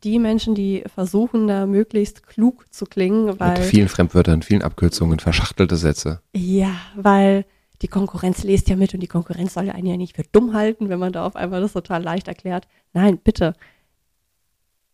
die 0.03 0.19
Menschen, 0.19 0.53
die 0.53 0.83
versuchen, 0.93 1.47
da 1.47 1.65
möglichst 1.65 2.27
klug 2.27 2.65
zu 2.73 2.85
klingen, 2.85 3.39
weil. 3.39 3.59
Mit 3.59 3.69
vielen 3.69 3.87
Fremdwörtern, 3.87 4.41
vielen 4.41 4.61
Abkürzungen, 4.61 5.19
verschachtelte 5.19 5.77
Sätze. 5.77 6.21
Ja, 6.33 6.75
weil 6.95 7.45
die 7.81 7.87
Konkurrenz 7.87 8.43
lest 8.43 8.69
ja 8.69 8.75
mit 8.75 8.93
und 8.93 8.99
die 8.99 9.07
Konkurrenz 9.07 9.53
soll 9.53 9.65
ja 9.65 9.73
einen 9.73 9.87
ja 9.87 9.97
nicht 9.97 10.15
für 10.15 10.23
dumm 10.31 10.53
halten, 10.53 10.89
wenn 10.89 10.99
man 10.99 11.13
da 11.13 11.25
auf 11.25 11.35
einmal 11.35 11.61
das 11.61 11.73
total 11.73 12.03
leicht 12.03 12.27
erklärt. 12.27 12.67
Nein, 12.93 13.17
bitte. 13.17 13.53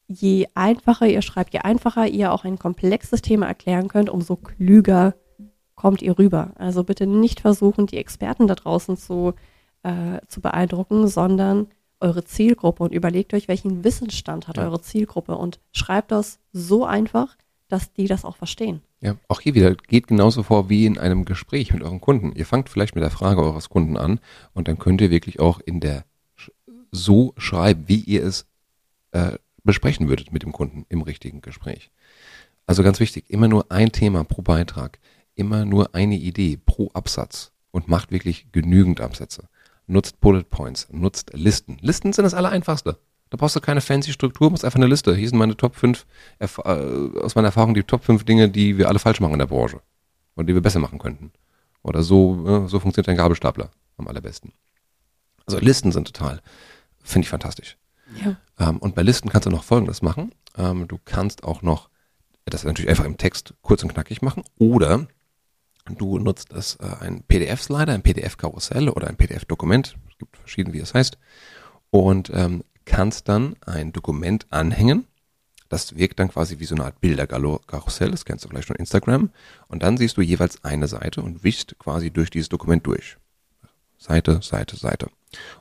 Je 0.08 0.48
einfacher 0.54 1.08
ihr 1.08 1.22
schreibt, 1.22 1.54
je 1.54 1.60
einfacher 1.60 2.08
ihr 2.08 2.32
auch 2.32 2.46
ein 2.46 2.60
komplexes 2.60 3.22
Thema 3.22 3.48
erklären 3.48 3.90
könnt, 3.90 4.10
umso 4.10 4.38
klüger 4.38 5.16
kommt 5.76 6.02
ihr 6.02 6.18
rüber. 6.18 6.54
Also 6.56 6.84
bitte 6.84 7.08
nicht 7.08 7.42
versuchen, 7.42 7.88
die 7.88 7.98
Experten 7.98 8.48
da 8.48 8.56
draußen 8.56 8.96
zu 8.96 9.34
äh, 9.84 10.20
zu 10.28 10.42
beeindrucken, 10.42 11.08
sondern 11.08 11.68
eure 12.00 12.24
Zielgruppe 12.24 12.84
und 12.84 12.94
überlegt 12.94 13.34
euch, 13.34 13.48
welchen 13.48 13.84
Wissensstand 13.84 14.48
hat 14.48 14.58
ja. 14.58 14.64
eure 14.64 14.82
Zielgruppe 14.82 15.36
und 15.36 15.60
schreibt 15.72 16.12
das 16.12 16.40
so 16.52 16.86
einfach, 16.86 17.36
dass 17.70 17.92
die 17.94 18.08
das 18.08 18.24
auch 18.24 18.38
verstehen. 18.38 18.82
Ja, 19.02 19.16
auch 19.28 19.42
hier 19.42 19.56
wieder 19.56 19.76
geht 19.76 20.08
genauso 20.08 20.44
vor 20.44 20.70
wie 20.70 20.86
in 20.86 20.98
einem 20.98 21.26
Gespräch 21.26 21.74
mit 21.74 21.84
euren 21.84 22.02
Kunden. 22.02 22.32
Ihr 22.34 22.46
fangt 22.46 22.70
vielleicht 22.70 22.96
mit 22.96 23.04
der 23.04 23.12
Frage 23.12 23.42
eures 23.42 23.70
Kunden 23.70 23.98
an 23.98 24.20
und 24.54 24.68
dann 24.68 24.80
könnt 24.80 25.02
ihr 25.02 25.12
wirklich 25.12 25.40
auch 25.40 25.60
in 25.60 25.80
der 25.80 26.06
so 26.92 27.34
schreiben, 27.38 27.84
wie 27.88 28.00
ihr 28.00 28.24
es 28.24 28.46
äh, 29.12 29.34
besprechen 29.64 30.08
würdet 30.08 30.32
mit 30.32 30.44
dem 30.44 30.54
Kunden 30.54 30.86
im 30.90 31.02
richtigen 31.02 31.42
Gespräch. 31.42 31.92
Also 32.66 32.84
ganz 32.84 33.00
wichtig, 33.00 33.30
immer 33.30 33.48
nur 33.48 33.72
ein 33.72 33.92
Thema 33.92 34.24
pro 34.24 34.42
Beitrag, 34.42 35.00
immer 35.36 35.66
nur 35.66 35.94
eine 35.94 36.16
Idee 36.16 36.58
pro 36.66 36.90
Absatz 36.94 37.52
und 37.72 37.88
macht 37.88 38.12
wirklich 38.12 38.52
genügend 38.52 39.02
Absätze 39.02 39.50
nutzt 39.88 40.20
Bullet 40.22 40.44
Points, 40.44 40.88
nutzt 40.92 41.32
Listen. 41.34 41.78
Listen 41.82 42.14
sind 42.14 42.24
das 42.24 42.34
Allereinfachste. 42.34 42.98
Da 43.30 43.38
brauchst 43.38 43.56
du 43.56 43.60
keine 43.60 43.82
fancy 43.82 44.14
Struktur, 44.14 44.50
musst 44.50 44.64
einfach 44.64 44.80
eine 44.80 44.88
Liste. 44.88 45.16
Hier 45.16 45.28
sind 45.28 45.38
meine 45.38 45.58
Top 45.58 45.76
5, 45.76 46.06
äh, 46.40 46.46
aus 46.46 47.36
meiner 47.36 47.48
Erfahrung 47.48 47.74
die 47.74 47.84
Top 47.84 48.04
5 48.04 48.24
Dinge, 48.24 48.50
die 48.50 48.78
wir 48.78 48.88
alle 48.88 49.00
falsch 49.00 49.20
machen 49.20 49.34
in 49.34 49.40
der 49.40 49.48
Branche. 49.48 49.82
Und 50.36 50.48
die 50.48 50.54
wir 50.54 50.62
besser 50.62 50.80
machen 50.80 51.00
könnten. 51.00 51.32
Oder 51.82 52.04
so, 52.04 52.46
äh, 52.48 52.68
so 52.68 52.80
funktioniert 52.80 53.10
ein 53.10 53.18
Gabelstapler 53.18 53.72
am 53.98 54.08
allerbesten. 54.08 54.54
Also 55.46 55.60
Listen 55.60 55.92
sind 55.92 56.14
total, 56.14 56.42
finde 57.04 57.26
ich 57.26 57.30
fantastisch. 57.30 57.78
Ja. 58.24 58.38
Ähm, 58.60 58.78
und 58.78 58.96
bei 58.96 59.02
Listen 59.02 59.30
kannst 59.30 59.46
du 59.46 59.50
noch 59.50 59.64
Folgendes 59.64 60.02
machen. 60.02 60.32
Ähm, 60.58 60.88
du 60.88 61.00
kannst 61.04 61.44
auch 61.44 61.62
noch, 61.62 61.90
das 62.46 62.64
natürlich 62.64 62.90
einfach 62.90 63.06
im 63.06 63.18
Text 63.18 63.54
kurz 63.62 63.84
und 63.84 63.94
knackig 63.94 64.22
machen, 64.22 64.44
oder 64.58 65.08
Du 65.90 66.20
nutzt 66.20 66.52
es 66.54 66.76
äh, 66.76 66.88
ein 67.00 67.24
PDF-Slider, 67.24 67.94
ein 67.94 68.02
PDF-Karussell 68.02 68.90
oder 68.90 69.08
ein 69.08 69.16
PDF-Dokument, 69.16 69.98
es 70.10 70.18
gibt 70.18 70.38
verschiedene, 70.38 70.74
wie 70.74 70.80
es 70.80 70.94
heißt, 70.94 71.18
und 71.92 72.32
ähm, 72.34 72.64
kannst 72.86 73.30
dann 73.30 73.56
ein 73.66 73.94
Dokument 73.94 74.48
anhängen. 74.50 75.08
Das 75.70 75.98
wirkt 75.98 76.20
dann 76.20 76.30
quasi 76.30 76.60
wie 76.60 76.66
so 76.66 76.76
eine 76.76 76.86
Art 76.86 77.02
Bilderkarussell, 77.02 78.12
das 78.12 78.24
kennst 78.24 78.46
du 78.46 78.50
vielleicht 78.50 78.68
von 78.68 78.78
Instagram. 78.78 79.32
Und 79.68 79.84
dann 79.84 79.98
siehst 79.98 80.16
du 80.18 80.22
jeweils 80.22 80.64
eine 80.64 80.88
Seite 80.88 81.22
und 81.22 81.44
wischst 81.44 81.78
quasi 81.78 82.10
durch 82.10 82.30
dieses 82.30 82.50
Dokument 82.50 82.88
durch. 82.88 83.18
Seite, 83.98 84.42
Seite, 84.42 84.78
Seite. 84.78 85.10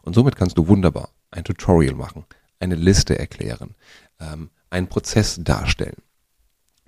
Und 0.02 0.14
somit 0.14 0.36
kannst 0.36 0.58
du 0.58 0.68
wunderbar 0.68 1.10
ein 1.30 1.44
Tutorial 1.44 1.94
machen, 1.94 2.24
eine 2.60 2.76
Liste 2.76 3.18
erklären, 3.18 3.74
ähm, 4.20 4.50
einen 4.70 4.88
Prozess 4.88 5.40
darstellen. 5.42 6.02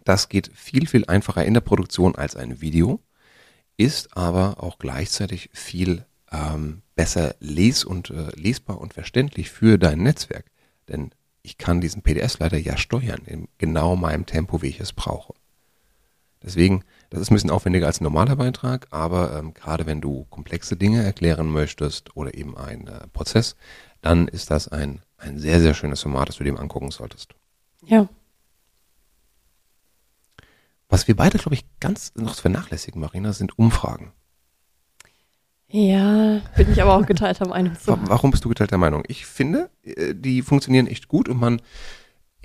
Das 0.05 0.29
geht 0.29 0.51
viel, 0.55 0.87
viel 0.87 1.05
einfacher 1.07 1.45
in 1.45 1.55
der 1.55 1.61
Produktion 1.61 2.15
als 2.15 2.37
ein 2.37 2.61
Video 2.61 3.01
ist 3.79 4.15
aber 4.17 4.63
auch 4.63 4.79
gleichzeitig 4.79 5.49
viel 5.55 6.05
ähm, 6.31 6.83
besser 6.95 7.37
les- 7.41 7.85
und 7.85 8.11
äh, 8.11 8.29
lesbar 8.35 8.79
und 8.79 8.93
verständlich 8.93 9.51
für 9.51 9.79
dein 9.79 10.03
Netzwerk. 10.03 10.45
Denn 10.89 11.13
ich 11.43 11.57
kann 11.57 11.81
diesen 11.81 12.03
PDF-Leiter 12.03 12.59
ja 12.59 12.77
steuern 12.77 13.23
in 13.25 13.49
genau 13.57 13.97
meinem 13.97 14.27
Tempo, 14.27 14.61
wie 14.61 14.67
ich 14.69 14.81
es 14.81 14.93
brauche. 14.93 15.33
Deswegen, 16.43 16.85
das 17.11 17.21
ist 17.21 17.31
ein 17.31 17.35
bisschen 17.35 17.51
aufwendiger 17.51 17.87
als 17.87 18.01
ein 18.01 18.05
normaler 18.05 18.37
Beitrag, 18.37 18.87
aber 18.91 19.37
ähm, 19.37 19.55
gerade 19.55 19.87
wenn 19.87 20.01
du 20.01 20.27
komplexe 20.29 20.77
Dinge 20.77 21.03
erklären 21.03 21.51
möchtest 21.51 22.17
oder 22.17 22.35
eben 22.35 22.57
einen 22.57 22.89
äh, 22.89 23.07
Prozess, 23.09 23.57
dann 24.03 24.29
ist 24.29 24.51
das 24.51 24.69
ein, 24.69 25.03
ein 25.17 25.39
sehr, 25.39 25.61
sehr 25.61 25.75
schönes 25.75 26.03
Format, 26.03 26.29
das 26.29 26.37
du 26.37 26.45
dir 26.45 26.59
angucken 26.59 26.91
solltest. 26.91 27.35
Ja, 27.85 28.09
was 30.89 31.09
wir 31.09 31.17
beide, 31.17 31.39
glaube 31.39 31.55
ich, 31.55 31.65
ganz 31.81 32.13
noch 32.15 32.35
vernachlässigen, 32.35 33.01
Marina, 33.01 33.33
sind 33.33 33.59
Umfragen. 33.59 34.13
Ja, 35.71 36.41
bin 36.57 36.73
ich 36.73 36.81
aber 36.81 36.97
auch 36.97 37.05
geteilter 37.05 37.47
Meinung 37.47 37.75
zu. 37.79 37.99
Warum 38.07 38.31
bist 38.31 38.45
du 38.45 38.49
geteilter 38.49 38.79
Meinung? 38.79 39.03
Ich 39.07 39.27
finde, 39.27 39.71
äh, 39.83 40.15
die 40.15 40.41
funktionieren 40.41 40.87
echt 40.87 41.09
gut 41.09 41.29
und 41.29 41.39
man, 41.39 41.61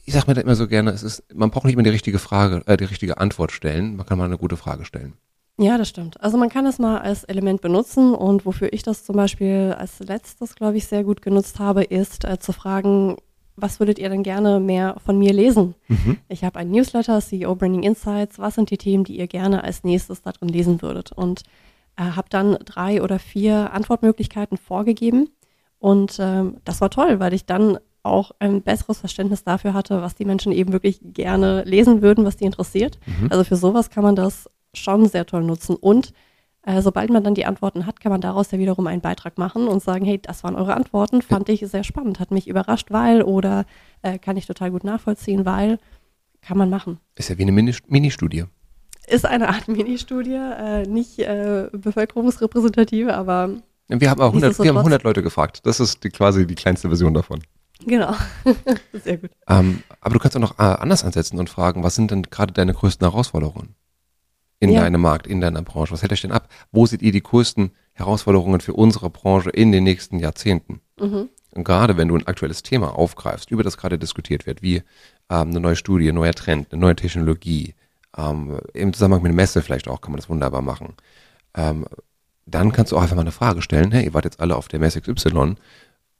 ich 0.04 0.14
sage 0.14 0.28
mir 0.28 0.34
da 0.34 0.42
immer 0.42 0.56
so 0.56 0.68
gerne, 0.68 0.92
es 0.92 1.04
ist, 1.04 1.24
man 1.34 1.50
braucht 1.50 1.64
nicht 1.64 1.76
immer 1.76 1.84
die 1.84 1.90
richtige 1.90 2.20
Frage, 2.20 2.64
äh, 2.66 2.76
die 2.76 2.84
richtige 2.84 3.20
Antwort 3.20 3.54
stellen, 3.54 3.96
man 3.96 4.06
kann 4.06 4.18
mal 4.18 4.26
eine 4.26 4.38
gute 4.38 4.58
Frage 4.58 4.84
stellen. 4.84 5.14
Ja, 5.58 5.78
das 5.78 5.88
stimmt. 5.88 6.20
Also 6.20 6.38
man 6.38 6.50
kann 6.50 6.66
es 6.66 6.80
mal 6.80 7.00
als 7.00 7.24
Element 7.24 7.62
benutzen 7.62 8.14
und 8.14 8.46
wofür 8.46 8.74
ich 8.74 8.84
das 8.84 9.06
zum 9.06 9.16
Beispiel 9.16 9.74
als 9.78 10.00
letztes, 10.00 10.56
glaube 10.56 10.78
ich, 10.78 10.88
sehr 10.88 11.04
gut 11.04 11.22
genutzt 11.22 11.60
habe, 11.60 11.84
ist 11.84 12.26
äh, 12.26 12.40
zu 12.40 12.52
fragen, 12.52 13.16
was 13.56 13.80
würdet 13.80 14.00
ihr 14.00 14.10
denn 14.10 14.24
gerne 14.24 14.60
mehr 14.60 14.98
von 15.06 15.18
mir 15.18 15.34
lesen? 15.34 15.76
Mhm. 15.88 16.18
Ich 16.28 16.44
habe 16.44 16.60
ein 16.60 16.72
Newsletter, 16.72 17.22
CEO 17.22 17.56
Branding 17.56 17.84
Insights. 17.84 18.40
Was 18.40 18.56
sind 18.56 18.70
die 18.70 18.78
Themen, 18.78 19.04
die 19.04 19.18
ihr 19.18 19.28
gerne 19.28 19.64
als 19.64 19.84
nächstes 19.84 20.22
darin 20.22 20.50
lesen 20.50 20.82
würdet? 20.82 21.12
Und 21.12 21.44
äh, 21.96 22.04
habe 22.04 22.30
dann 22.30 22.58
drei 22.66 23.02
oder 23.02 23.20
vier 23.20 23.74
Antwortmöglichkeiten 23.74 24.58
vorgegeben. 24.58 25.30
Und 25.80 26.18
ähm, 26.20 26.58
das 26.66 26.82
war 26.82 26.90
toll, 26.90 27.20
weil 27.20 27.34
ich 27.34 27.46
dann 27.46 27.78
auch 28.04 28.32
ein 28.40 28.62
besseres 28.62 29.00
Verständnis 29.00 29.44
dafür 29.44 29.74
hatte, 29.74 30.02
was 30.02 30.16
die 30.16 30.26
Menschen 30.26 30.52
eben 30.52 30.74
wirklich 30.74 31.00
gerne 31.04 31.64
lesen 31.64 32.02
würden, 32.02 32.26
was 32.26 32.36
die 32.36 32.46
interessiert. 32.46 33.00
Mhm. 33.06 33.28
Also 33.32 33.44
für 33.44 33.56
sowas 33.56 33.90
kann 33.90 34.04
man 34.04 34.16
das 34.16 34.50
schon 34.74 35.08
sehr 35.08 35.26
toll 35.26 35.44
nutzen. 35.44 35.76
Und 35.76 36.14
äh, 36.66 36.82
sobald 36.82 37.10
man 37.10 37.24
dann 37.24 37.36
die 37.36 37.46
Antworten 37.46 37.86
hat, 37.86 38.00
kann 38.00 38.12
man 38.12 38.22
daraus 38.22 38.52
ja 38.52 38.60
wiederum 38.60 38.88
einen 38.88 39.02
Beitrag 39.02 39.38
machen 39.38 39.68
und 39.68 39.84
sagen, 39.84 40.06
hey, 40.06 40.20
das 40.22 40.44
waren 40.44 40.56
eure 40.56 40.76
Antworten, 40.76 41.22
fand 41.22 41.50
ich 41.50 41.62
sehr 41.62 41.84
spannend, 41.84 42.20
hat 42.20 42.32
mich 42.32 42.48
überrascht, 42.48 42.92
weil 42.92 43.22
oder 43.22 43.66
äh, 44.02 44.18
kann 44.18 44.38
ich 44.38 44.46
total 44.48 44.72
gut 44.72 44.84
nachvollziehen, 44.84 45.46
weil 45.46 45.78
kann 46.42 46.58
man 46.58 46.70
machen. 46.70 47.00
Ist 47.16 47.30
ja 47.30 47.38
wie 47.38 47.44
eine 47.44 47.52
Mini- 47.52 47.76
Mini-Studie. 47.88 48.46
Ist 49.08 49.26
eine 49.26 49.50
Art 49.50 49.68
Ministudie, 49.68 50.34
äh, 50.36 50.86
nicht 50.88 51.20
äh, 51.20 51.68
bevölkerungsrepräsentative, 51.74 53.14
aber 53.14 53.50
Wir 53.88 54.10
haben 54.10 54.22
auch 54.22 54.28
100, 54.28 54.58
wir 54.60 54.70
haben 54.70 54.78
Nichtsdestotrotz- 54.78 54.78
100 54.80 55.04
Leute 55.04 55.24
gefragt. 55.24 55.66
Das 55.66 55.80
ist 55.80 56.04
die, 56.04 56.10
quasi 56.10 56.48
die 56.48 56.56
kleinste 56.56 56.88
Version 56.88 57.14
davon. 57.14 57.42
genau. 57.86 58.14
sehr 58.94 59.18
gut. 59.18 59.32
Ähm, 59.50 59.84
aber 60.00 60.14
du 60.14 60.20
kannst 60.20 60.38
auch 60.38 60.42
noch 60.42 60.60
äh, 60.60 60.64
anders 60.64 61.04
ansetzen 61.04 61.40
und 61.40 61.50
fragen, 61.50 61.84
was 61.84 61.96
sind 61.96 62.12
denn 62.12 62.24
gerade 62.24 62.54
deine 62.54 62.74
größten 62.74 63.06
Herausforderungen 63.10 63.76
in 64.64 64.70
Ja. 64.72 64.82
deinem 64.82 65.02
Markt, 65.02 65.28
in 65.28 65.42
deiner 65.42 65.62
Branche? 65.62 65.92
Was 65.92 66.02
hält 66.02 66.14
euch 66.14 66.22
denn 66.22 66.32
ab? 66.32 66.48
Wo 66.72 66.86
seht 66.86 67.02
ihr 67.02 67.12
die 67.12 67.22
größten 67.22 67.72
Herausforderungen 67.94 68.62
für 68.62 68.74
unsere 68.74 69.10
Branche 69.10 69.50
in 69.50 69.72
den 69.72 69.84
nächsten 69.84 70.20
Jahrzehnten? 70.20 70.80
Mhm. 71.00 71.30
Und 71.52 71.64
gerade 71.66 71.98
wenn 71.98 72.08
du 72.08 72.16
ein 72.16 72.26
aktuelles 72.28 72.64
Thema 72.64 72.98
aufgreifst, 72.98 73.52
über 73.52 73.62
das 73.64 73.78
gerade 73.78 74.00
diskutiert 74.00 74.46
wird, 74.46 74.62
wie 74.62 74.78
ähm, 75.30 75.50
eine 75.50 75.60
neue 75.60 75.76
Studie, 75.76 76.10
ein 76.10 76.16
neuer 76.16 76.34
Trend, 76.34 76.72
eine 76.72 76.82
neue 76.82 76.96
Technologie, 76.96 77.76
ähm, 78.18 78.60
im 78.74 78.94
Zusammenhang 78.94 79.22
mit 79.24 79.30
einer 79.32 79.36
Messe 79.36 79.62
vielleicht 79.62 79.88
auch, 79.88 80.02
kann 80.02 80.12
man 80.12 80.20
das 80.20 80.30
wunderbar 80.30 80.62
machen. 80.62 80.94
Ähm, 81.56 81.86
dann 82.46 82.72
kannst 82.72 82.92
du 82.92 82.98
auch 82.98 83.02
einfach 83.02 83.16
mal 83.16 83.22
eine 83.22 83.32
Frage 83.32 83.62
stellen, 83.62 83.92
hey, 83.92 84.06
ihr 84.06 84.14
wart 84.14 84.26
jetzt 84.26 84.40
alle 84.40 84.56
auf 84.56 84.68
der 84.68 84.80
Messe 84.80 85.02
XY, 85.02 85.56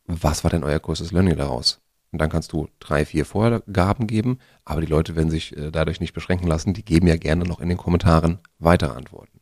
was 0.06 0.44
war 0.44 0.52
denn 0.52 0.64
euer 0.64 0.80
größtes 0.80 1.12
Learning 1.12 1.38
daraus? 1.38 1.80
Und 2.14 2.20
dann 2.20 2.30
kannst 2.30 2.54
du 2.54 2.68
drei, 2.80 3.06
vier 3.06 3.26
Vorgaben 3.26 4.06
geben, 4.06 4.38
aber 4.66 4.82
die 4.82 4.88
Leute 4.88 5.16
werden 5.16 5.32
sich 5.32 5.58
äh, 5.58 5.72
dadurch 5.72 6.00
nicht 6.00 6.14
beschränken 6.14 6.48
lassen, 6.48 6.74
die 6.76 6.86
geben 6.86 7.08
ja 7.08 7.18
gerne 7.18 7.44
noch 7.44 7.60
in 7.60 7.70
den 7.70 7.78
Kommentaren 7.78 8.38
weitere 8.60 8.92
Antworten. 8.96 9.40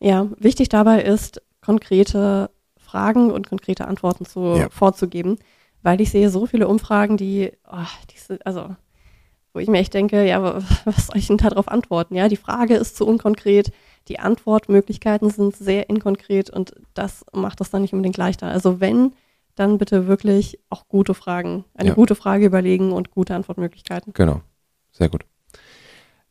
Ja, 0.00 0.28
wichtig 0.38 0.68
dabei 0.68 1.02
ist, 1.02 1.40
konkrete 1.62 2.50
Fragen 2.76 3.30
und 3.30 3.48
konkrete 3.48 3.88
Antworten 3.88 4.26
zu, 4.26 4.40
Ja. 4.58 4.68
vorzugeben, 4.70 5.38
weil 5.82 6.00
ich 6.02 6.10
sehe 6.10 6.28
so 6.28 6.44
viele 6.44 6.68
Umfragen, 6.68 7.16
die, 7.16 7.52
oh, 7.72 7.76
die 8.12 8.18
sind, 8.18 8.44
also, 8.44 8.76
wo 9.54 9.60
ich 9.60 9.68
mir 9.68 9.78
echt 9.78 9.94
denke, 9.94 10.26
ja, 10.26 10.42
wa- 10.42 10.62
was 10.84 11.06
soll 11.06 11.16
ich 11.16 11.26
denn 11.28 11.38
darauf 11.38 11.68
antworten? 11.68 12.14
Ja, 12.16 12.28
die 12.28 12.36
Frage 12.36 12.76
ist 12.76 12.96
zu 12.96 13.06
unkonkret, 13.06 13.72
die 14.08 14.18
Antwortmöglichkeiten 14.18 15.30
sind 15.30 15.56
sehr 15.56 15.88
inkonkret 15.88 16.50
und 16.50 16.74
das 16.92 17.24
macht 17.32 17.60
das 17.60 17.70
dann 17.70 17.80
nicht 17.80 17.94
unbedingt 17.94 18.18
leichter. 18.18 18.48
Also 18.48 18.78
wenn, 18.80 19.12
dann 19.54 19.78
bitte 19.78 20.06
wirklich 20.06 20.58
auch 20.70 20.88
gute 20.88 21.14
Fragen, 21.14 21.64
eine 21.74 21.90
Ja. 21.90 21.94
gute 21.94 22.14
Frage 22.14 22.46
überlegen 22.46 22.92
und 22.92 23.10
gute 23.10 23.34
Antwortmöglichkeiten. 23.34 24.12
Genau, 24.12 24.42
sehr 24.92 25.08
gut. 25.08 25.24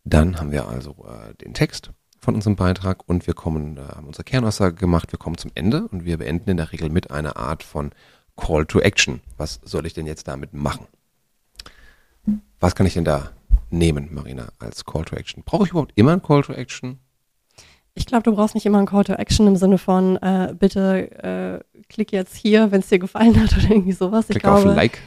Dann 0.03 0.39
haben 0.39 0.51
wir 0.51 0.67
also 0.67 0.95
äh, 1.07 1.35
den 1.35 1.53
Text 1.53 1.91
von 2.19 2.35
unserem 2.35 2.55
Beitrag 2.55 3.07
und 3.07 3.27
wir 3.27 3.33
kommen, 3.33 3.77
äh, 3.77 3.81
haben 3.81 4.07
unsere 4.07 4.23
Kernaussage 4.23 4.75
gemacht, 4.75 5.11
wir 5.11 5.19
kommen 5.19 5.37
zum 5.37 5.51
Ende 5.55 5.87
und 5.87 6.05
wir 6.05 6.17
beenden 6.17 6.49
in 6.49 6.57
der 6.57 6.71
Regel 6.71 6.89
mit 6.89 7.11
einer 7.11 7.37
Art 7.37 7.63
von 7.63 7.91
Call 8.35 8.65
to 8.65 8.79
Action. 8.79 9.21
Was 9.37 9.59
soll 9.63 9.85
ich 9.85 9.93
denn 9.93 10.05
jetzt 10.07 10.27
damit 10.27 10.53
machen? 10.53 10.87
Was 12.59 12.75
kann 12.75 12.85
ich 12.85 12.93
denn 12.93 13.05
da 13.05 13.31
nehmen, 13.69 14.13
Marina, 14.13 14.49
als 14.59 14.85
Call 14.85 15.05
to 15.05 15.15
Action? 15.15 15.43
Brauche 15.45 15.63
ich 15.65 15.71
überhaupt 15.71 15.93
immer 15.95 16.13
ein 16.13 16.21
Call 16.21 16.41
to 16.43 16.53
Action? 16.53 16.99
Ich 17.95 18.05
glaube, 18.05 18.23
du 18.23 18.33
brauchst 18.33 18.55
nicht 18.55 18.65
immer 18.65 18.79
ein 18.79 18.85
Call 18.85 19.03
to 19.03 19.13
Action 19.13 19.47
im 19.47 19.55
Sinne 19.55 19.77
von, 19.77 20.17
äh, 20.17 20.53
bitte 20.57 21.11
äh, 21.23 21.83
klick 21.89 22.11
jetzt 22.11 22.35
hier, 22.35 22.71
wenn 22.71 22.79
es 22.79 22.87
dir 22.87 22.99
gefallen 22.99 23.41
hat 23.41 23.51
oder 23.57 23.69
irgendwie 23.69 23.91
sowas. 23.91 24.25
Ich 24.29 24.35
Klick 24.35 24.45
auf 24.45 24.61
glaube, 24.61 24.75
Like. 24.75 24.99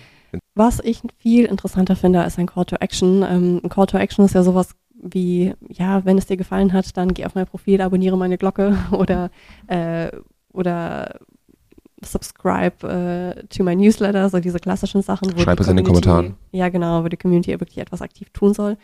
was 0.54 0.80
ich 0.80 1.00
viel 1.18 1.44
interessanter 1.46 1.96
finde 1.96 2.22
als 2.22 2.38
ein 2.38 2.46
Call 2.46 2.64
to 2.66 2.76
Action. 2.76 3.22
Ähm, 3.22 3.60
ein 3.62 3.68
Call 3.68 3.86
to 3.86 3.98
Action 3.98 4.24
ist 4.24 4.34
ja 4.34 4.42
sowas 4.42 4.74
wie, 5.02 5.54
ja, 5.68 6.04
wenn 6.04 6.16
es 6.16 6.26
dir 6.26 6.36
gefallen 6.36 6.72
hat, 6.72 6.96
dann 6.96 7.12
geh 7.12 7.24
auf 7.26 7.34
mein 7.34 7.46
Profil, 7.46 7.80
abonniere 7.80 8.16
meine 8.16 8.38
Glocke 8.38 8.76
oder, 8.92 9.30
äh, 9.66 10.10
oder 10.52 11.18
subscribe 12.04 12.86
äh, 12.86 13.46
to 13.46 13.62
my 13.62 13.76
newsletter, 13.76 14.28
so 14.28 14.40
diese 14.40 14.58
klassischen 14.58 15.02
Sachen. 15.02 15.36
Wo 15.36 15.40
Schreib 15.40 15.60
es 15.60 15.68
in 15.68 15.76
den 15.76 15.86
Kommentaren. 15.86 16.34
Ja, 16.52 16.68
genau, 16.68 17.04
wo 17.04 17.08
die 17.08 17.16
Community 17.16 17.50
wirklich 17.52 17.78
etwas 17.78 18.02
aktiv 18.02 18.30
tun 18.30 18.54
soll. 18.54 18.76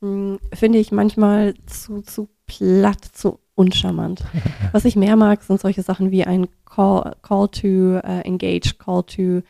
Hm, 0.00 0.38
Finde 0.52 0.78
ich 0.78 0.92
manchmal 0.92 1.54
zu, 1.66 2.02
zu 2.02 2.28
platt, 2.46 3.04
zu 3.12 3.38
uncharmant. 3.54 4.24
Was 4.72 4.84
ich 4.84 4.96
mehr 4.96 5.16
mag, 5.16 5.42
sind 5.42 5.60
solche 5.60 5.82
Sachen 5.82 6.10
wie 6.10 6.24
ein 6.24 6.46
Call, 6.64 7.16
call 7.22 7.48
to 7.48 7.98
äh, 7.98 8.20
engage, 8.22 8.74
Call 8.78 9.02
to 9.04 9.42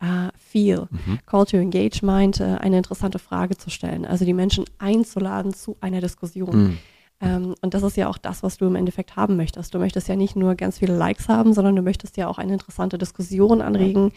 äh, 0.00 0.30
feel. 0.36 0.88
Mhm. 0.90 1.18
Call 1.26 1.46
to 1.46 1.56
engage 1.56 2.02
meint, 2.02 2.40
äh, 2.40 2.56
eine 2.60 2.78
interessante 2.78 3.18
Frage 3.18 3.56
zu 3.56 3.70
stellen, 3.70 4.04
also 4.04 4.24
die 4.24 4.34
Menschen 4.34 4.64
einzuladen 4.78 5.54
zu 5.54 5.76
einer 5.80 6.00
Diskussion. 6.00 6.62
Mhm. 6.62 6.78
Ähm, 7.20 7.54
und 7.62 7.74
das 7.74 7.84
ist 7.84 7.96
ja 7.96 8.08
auch 8.08 8.18
das, 8.18 8.42
was 8.42 8.58
du 8.58 8.66
im 8.66 8.74
Endeffekt 8.74 9.14
haben 9.14 9.36
möchtest. 9.36 9.72
Du 9.72 9.78
möchtest 9.78 10.08
ja 10.08 10.16
nicht 10.16 10.34
nur 10.34 10.56
ganz 10.56 10.78
viele 10.78 10.96
Likes 10.96 11.28
haben, 11.28 11.54
sondern 11.54 11.76
du 11.76 11.82
möchtest 11.82 12.16
ja 12.16 12.26
auch 12.26 12.38
eine 12.38 12.52
interessante 12.52 12.98
Diskussion 12.98 13.62
anregen. 13.62 14.10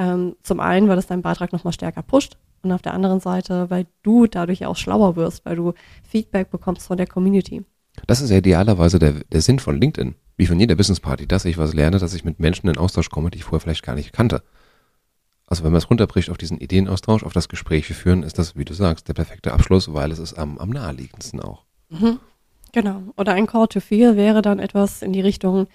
Ähm, 0.00 0.34
zum 0.42 0.60
einen, 0.60 0.88
weil 0.88 0.96
es 0.96 1.06
deinen 1.06 1.20
Beitrag 1.20 1.52
nochmal 1.52 1.74
stärker 1.74 2.00
pusht 2.02 2.38
und 2.62 2.72
auf 2.72 2.80
der 2.80 2.94
anderen 2.94 3.20
Seite, 3.20 3.68
weil 3.68 3.86
du 4.02 4.26
dadurch 4.26 4.60
ja 4.60 4.68
auch 4.68 4.76
schlauer 4.76 5.14
wirst, 5.14 5.44
weil 5.44 5.56
du 5.56 5.74
Feedback 6.08 6.50
bekommst 6.50 6.86
von 6.86 6.96
der 6.96 7.06
Community. 7.06 7.66
Das 8.06 8.22
ist 8.22 8.30
ja 8.30 8.38
idealerweise 8.38 8.98
der, 8.98 9.12
der 9.30 9.42
Sinn 9.42 9.58
von 9.58 9.78
LinkedIn, 9.78 10.14
wie 10.38 10.46
von 10.46 10.58
jeder 10.58 10.74
Business 10.74 11.00
Party, 11.00 11.26
dass 11.26 11.44
ich 11.44 11.58
was 11.58 11.74
lerne, 11.74 11.98
dass 11.98 12.14
ich 12.14 12.24
mit 12.24 12.40
Menschen 12.40 12.70
in 12.70 12.78
Austausch 12.78 13.10
komme, 13.10 13.30
die 13.30 13.36
ich 13.36 13.44
vorher 13.44 13.60
vielleicht 13.60 13.82
gar 13.82 13.94
nicht 13.94 14.14
kannte. 14.14 14.42
Also 15.46 15.64
wenn 15.64 15.72
man 15.72 15.78
es 15.78 15.90
runterbricht 15.90 16.30
auf 16.30 16.38
diesen 16.38 16.58
Ideenaustausch, 16.58 17.22
auf 17.22 17.34
das 17.34 17.50
Gespräch 17.50 17.86
wir 17.86 17.96
führen, 17.96 18.22
ist 18.22 18.38
das, 18.38 18.56
wie 18.56 18.64
du 18.64 18.72
sagst, 18.72 19.06
der 19.06 19.14
perfekte 19.14 19.52
Abschluss, 19.52 19.92
weil 19.92 20.12
es 20.12 20.18
ist 20.18 20.32
am, 20.32 20.56
am 20.56 20.70
naheliegendsten 20.70 21.40
auch. 21.40 21.64
Genau. 22.72 23.02
Oder 23.18 23.34
ein 23.34 23.46
Call 23.46 23.68
to 23.68 23.80
Feel 23.80 24.16
wäre 24.16 24.40
dann 24.40 24.60
etwas 24.60 25.02
in 25.02 25.12
die 25.12 25.20
Richtung, 25.20 25.66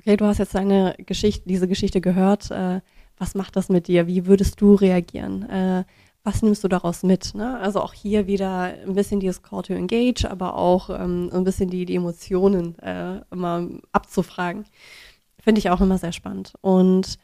okay, 0.00 0.16
du 0.16 0.24
hast 0.24 0.38
jetzt 0.38 0.54
deine 0.54 0.96
Geschichte, 0.98 1.46
diese 1.46 1.68
Geschichte 1.68 2.00
gehört, 2.00 2.50
äh, 2.50 2.80
was 3.22 3.36
macht 3.36 3.54
das 3.54 3.68
mit 3.68 3.86
dir? 3.86 4.08
Wie 4.08 4.26
würdest 4.26 4.60
du 4.60 4.74
reagieren? 4.74 5.48
Äh, 5.48 5.84
was 6.24 6.42
nimmst 6.42 6.64
du 6.64 6.68
daraus 6.68 7.04
mit? 7.04 7.36
Ne? 7.36 7.56
Also 7.60 7.80
auch 7.80 7.92
hier 7.94 8.26
wieder 8.26 8.74
ein 8.84 8.94
bisschen 8.94 9.20
dieses 9.20 9.42
Call 9.42 9.62
to 9.62 9.74
Engage, 9.74 10.28
aber 10.28 10.56
auch 10.56 10.90
ähm, 10.90 11.30
ein 11.32 11.44
bisschen 11.44 11.70
die, 11.70 11.84
die 11.84 11.94
Emotionen 11.94 12.76
äh, 12.80 13.20
mal 13.30 13.80
abzufragen. 13.92 14.64
Finde 15.38 15.60
ich 15.60 15.70
auch 15.70 15.80
immer 15.80 15.98
sehr 15.98 16.10
spannend. 16.10 16.54
Und 16.62 17.16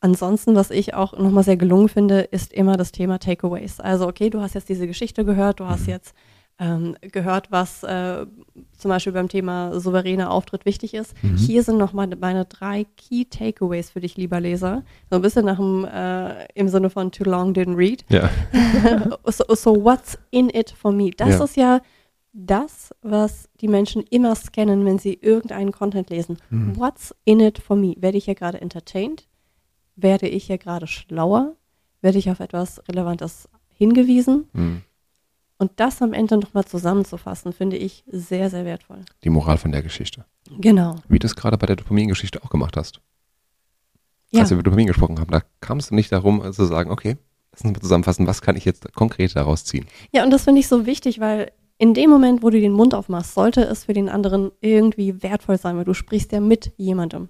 ansonsten, 0.00 0.54
was 0.54 0.70
ich 0.70 0.94
auch 0.94 1.18
nochmal 1.18 1.42
sehr 1.42 1.56
gelungen 1.56 1.88
finde, 1.88 2.20
ist 2.20 2.52
immer 2.52 2.76
das 2.76 2.92
Thema 2.92 3.18
Takeaways. 3.18 3.80
Also 3.80 4.06
okay, 4.06 4.30
du 4.30 4.40
hast 4.40 4.54
jetzt 4.54 4.68
diese 4.68 4.86
Geschichte 4.86 5.24
gehört, 5.24 5.58
du 5.58 5.66
hast 5.66 5.88
jetzt 5.88 6.14
ähm, 6.60 6.96
gehört, 7.00 7.50
was 7.52 7.82
äh, 7.84 8.26
zum 8.76 8.88
Beispiel 8.88 9.12
beim 9.12 9.28
Thema 9.28 9.78
souveräner 9.78 10.30
Auftritt 10.30 10.64
wichtig 10.66 10.94
ist. 10.94 11.14
Hier 11.36 11.62
sind 11.62 11.78
nochmal 11.78 12.08
meine 12.20 12.44
drei 12.46 12.84
Key 12.96 13.24
Takeaways 13.26 13.90
für 13.90 14.00
dich, 14.00 14.16
lieber 14.16 14.40
Leser. 14.40 14.82
So 15.08 15.16
ein 15.16 15.22
bisschen 15.22 15.44
nach 15.44 15.56
dem, 15.58 15.84
äh, 15.84 16.46
im 16.54 16.68
Sinne 16.68 16.90
von 16.90 17.12
too 17.12 17.24
long 17.24 17.52
didn't 17.52 17.76
read. 17.76 18.04
Ja. 18.08 18.28
so, 19.26 19.44
so 19.54 19.84
what's 19.84 20.18
in 20.30 20.50
it 20.50 20.70
for 20.70 20.90
me? 20.92 21.10
Das 21.16 21.30
Ja. 21.38 21.44
ist 21.44 21.56
ja 21.56 21.80
das, 22.32 22.94
was 23.02 23.48
die 23.60 23.68
Menschen 23.68 24.02
immer 24.10 24.34
scannen, 24.34 24.84
wenn 24.84 24.98
sie 24.98 25.14
irgendeinen 25.14 25.72
Content 25.72 26.10
lesen. 26.10 26.38
Mhm. 26.50 26.76
What's 26.76 27.14
in 27.24 27.40
it 27.40 27.58
for 27.58 27.76
me? 27.76 27.94
Werde 27.98 28.18
ich 28.18 28.24
hier 28.26 28.34
gerade 28.34 28.60
entertained? 28.60 29.26
Werde 29.96 30.28
ich 30.28 30.44
hier 30.44 30.58
gerade 30.58 30.86
schlauer? 30.86 31.54
Werde 32.00 32.18
ich 32.18 32.30
auf 32.30 32.38
etwas 32.40 32.80
Relevantes 32.88 33.48
hingewiesen? 33.74 34.48
Mhm. 34.52 34.82
Und 35.58 35.72
das 35.76 36.00
am 36.02 36.12
Ende 36.12 36.38
nochmal 36.38 36.64
zusammenzufassen, 36.64 37.52
finde 37.52 37.76
ich 37.76 38.04
sehr, 38.06 38.48
sehr 38.48 38.64
wertvoll. 38.64 39.04
Die 39.24 39.30
Moral 39.30 39.58
von 39.58 39.72
der 39.72 39.82
Geschichte. 39.82 40.24
Genau. 40.60 40.94
Wie 41.08 41.18
du 41.18 41.26
es 41.26 41.34
gerade 41.34 41.58
bei 41.58 41.66
der 41.66 41.76
Dopamin-Geschichte 41.76 42.42
auch 42.44 42.50
gemacht 42.50 42.76
hast. 42.76 43.00
Ja, 44.30 44.40
Als 44.42 44.50
wir 44.50 44.54
über 44.56 44.62
Dopamin 44.62 44.86
gesprochen 44.86 45.18
haben, 45.18 45.30
da 45.30 45.42
kam 45.60 45.78
es 45.78 45.90
nicht 45.90 46.12
darum 46.12 46.44
äh, 46.44 46.52
zu 46.52 46.64
sagen, 46.66 46.90
okay, 46.90 47.16
lass 47.52 47.62
uns 47.64 47.72
mal 47.74 47.80
zusammenfassen, 47.80 48.26
was 48.26 48.40
kann 48.42 48.56
ich 48.56 48.64
jetzt 48.64 48.92
konkret 48.94 49.34
daraus 49.34 49.64
ziehen? 49.64 49.86
ja 50.12 50.22
und 50.22 50.30
das 50.30 50.44
finde 50.44 50.60
ich 50.60 50.68
so 50.68 50.86
wichtig, 50.86 51.18
weil 51.18 51.50
in 51.78 51.94
dem 51.94 52.10
Moment, 52.10 52.42
wo 52.42 52.50
du 52.50 52.60
den 52.60 52.72
Mund 52.72 52.92
aufmachst, 52.94 53.34
sollte 53.34 53.62
es 53.62 53.84
für 53.84 53.92
den 53.94 54.08
anderen 54.08 54.50
irgendwie 54.60 55.22
wertvoll 55.22 55.58
sein, 55.58 55.76
weil 55.76 55.84
du 55.84 55.94
sprichst 55.94 56.32
ja 56.32 56.40
mit 56.40 56.72
jemandem. 56.76 57.28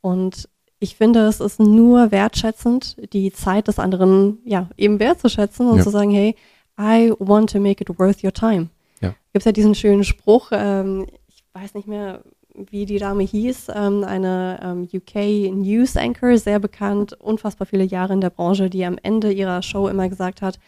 Und 0.00 0.48
ich 0.78 0.96
finde, 0.96 1.20
es 1.26 1.40
ist 1.40 1.58
nur 1.58 2.10
wertschätzend, 2.12 2.96
die 3.12 3.32
Zeit 3.32 3.66
des 3.68 3.78
anderen 3.78 4.38
ja 4.44 4.68
eben 4.76 5.00
wertzuschätzen 5.00 5.68
und 5.68 5.78
Ja. 5.78 5.82
zu 5.82 5.90
sagen, 5.90 6.10
hey, 6.10 6.36
I 6.78 7.12
want 7.18 7.50
to 7.52 7.60
make 7.60 7.82
it 7.82 7.98
worth 7.98 8.22
your 8.22 8.32
time. 8.32 8.68
Ja. 9.00 9.10
Gibt 9.32 9.42
es 9.42 9.44
ja 9.44 9.52
diesen 9.52 9.74
schönen 9.74 10.04
Spruch, 10.04 10.50
ähm, 10.52 11.06
ich 11.28 11.44
weiß 11.52 11.74
nicht 11.74 11.88
mehr, 11.88 12.22
wie 12.70 12.86
die 12.86 12.98
Dame 12.98 13.22
hieß, 13.22 13.68
ähm, 13.74 14.04
eine 14.04 14.58
ähm, 14.62 14.88
UK 14.92 15.54
News 15.54 15.96
Anchor, 15.96 16.38
sehr 16.38 16.58
bekannt, 16.58 17.12
unfassbar 17.12 17.66
viele 17.66 17.84
Jahre 17.84 18.14
in 18.14 18.20
der 18.20 18.30
Branche, 18.30 18.70
die 18.70 18.84
am 18.84 18.98
Ende 19.02 19.32
ihrer 19.32 19.62
Show 19.62 19.88
immer 19.88 20.08
gesagt 20.08 20.42
hat, 20.42 20.58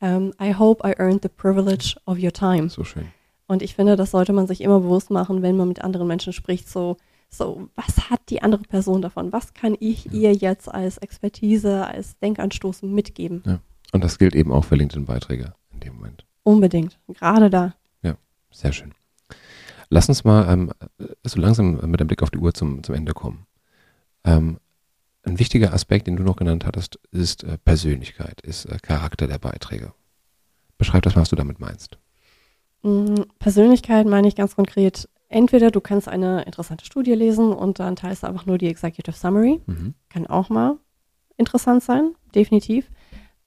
ähm, 0.00 0.32
I 0.40 0.54
hope 0.54 0.86
I 0.86 0.92
earned 0.98 1.22
the 1.22 1.28
privilege 1.28 1.96
of 2.06 2.18
your 2.18 2.32
time. 2.32 2.68
So 2.68 2.84
schön. 2.84 3.08
Und 3.46 3.62
ich 3.62 3.74
finde, 3.74 3.96
das 3.96 4.12
sollte 4.12 4.32
man 4.32 4.46
sich 4.46 4.60
immer 4.60 4.80
bewusst 4.80 5.10
machen, 5.10 5.42
wenn 5.42 5.56
man 5.56 5.68
mit 5.68 5.82
anderen 5.82 6.06
Menschen 6.06 6.32
spricht. 6.32 6.68
So, 6.68 6.96
so, 7.28 7.68
was 7.74 8.10
hat 8.10 8.20
die 8.28 8.42
andere 8.42 8.62
Person 8.62 9.02
davon? 9.02 9.32
Was 9.32 9.54
kann 9.54 9.76
ich 9.80 10.12
ihr 10.12 10.32
jetzt 10.32 10.72
als 10.72 10.98
Expertise, 10.98 11.86
als 11.86 12.18
Denkanstoß 12.18 12.82
mitgeben? 12.82 13.42
Ja. 13.44 13.58
Und 13.92 14.04
das 14.04 14.18
gilt 14.18 14.34
eben 14.34 14.52
auch 14.52 14.64
für 14.64 14.76
LinkedIn-Beiträge 14.76 15.54
in 15.72 15.80
dem 15.80 15.96
Moment. 15.96 16.24
Unbedingt. 16.42 16.98
Gerade 17.08 17.50
da. 17.50 17.74
Sehr 18.50 18.72
schön. 18.72 18.92
Lass 19.88 20.08
uns 20.08 20.24
mal 20.24 20.52
ähm, 20.52 20.72
so 21.24 21.40
langsam 21.40 21.80
mit 21.90 22.00
dem 22.00 22.06
Blick 22.06 22.22
auf 22.22 22.30
die 22.30 22.38
Uhr 22.38 22.54
zum, 22.54 22.82
zum 22.82 22.94
Ende 22.94 23.12
kommen. 23.12 23.46
Ähm, 24.24 24.58
ein 25.22 25.38
wichtiger 25.38 25.72
Aspekt, 25.72 26.06
den 26.06 26.16
du 26.16 26.22
noch 26.22 26.36
genannt 26.36 26.64
hattest, 26.64 26.98
ist 27.10 27.44
äh, 27.44 27.58
Persönlichkeit, 27.58 28.40
ist 28.40 28.66
äh, 28.66 28.78
Charakter 28.80 29.26
der 29.26 29.38
Beiträge. 29.38 29.92
Beschreib 30.78 31.02
das 31.02 31.14
mal, 31.14 31.22
was 31.22 31.28
du 31.28 31.36
damit 31.36 31.60
meinst. 31.60 31.98
Mm, 32.82 33.22
Persönlichkeit 33.38 34.06
meine 34.06 34.28
ich 34.28 34.36
ganz 34.36 34.56
konkret. 34.56 35.08
Entweder 35.28 35.70
du 35.70 35.80
kannst 35.80 36.08
eine 36.08 36.42
interessante 36.44 36.84
Studie 36.84 37.12
lesen 37.12 37.52
und 37.52 37.78
dann 37.78 37.96
teilst 37.96 38.22
du 38.22 38.26
einfach 38.26 38.46
nur 38.46 38.58
die 38.58 38.68
Executive 38.68 39.16
Summary. 39.16 39.60
Mhm. 39.66 39.94
Kann 40.08 40.26
auch 40.26 40.48
mal 40.48 40.78
interessant 41.36 41.82
sein, 41.82 42.14
definitiv. 42.34 42.90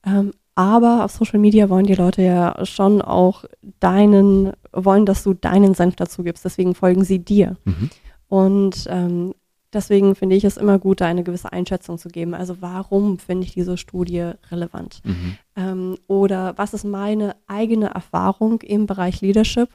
Ähm, 0.06 0.34
aber 0.56 1.04
auf 1.04 1.12
Social 1.12 1.40
Media 1.40 1.70
wollen 1.70 1.86
die 1.86 1.96
Leute 1.96 2.22
ja 2.22 2.64
schon 2.66 3.02
auch 3.02 3.44
deinen, 3.80 4.54
wollen, 4.72 5.06
dass 5.06 5.24
du 5.24 5.34
deinen 5.34 5.74
Senf 5.74 5.96
dazu 5.96 6.24
gibst. 6.24 6.46
Deswegen 6.46 6.76
folgen 6.76 7.04
sie 7.04 7.20
dir. 7.20 7.58
Mhm. 7.66 7.90
Und 8.28 8.86
ähm, 8.90 9.34
deswegen 9.74 10.16
finde 10.16 10.36
ich 10.36 10.44
es 10.44 10.58
immer 10.58 10.78
gut, 10.78 11.02
da 11.02 11.06
eine 11.06 11.24
gewisse 11.24 11.52
Einschätzung 11.52 11.98
zu 11.98 12.10
geben. 12.10 12.36
Also 12.36 12.58
warum 12.62 13.18
finde 13.18 13.46
ich 13.46 13.54
diese 13.54 13.78
Studie 13.78 14.32
relevant? 14.52 15.02
Mhm. 15.04 15.38
Ähm, 15.56 15.98
oder 16.08 16.58
was 16.58 16.74
ist 16.74 16.86
meine 16.86 17.36
eigene 17.48 17.88
Erfahrung 17.88 18.62
im 18.62 18.86
Bereich 18.86 19.22
Leadership? 19.22 19.70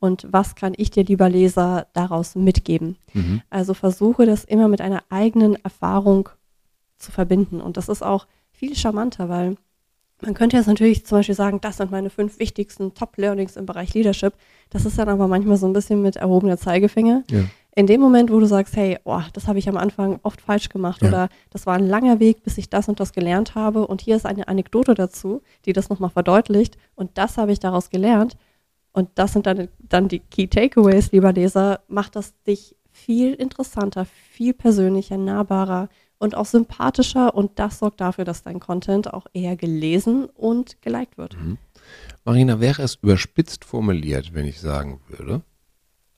Und 0.00 0.26
was 0.30 0.56
kann 0.56 0.74
ich 0.76 0.90
dir, 0.90 1.04
lieber 1.04 1.28
Leser, 1.28 1.86
daraus 1.92 2.34
mitgeben? 2.34 2.96
Mhm. 3.12 3.40
Also 3.50 3.72
versuche 3.72 4.26
das 4.26 4.44
immer 4.44 4.68
mit 4.68 4.80
einer 4.80 5.02
eigenen 5.08 5.54
Erfahrung 5.64 6.28
zu 6.98 7.12
verbinden. 7.12 7.60
Und 7.60 7.76
das 7.76 7.88
ist 7.88 8.02
auch 8.02 8.26
viel 8.50 8.74
charmanter, 8.74 9.28
weil 9.28 9.56
man 10.24 10.34
könnte 10.34 10.56
jetzt 10.56 10.66
natürlich 10.66 11.04
zum 11.06 11.18
Beispiel 11.18 11.34
sagen, 11.34 11.60
das 11.60 11.76
sind 11.76 11.90
meine 11.90 12.10
fünf 12.10 12.38
wichtigsten 12.38 12.94
Top-Learnings 12.94 13.56
im 13.56 13.66
Bereich 13.66 13.94
Leadership. 13.94 14.34
Das 14.70 14.84
ist 14.86 14.98
dann 14.98 15.08
aber 15.08 15.28
manchmal 15.28 15.56
so 15.56 15.66
ein 15.66 15.72
bisschen 15.72 16.02
mit 16.02 16.16
erhobener 16.16 16.56
Zeigefinger. 16.56 17.22
Ja. 17.30 17.44
In 17.76 17.86
dem 17.86 18.00
Moment, 18.00 18.30
wo 18.30 18.38
du 18.38 18.46
sagst, 18.46 18.76
hey, 18.76 18.98
oh, 19.04 19.20
das 19.32 19.48
habe 19.48 19.58
ich 19.58 19.68
am 19.68 19.76
Anfang 19.76 20.20
oft 20.22 20.40
falsch 20.40 20.68
gemacht 20.68 21.02
Ja. 21.02 21.08
oder 21.08 21.28
das 21.50 21.66
war 21.66 21.74
ein 21.74 21.86
langer 21.86 22.20
Weg, 22.20 22.42
bis 22.44 22.56
ich 22.56 22.70
das 22.70 22.88
und 22.88 23.00
das 23.00 23.12
gelernt 23.12 23.54
habe 23.56 23.86
und 23.86 24.00
hier 24.00 24.14
ist 24.16 24.26
eine 24.26 24.46
Anekdote 24.48 24.94
dazu, 24.94 25.42
die 25.64 25.72
das 25.72 25.88
nochmal 25.88 26.10
verdeutlicht 26.10 26.76
und 26.94 27.10
das 27.14 27.36
habe 27.36 27.50
ich 27.52 27.58
daraus 27.58 27.90
gelernt 27.90 28.36
und 28.92 29.08
das 29.16 29.32
sind 29.32 29.46
dann, 29.46 29.68
dann 29.80 30.06
die 30.06 30.20
Key 30.20 30.46
Takeaways, 30.46 31.10
lieber 31.10 31.32
Leser, 31.32 31.80
macht 31.88 32.14
das 32.14 32.32
dich 32.44 32.76
viel 32.92 33.34
interessanter, 33.34 34.04
viel 34.04 34.54
persönlicher, 34.54 35.18
nahbarer 35.18 35.88
und 36.24 36.34
auch 36.34 36.46
sympathischer 36.46 37.34
und 37.34 37.58
das 37.58 37.78
sorgt 37.78 38.00
dafür, 38.00 38.24
dass 38.24 38.42
dein 38.42 38.58
Content 38.58 39.12
auch 39.12 39.26
eher 39.34 39.56
gelesen 39.56 40.24
und 40.24 40.80
geliked 40.82 41.18
wird. 41.18 41.36
Mhm. 41.36 41.58
Marina, 42.24 42.60
wäre 42.60 42.82
es 42.82 42.96
überspitzt 42.96 43.64
formuliert, 43.64 44.32
wenn 44.32 44.46
ich 44.46 44.58
sagen 44.58 45.00
würde, 45.06 45.42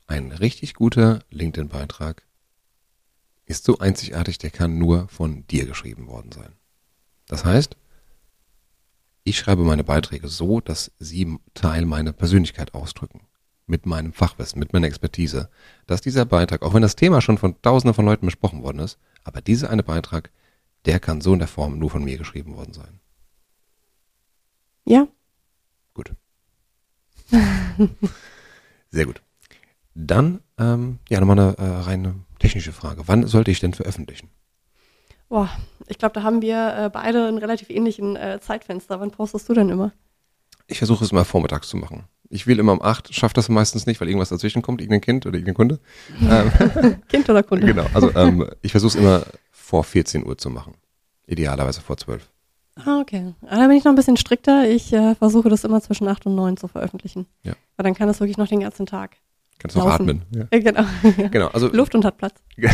ein 0.07 0.30
richtig 0.30 0.74
guter 0.74 1.18
LinkedIn-Beitrag 1.30 2.22
ist 3.46 3.64
so 3.64 3.78
einzigartig, 3.78 4.38
der 4.38 4.50
kann 4.50 4.78
nur 4.78 5.09
von 5.09 5.44
dir 5.48 5.66
geschrieben 5.66 6.07
worden 6.07 6.30
sein. 6.30 6.52
Das 7.26 7.44
heißt, 7.44 7.76
ich 9.24 9.38
schreibe 9.38 9.64
meine 9.64 9.82
Beiträge 9.82 10.28
so, 10.28 10.61
dass 10.61 10.92
sie 11.00 11.36
Teil 11.54 11.84
meiner 11.84 12.12
Persönlichkeit 12.12 12.74
ausdrücken. 12.74 13.26
Mit 13.67 13.85
meinem 13.87 14.12
Fachwissen, 14.12 14.61
mit 14.61 14.73
meiner 14.73 14.87
Expertise. 14.87 15.51
Dass 15.87 16.01
dieser 16.01 16.25
Beitrag, 16.25 16.62
auch 16.62 16.75
wenn 16.75 16.83
das 16.83 16.97
Thema 16.97 17.21
schon 17.21 17.39
von 17.39 17.61
tausenden 17.62 17.95
von 17.95 18.05
Leuten 18.05 18.27
besprochen 18.27 18.62
worden 18.62 18.79
ist, 18.79 18.99
aber 19.25 19.41
dieser 19.41 19.71
eine 19.71 19.83
Beitrag, 19.83 20.31
der 20.85 21.01
kann 21.01 21.21
so 21.21 21.33
in 21.33 21.41
der 21.41 21.49
Form 21.49 21.79
nur 21.79 21.91
von 21.91 22.05
mir 22.05 22.17
geschrieben 22.17 22.57
worden 22.57 22.73
sein. 22.73 23.01
Ja, 24.85 25.09
Gut. 25.97 26.12
Sehr 28.91 29.07
gut. 29.07 29.23
Dann, 29.95 30.41
ähm, 30.59 30.99
ja, 31.09 31.21
nochmal 31.21 31.39
eine 31.39 31.57
äh, 31.57 31.81
reine 31.85 32.17
technische 32.39 32.73
Frage. 32.73 33.05
Wann 33.07 33.27
sollte 33.27 33.51
ich 33.51 33.61
denn 33.61 33.73
veröffentlichen? 33.73 34.29
boah, 35.29 35.51
ich 35.89 35.99
glaube, 35.99 36.12
da 36.12 36.23
haben 36.23 36.43
wir 36.43 36.77
äh, 36.77 36.91
beide 36.91 37.27
einen 37.27 37.39
relativ 37.39 37.71
ähnlichen 37.71 38.14
äh, 38.14 38.39
Zeitfenster. 38.41 39.01
Wann 39.01 39.11
postest 39.11 39.49
du 39.49 39.55
denn 39.55 39.71
immer? 39.71 39.93
Ich 40.67 40.79
versuche 40.79 41.05
es 41.05 41.12
mal 41.12 41.25
vormittags 41.25 41.69
zu 41.69 41.77
machen. 41.77 42.05
Ich 42.29 42.47
will 42.47 42.59
immer 42.59 42.73
um 42.73 42.83
8, 42.83 43.14
schaffe 43.14 43.35
das 43.35 43.49
meistens 43.49 43.87
nicht, 43.87 44.01
weil 44.01 44.09
irgendwas 44.09 44.31
dazwischen 44.31 44.61
kommt, 44.62 44.81
irgendein 44.81 45.01
Kind 45.01 45.27
oder 45.27 45.37
irgendein 45.37 45.55
Kunde. 45.55 45.79
Ähm, 46.29 46.97
Kind 47.09 47.29
oder 47.31 47.43
Kunde? 47.45 47.67
genau, 47.67 47.87
also 47.95 48.12
ähm, 48.17 48.49
ich 48.62 48.73
versuche 48.73 48.89
es 48.89 48.95
immer 48.97 49.23
vor 49.53 49.85
14 49.85 50.27
Uhr 50.27 50.37
zu 50.37 50.51
machen. 50.51 50.75
Idealerweise 51.27 51.81
vor 51.81 51.97
12. 51.97 52.29
Ah, 52.85 53.01
okay. 53.01 53.35
Ah, 53.47 53.57
Da 53.59 53.69
bin 53.69 53.77
ich 53.77 53.85
noch 53.85 53.93
ein 53.93 53.97
bisschen 53.97 54.17
strikter. 54.17 54.69
Ich 54.69 54.93
äh, 54.93 55.14
versuche 55.14 55.49
das 55.49 55.64
immer 55.64 55.81
zwischen 55.81 56.09
8 56.09 56.27
und 56.27 56.35
9 56.35 56.57
zu 56.57 56.69
veröffentlichen. 56.69 57.27
Ja. 57.43 57.53
Weil 57.77 57.85
dann 57.85 57.95
kann 57.95 58.09
es 58.09 58.21
wirklich 58.21 58.37
noch 58.39 58.49
den 58.49 58.61
ganzen 58.61 58.87
Tag. 58.87 59.17
Kannst 59.59 59.77
noch 59.77 59.87
atmen. 59.87 60.23
Ja. 60.35 60.47
Äh, 60.51 60.61
genau. 60.61 60.85
Genau, 61.31 61.47
also 61.49 61.69
Luft 61.69 61.95
und 61.95 62.05
hat 62.05 62.19
Platz. 62.19 62.35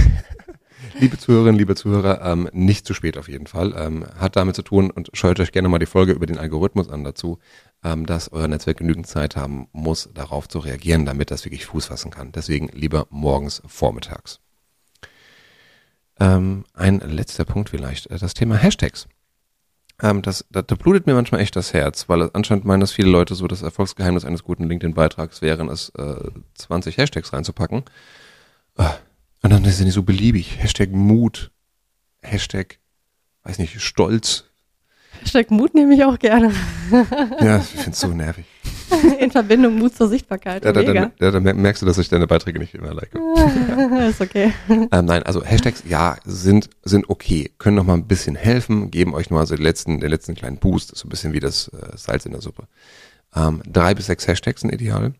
Liebe 0.99 1.16
Zuhörerinnen, 1.16 1.59
liebe 1.59 1.76
Zuhörer, 1.76 2.20
ähm, 2.24 2.49
nicht 2.53 2.86
zu 2.86 2.93
spät 2.95 3.16
auf 3.16 3.28
jeden 3.28 3.47
Fall. 3.47 3.72
Ähm, 3.78 4.05
hat 4.18 4.34
damit 4.34 4.57
zu 4.57 4.62
tun 4.62 4.90
und 4.90 5.11
schaut 5.12 5.38
euch 5.38 5.53
gerne 5.53 5.68
mal 5.68 5.78
die 5.78 5.86
Folge 5.86 6.12
über 6.12 6.26
den 6.26 6.38
Algorithmus 6.38 6.88
an 6.90 7.05
dazu, 7.05 7.38
ähm, 7.84 8.06
dass 8.06 8.32
euer 8.32 8.48
Netzwerk 8.48 8.78
genügend 8.78 9.06
Zeit 9.06 9.36
haben 9.36 9.68
muss, 9.72 10.08
darauf 10.14 10.48
zu 10.48 10.58
reagieren, 10.58 11.04
damit 11.04 11.30
das 11.30 11.44
wirklich 11.44 11.66
Fuß 11.66 11.86
fassen 11.86 12.10
kann. 12.10 12.32
Deswegen 12.32 12.68
lieber 12.68 13.06
morgens, 13.10 13.62
vormittags. 13.66 14.40
Ähm, 16.20 16.64
ein 16.74 17.00
letzter 17.00 17.44
Punkt 17.44 17.70
vielleicht, 17.70 18.06
äh, 18.06 18.18
das 18.18 18.34
Thema 18.34 18.56
Hashtags. 18.56 19.08
Ähm, 20.00 20.22
das, 20.22 20.44
da, 20.50 20.62
da 20.62 20.74
blutet 20.74 21.06
mir 21.06 21.14
manchmal 21.14 21.40
echt 21.40 21.56
das 21.56 21.72
Herz, 21.72 22.08
weil 22.08 22.30
anscheinend 22.32 22.64
meinen 22.64 22.80
das 22.80 22.92
viele 22.92 23.10
Leute 23.10 23.34
so, 23.34 23.46
das 23.48 23.62
Erfolgsgeheimnis 23.62 24.24
eines 24.24 24.42
guten 24.42 24.68
LinkedIn-Beitrags 24.68 25.42
wären 25.42 25.68
es, 25.68 25.90
äh, 25.90 26.30
20 26.54 26.96
Hashtags 26.96 27.32
reinzupacken. 27.32 27.84
Ah, 28.76 28.94
Und 29.42 29.50
dann 29.50 29.64
sind 29.64 29.86
die 29.86 29.92
so 29.92 30.02
beliebig. 30.02 30.58
Hashtag 30.58 30.90
Mut. 30.90 31.50
Hashtag, 32.20 32.78
weiß 33.42 33.58
nicht, 33.58 33.80
Stolz. 33.80 34.44
Hashtag 35.22 35.50
Mut 35.50 35.74
nehme 35.74 35.94
ich 35.94 36.04
auch 36.04 36.18
gerne. 36.18 36.52
Ja, 37.40 37.58
ich 37.58 37.64
finde 37.64 37.90
es 37.90 38.00
so 38.00 38.08
nervig. 38.08 38.44
In 39.20 39.30
Verbindung 39.30 39.76
Mut 39.78 39.94
zur 39.96 40.08
Sichtbarkeit. 40.08 40.64
Ja, 40.64 40.72
da, 40.72 40.82
dann, 40.82 41.12
ja, 41.18 41.30
dann 41.30 41.42
mer- 41.42 41.54
merkst 41.54 41.80
du, 41.80 41.86
dass 41.86 41.96
ich 41.96 42.08
deine 42.08 42.26
Beiträge 42.26 42.58
nicht 42.58 42.74
immer 42.74 42.92
like. 42.92 43.10
ist 44.08 44.20
okay. 44.20 44.52
ähm, 44.68 44.88
nein, 45.06 45.22
also 45.22 45.42
Hashtags, 45.42 45.84
ja, 45.88 46.16
sind, 46.24 46.68
sind 46.82 47.08
okay. 47.08 47.50
Können 47.58 47.76
noch 47.76 47.84
mal 47.84 47.94
ein 47.94 48.06
bisschen 48.06 48.34
helfen, 48.36 48.90
geben 48.90 49.14
euch 49.14 49.30
mal 49.30 49.46
so 49.46 49.54
den 49.56 49.62
letzten, 49.62 50.00
den 50.00 50.10
letzten 50.10 50.34
kleinen 50.34 50.58
Boost. 50.58 50.94
So 50.96 51.06
ein 51.06 51.08
bisschen 51.08 51.32
wie 51.32 51.40
das 51.40 51.68
äh, 51.68 51.96
Salz 51.96 52.26
in 52.26 52.32
der 52.32 52.42
Suppe. 52.42 52.64
Ähm, 53.34 53.62
drei 53.66 53.94
bis 53.94 54.06
sechs 54.06 54.28
Hashtags 54.28 54.60
sind 54.60 54.72
ideal. 54.74 55.14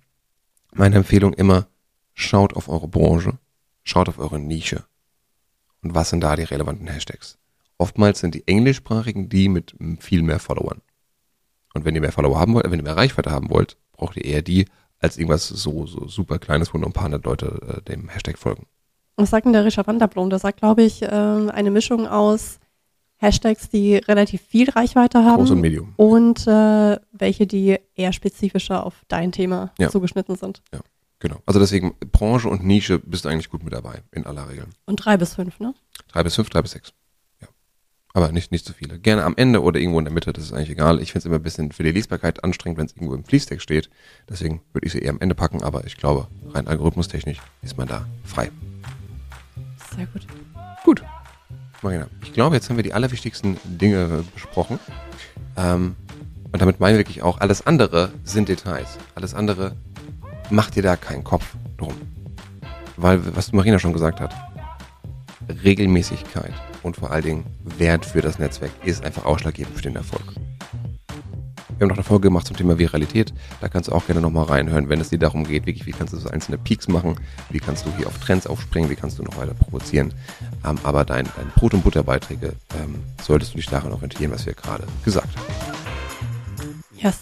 Meine 0.75 0.97
Empfehlung 0.97 1.33
immer, 1.33 1.67
schaut 2.13 2.55
auf 2.55 2.69
eure 2.69 2.89
Branche, 2.89 3.39
schaut 3.85 4.09
auf 4.09 4.19
eure 4.19 4.39
Nische. 4.39 4.85
Und 5.83 5.95
was 5.95 6.11
sind 6.11 6.21
da 6.21 6.37
die 6.37 6.43
relevanten 6.45 6.87
Hashtags? 6.89 7.39
Oftmals 7.79 8.21
sind 8.21 8.35
die 8.35 8.47
englischsprachigen 8.47 9.29
die 9.29 9.49
mit 9.49 9.75
viel 10.01 10.23
mehr 10.23 10.39
Followern. 10.39 10.81
Und 11.75 11.85
wenn 11.85 11.95
ihr 11.95 12.01
mehr 12.01 12.13
Follower 12.13 12.39
haben 12.39 12.55
wollt, 12.55 12.67
äh, 12.67 12.71
wenn 12.71 12.79
ihr 12.79 12.85
mehr 12.85 12.97
Reichweite 12.97 13.31
haben 13.31 13.51
wollt, 13.51 13.77
braucht 13.93 14.17
ihr 14.17 14.25
eher 14.25 14.43
die 14.43 14.67
als 15.01 15.17
irgendwas 15.17 15.49
so, 15.49 15.87
so 15.87 16.07
super 16.07 16.39
kleines, 16.39 16.73
wo 16.73 16.79
nur 16.79 16.89
ein 16.89 16.93
paar 16.93 17.05
hundert 17.05 17.25
Leute 17.25 17.83
äh, 17.87 17.91
dem 17.91 18.09
Hashtag 18.09 18.39
folgen. 18.39 18.67
Was 19.17 19.31
sagt 19.31 19.47
denn 19.47 19.53
der 19.53 19.65
Richard 19.65 19.87
Wanderblom? 19.87 20.31
Der 20.31 20.39
sagt, 20.39 20.59
glaube 20.59 20.83
ich, 20.85 21.01
ähm, 21.03 21.51
eine 21.51 21.71
Mischung 21.71 22.07
aus 22.07 22.59
Hashtags, 23.17 23.69
die 23.69 23.97
relativ 23.97 24.43
viel 24.43 24.69
Reichweite 24.71 25.25
haben. 25.25 25.37
Groß 25.39 25.51
und 25.53 25.61
Medium. 25.61 25.93
und 25.97 26.47
äh, 26.47 26.99
welche, 27.13 27.47
die 27.47 27.79
eher 27.95 28.13
spezifischer 28.13 28.85
auf 28.85 29.03
dein 29.09 29.33
Thema 29.33 29.73
Ja. 29.79 29.91
zugeschnitten 29.91 30.37
sind. 30.37 30.63
Genau. 31.21 31.37
Also 31.47 31.61
deswegen 31.61 31.95
Branche 32.11 32.49
und 32.49 32.65
Nische 32.65 32.99
bist 32.99 33.25
du 33.25 33.29
eigentlich 33.29 33.49
gut 33.49 33.63
mit 33.63 33.73
dabei, 33.73 34.03
in 34.11 34.27
aller 34.27 34.49
Regel. 34.49 34.67
Und 34.87 34.97
drei 34.97 35.17
bis 35.17 35.35
fünf, 35.35 35.61
ne? 35.61 35.73
Drei 36.09 36.25
bis 36.25 36.35
fünf, 36.35 36.51
drei 36.51 36.63
bis 36.63 36.73
sechs. 36.73 36.93
Aber 38.15 38.31
nicht, 38.31 38.53
nicht 38.53 38.67
zu 38.67 38.75
viele. 38.75 38.99
Gerne 38.99 39.25
am 39.25 39.35
Ende 39.37 39.63
oder 39.63 39.81
irgendwo 39.81 39.99
in 39.99 40.05
der 40.05 40.13
Mitte, 40.13 40.33
das 40.33 40.45
ist 40.45 40.53
eigentlich 40.53 40.71
egal. 40.71 41.01
Ich 41.01 41.13
finde 41.13 41.21
es 41.21 41.27
immer 41.27 41.37
ein 41.37 41.43
bisschen 41.43 41.73
für 41.73 41.83
die 41.83 41.93
Lesbarkeit 41.93 42.45
anstrengend, 42.45 42.79
wenn 42.79 42.87
es 42.87 42.93
irgendwo 42.93 43.15
im 43.15 43.25
Fließtext 43.25 43.63
steht. 43.63 43.89
Deswegen 44.29 44.61
würde 44.73 44.87
ich 44.87 44.93
sie 44.93 44.99
eher 44.99 45.11
am 45.11 45.21
Ende 45.21 45.35
packen, 45.35 45.63
aber 45.63 45.87
ich 45.87 45.97
glaube, 45.97 46.29
rein 46.51 46.67
algorithmustechnisch 46.69 47.39
ist 47.63 47.79
man 47.79 47.89
da 47.89 48.07
frei. 48.25 48.51
Sehr 49.97 50.07
gut. 50.07 50.27
Gut. 50.85 51.03
Marina, 51.81 52.07
ich 52.23 52.33
glaube, 52.33 52.55
jetzt 52.55 52.69
haben 52.69 52.77
wir 52.77 52.83
die 52.83 52.93
allerwichtigsten 52.93 53.57
Dinge 53.65 54.25
besprochen. 54.35 54.79
Ähm, 55.57 55.97
und 56.53 56.61
damit 56.61 56.81
meine 56.81 56.97
ich 56.97 57.01
wirklich 57.01 57.23
auch, 57.23 57.41
alles 57.41 57.67
andere 57.67 58.13
sind 58.25 58.49
Details. 58.49 58.99
Alles 59.15 59.33
andere 59.33 59.75
macht 60.51 60.77
dir 60.77 60.83
da 60.83 60.97
keinen 60.97 61.25
Kopf 61.25 61.55
drum. 61.79 61.95
Weil, 62.99 63.35
was 63.35 63.53
Marina 63.53 63.79
schon 63.79 63.95
gesagt 63.95 64.21
hat, 64.21 64.35
Regelmäßigkeit 65.65 66.53
und 66.83 66.97
vor 66.97 67.11
allen 67.11 67.25
Dingen 67.25 67.45
Wert 67.79 68.05
für 68.05 68.21
das 68.21 68.39
Netzwerk 68.39 68.73
ist 68.85 69.05
einfach 69.05 69.25
ausschlaggebend 69.25 69.77
für 69.77 69.83
den 69.83 69.97
Erfolg. 69.97 70.23
Wir 71.79 71.87
haben 71.87 71.89
noch 71.89 71.97
eine 71.97 72.05
Folge 72.05 72.29
gemacht 72.29 72.47
zum 72.47 72.57
Thema 72.57 72.79
Viralität. 72.79 73.33
Da 73.61 73.69
kannst 73.69 73.89
du 73.89 73.93
auch 73.93 74.07
gerne 74.07 74.21
nochmal 74.21 74.45
reinhören, 74.45 74.89
wenn 74.89 75.01
es 75.01 75.09
dir 75.09 75.19
darum 75.19 75.43
geht, 75.43 75.67
wirklich, 75.67 75.85
wie 75.87 75.91
kannst 75.91 76.13
du 76.13 76.19
so 76.19 76.29
einzelne 76.29 76.59
Peaks 76.59 76.87
machen, 76.87 77.17
wie 77.51 77.59
kannst 77.59 77.85
du 77.87 77.91
hier 77.97 78.07
auf 78.07 78.19
Trends 78.19 78.47
aufspringen, 78.47 78.89
wie 78.89 78.95
kannst 78.95 79.19
du 79.19 79.25
noch 79.25 79.37
weiter 79.37 79.55
provozieren. 79.55 80.15
Ähm, 80.65 80.77
aber 80.85 81.05
dein, 81.05 81.25
dein 81.37 81.49
Brot- 81.57 81.75
und 81.75 81.83
Butterbeiträge 81.83 82.53
ähm, 82.81 83.03
solltest 83.21 83.55
du 83.55 83.57
dich 83.57 83.67
daran 83.69 83.91
orientieren, 83.93 84.31
was 84.31 84.47
wir 84.47 84.53
gerade 84.53 84.85
gesagt 85.05 85.29
haben. 85.37 85.47
Yes. 86.97 87.19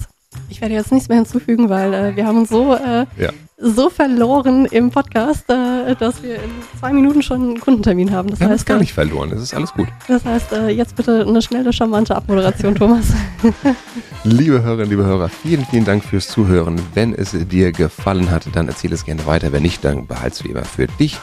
Ich 0.51 0.61
werde 0.61 0.75
jetzt 0.75 0.93
nichts 0.93 1.09
mehr 1.09 1.17
hinzufügen, 1.17 1.69
weil 1.71 1.95
äh, 1.95 2.17
wir 2.17 2.27
haben 2.27 2.39
uns 2.39 2.51
so, 2.51 2.75
äh, 2.75 3.07
Ja. 3.17 3.31
So 3.61 3.91
verloren 3.91 4.65
im 4.67 4.91
Podcast, 4.91 5.49
äh, 5.51 5.95
dass 5.97 6.23
wir 6.23 6.37
in 6.37 6.51
zwei 6.79 6.93
Minuten 6.93 7.23
schon 7.23 7.43
einen 7.43 7.61
Kundentermin 7.61 8.11
haben. 8.11 8.31
Das 8.31 8.41
es 8.41 8.47
heißt, 8.47 8.67
gar 8.67 8.79
äh, 8.79 8.81
nicht 8.81 8.93
verloren, 8.93 9.31
es 9.33 9.43
ist 9.43 9.55
alles 9.55 9.73
gut. 9.73 9.87
das 10.09 10.25
heißt 10.25 10.53
äh, 10.53 10.69
jetzt 10.69 10.97
bitte 10.97 11.25
eine 11.27 11.43
schnelle, 11.43 11.73
charmante 11.73 12.17
Abmoderation, 12.17 12.75
Thomas. 12.75 13.07
Liebe 14.25 14.63
Hörerinnen, 14.63 14.91
liebe 14.91 15.05
Hörer, 15.05 15.29
vielen, 15.29 15.65
vielen 15.67 15.85
Dank 15.85 16.05
fürs 16.05 16.29
Zuhören. 16.29 16.81
Wenn 16.95 17.15
es 17.15 17.33
dir 17.33 17.73
gefallen 17.73 18.31
hat, 18.31 18.45
dann 18.55 18.69
erzähl 18.69 18.93
es 18.93 19.05
gerne 19.05 19.25
weiter. 19.27 19.53
Wenn 19.53 19.63
nicht, 19.63 19.85
dann 19.85 20.07
behalte 20.07 20.37
es 20.37 20.45
wie 20.45 20.49
immer 20.49 20.65
für 20.65 20.87
dich. 20.87 21.19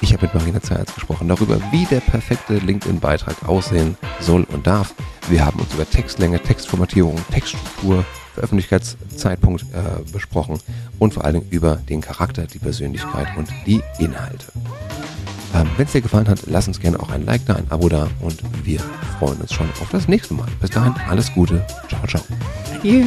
Ich 0.00 0.12
habe 0.12 0.26
mit 0.26 0.34
Marina 0.34 0.60
Zayatz 0.60 0.94
gesprochen 0.94 1.28
darüber, 1.28 1.60
wie 1.70 1.84
der 1.86 2.00
perfekte 2.00 2.54
LinkedIn-Beitrag 2.54 3.48
aussehen 3.48 3.96
soll 4.20 4.46
und 4.52 4.66
darf. 4.66 4.94
Wir 5.28 5.44
haben 5.44 5.60
uns 5.60 5.74
über 5.74 5.88
Textlänge, 5.88 6.40
Textformatierung, 6.40 7.16
Textstruktur, 7.30 8.04
Veröffentlichkeitszeitpunkt 8.34 9.62
äh, 9.62 10.10
besprochen 10.12 10.58
und 10.98 11.14
vor 11.14 11.24
allen 11.24 11.34
Dingen 11.34 11.50
über 11.50 11.76
den 11.76 12.00
Charakter, 12.00 12.46
die 12.46 12.58
Persönlichkeit 12.58 13.28
und 13.36 13.48
die 13.66 13.82
Inhalte. 13.98 14.46
Ähm, 15.54 15.68
Wenn 15.76 15.86
es 15.86 15.92
dir 15.92 16.00
gefallen 16.00 16.28
hat, 16.28 16.42
lass 16.46 16.68
uns 16.68 16.80
gerne 16.80 17.00
auch 17.00 17.10
ein 17.10 17.26
Like 17.26 17.44
da, 17.46 17.56
ein 17.56 17.66
Abo 17.70 17.88
da 17.88 18.08
und 18.20 18.40
wir 18.64 18.80
freuen 19.18 19.40
uns 19.40 19.52
schon 19.52 19.68
auf 19.80 19.88
das 19.90 20.08
nächste 20.08 20.34
Mal. 20.34 20.48
Bis 20.60 20.70
dahin, 20.70 20.94
alles 21.08 21.32
Gute. 21.32 21.64
Ciao, 21.88 22.06
ciao. 22.06 22.22
Adieu. 22.74 23.06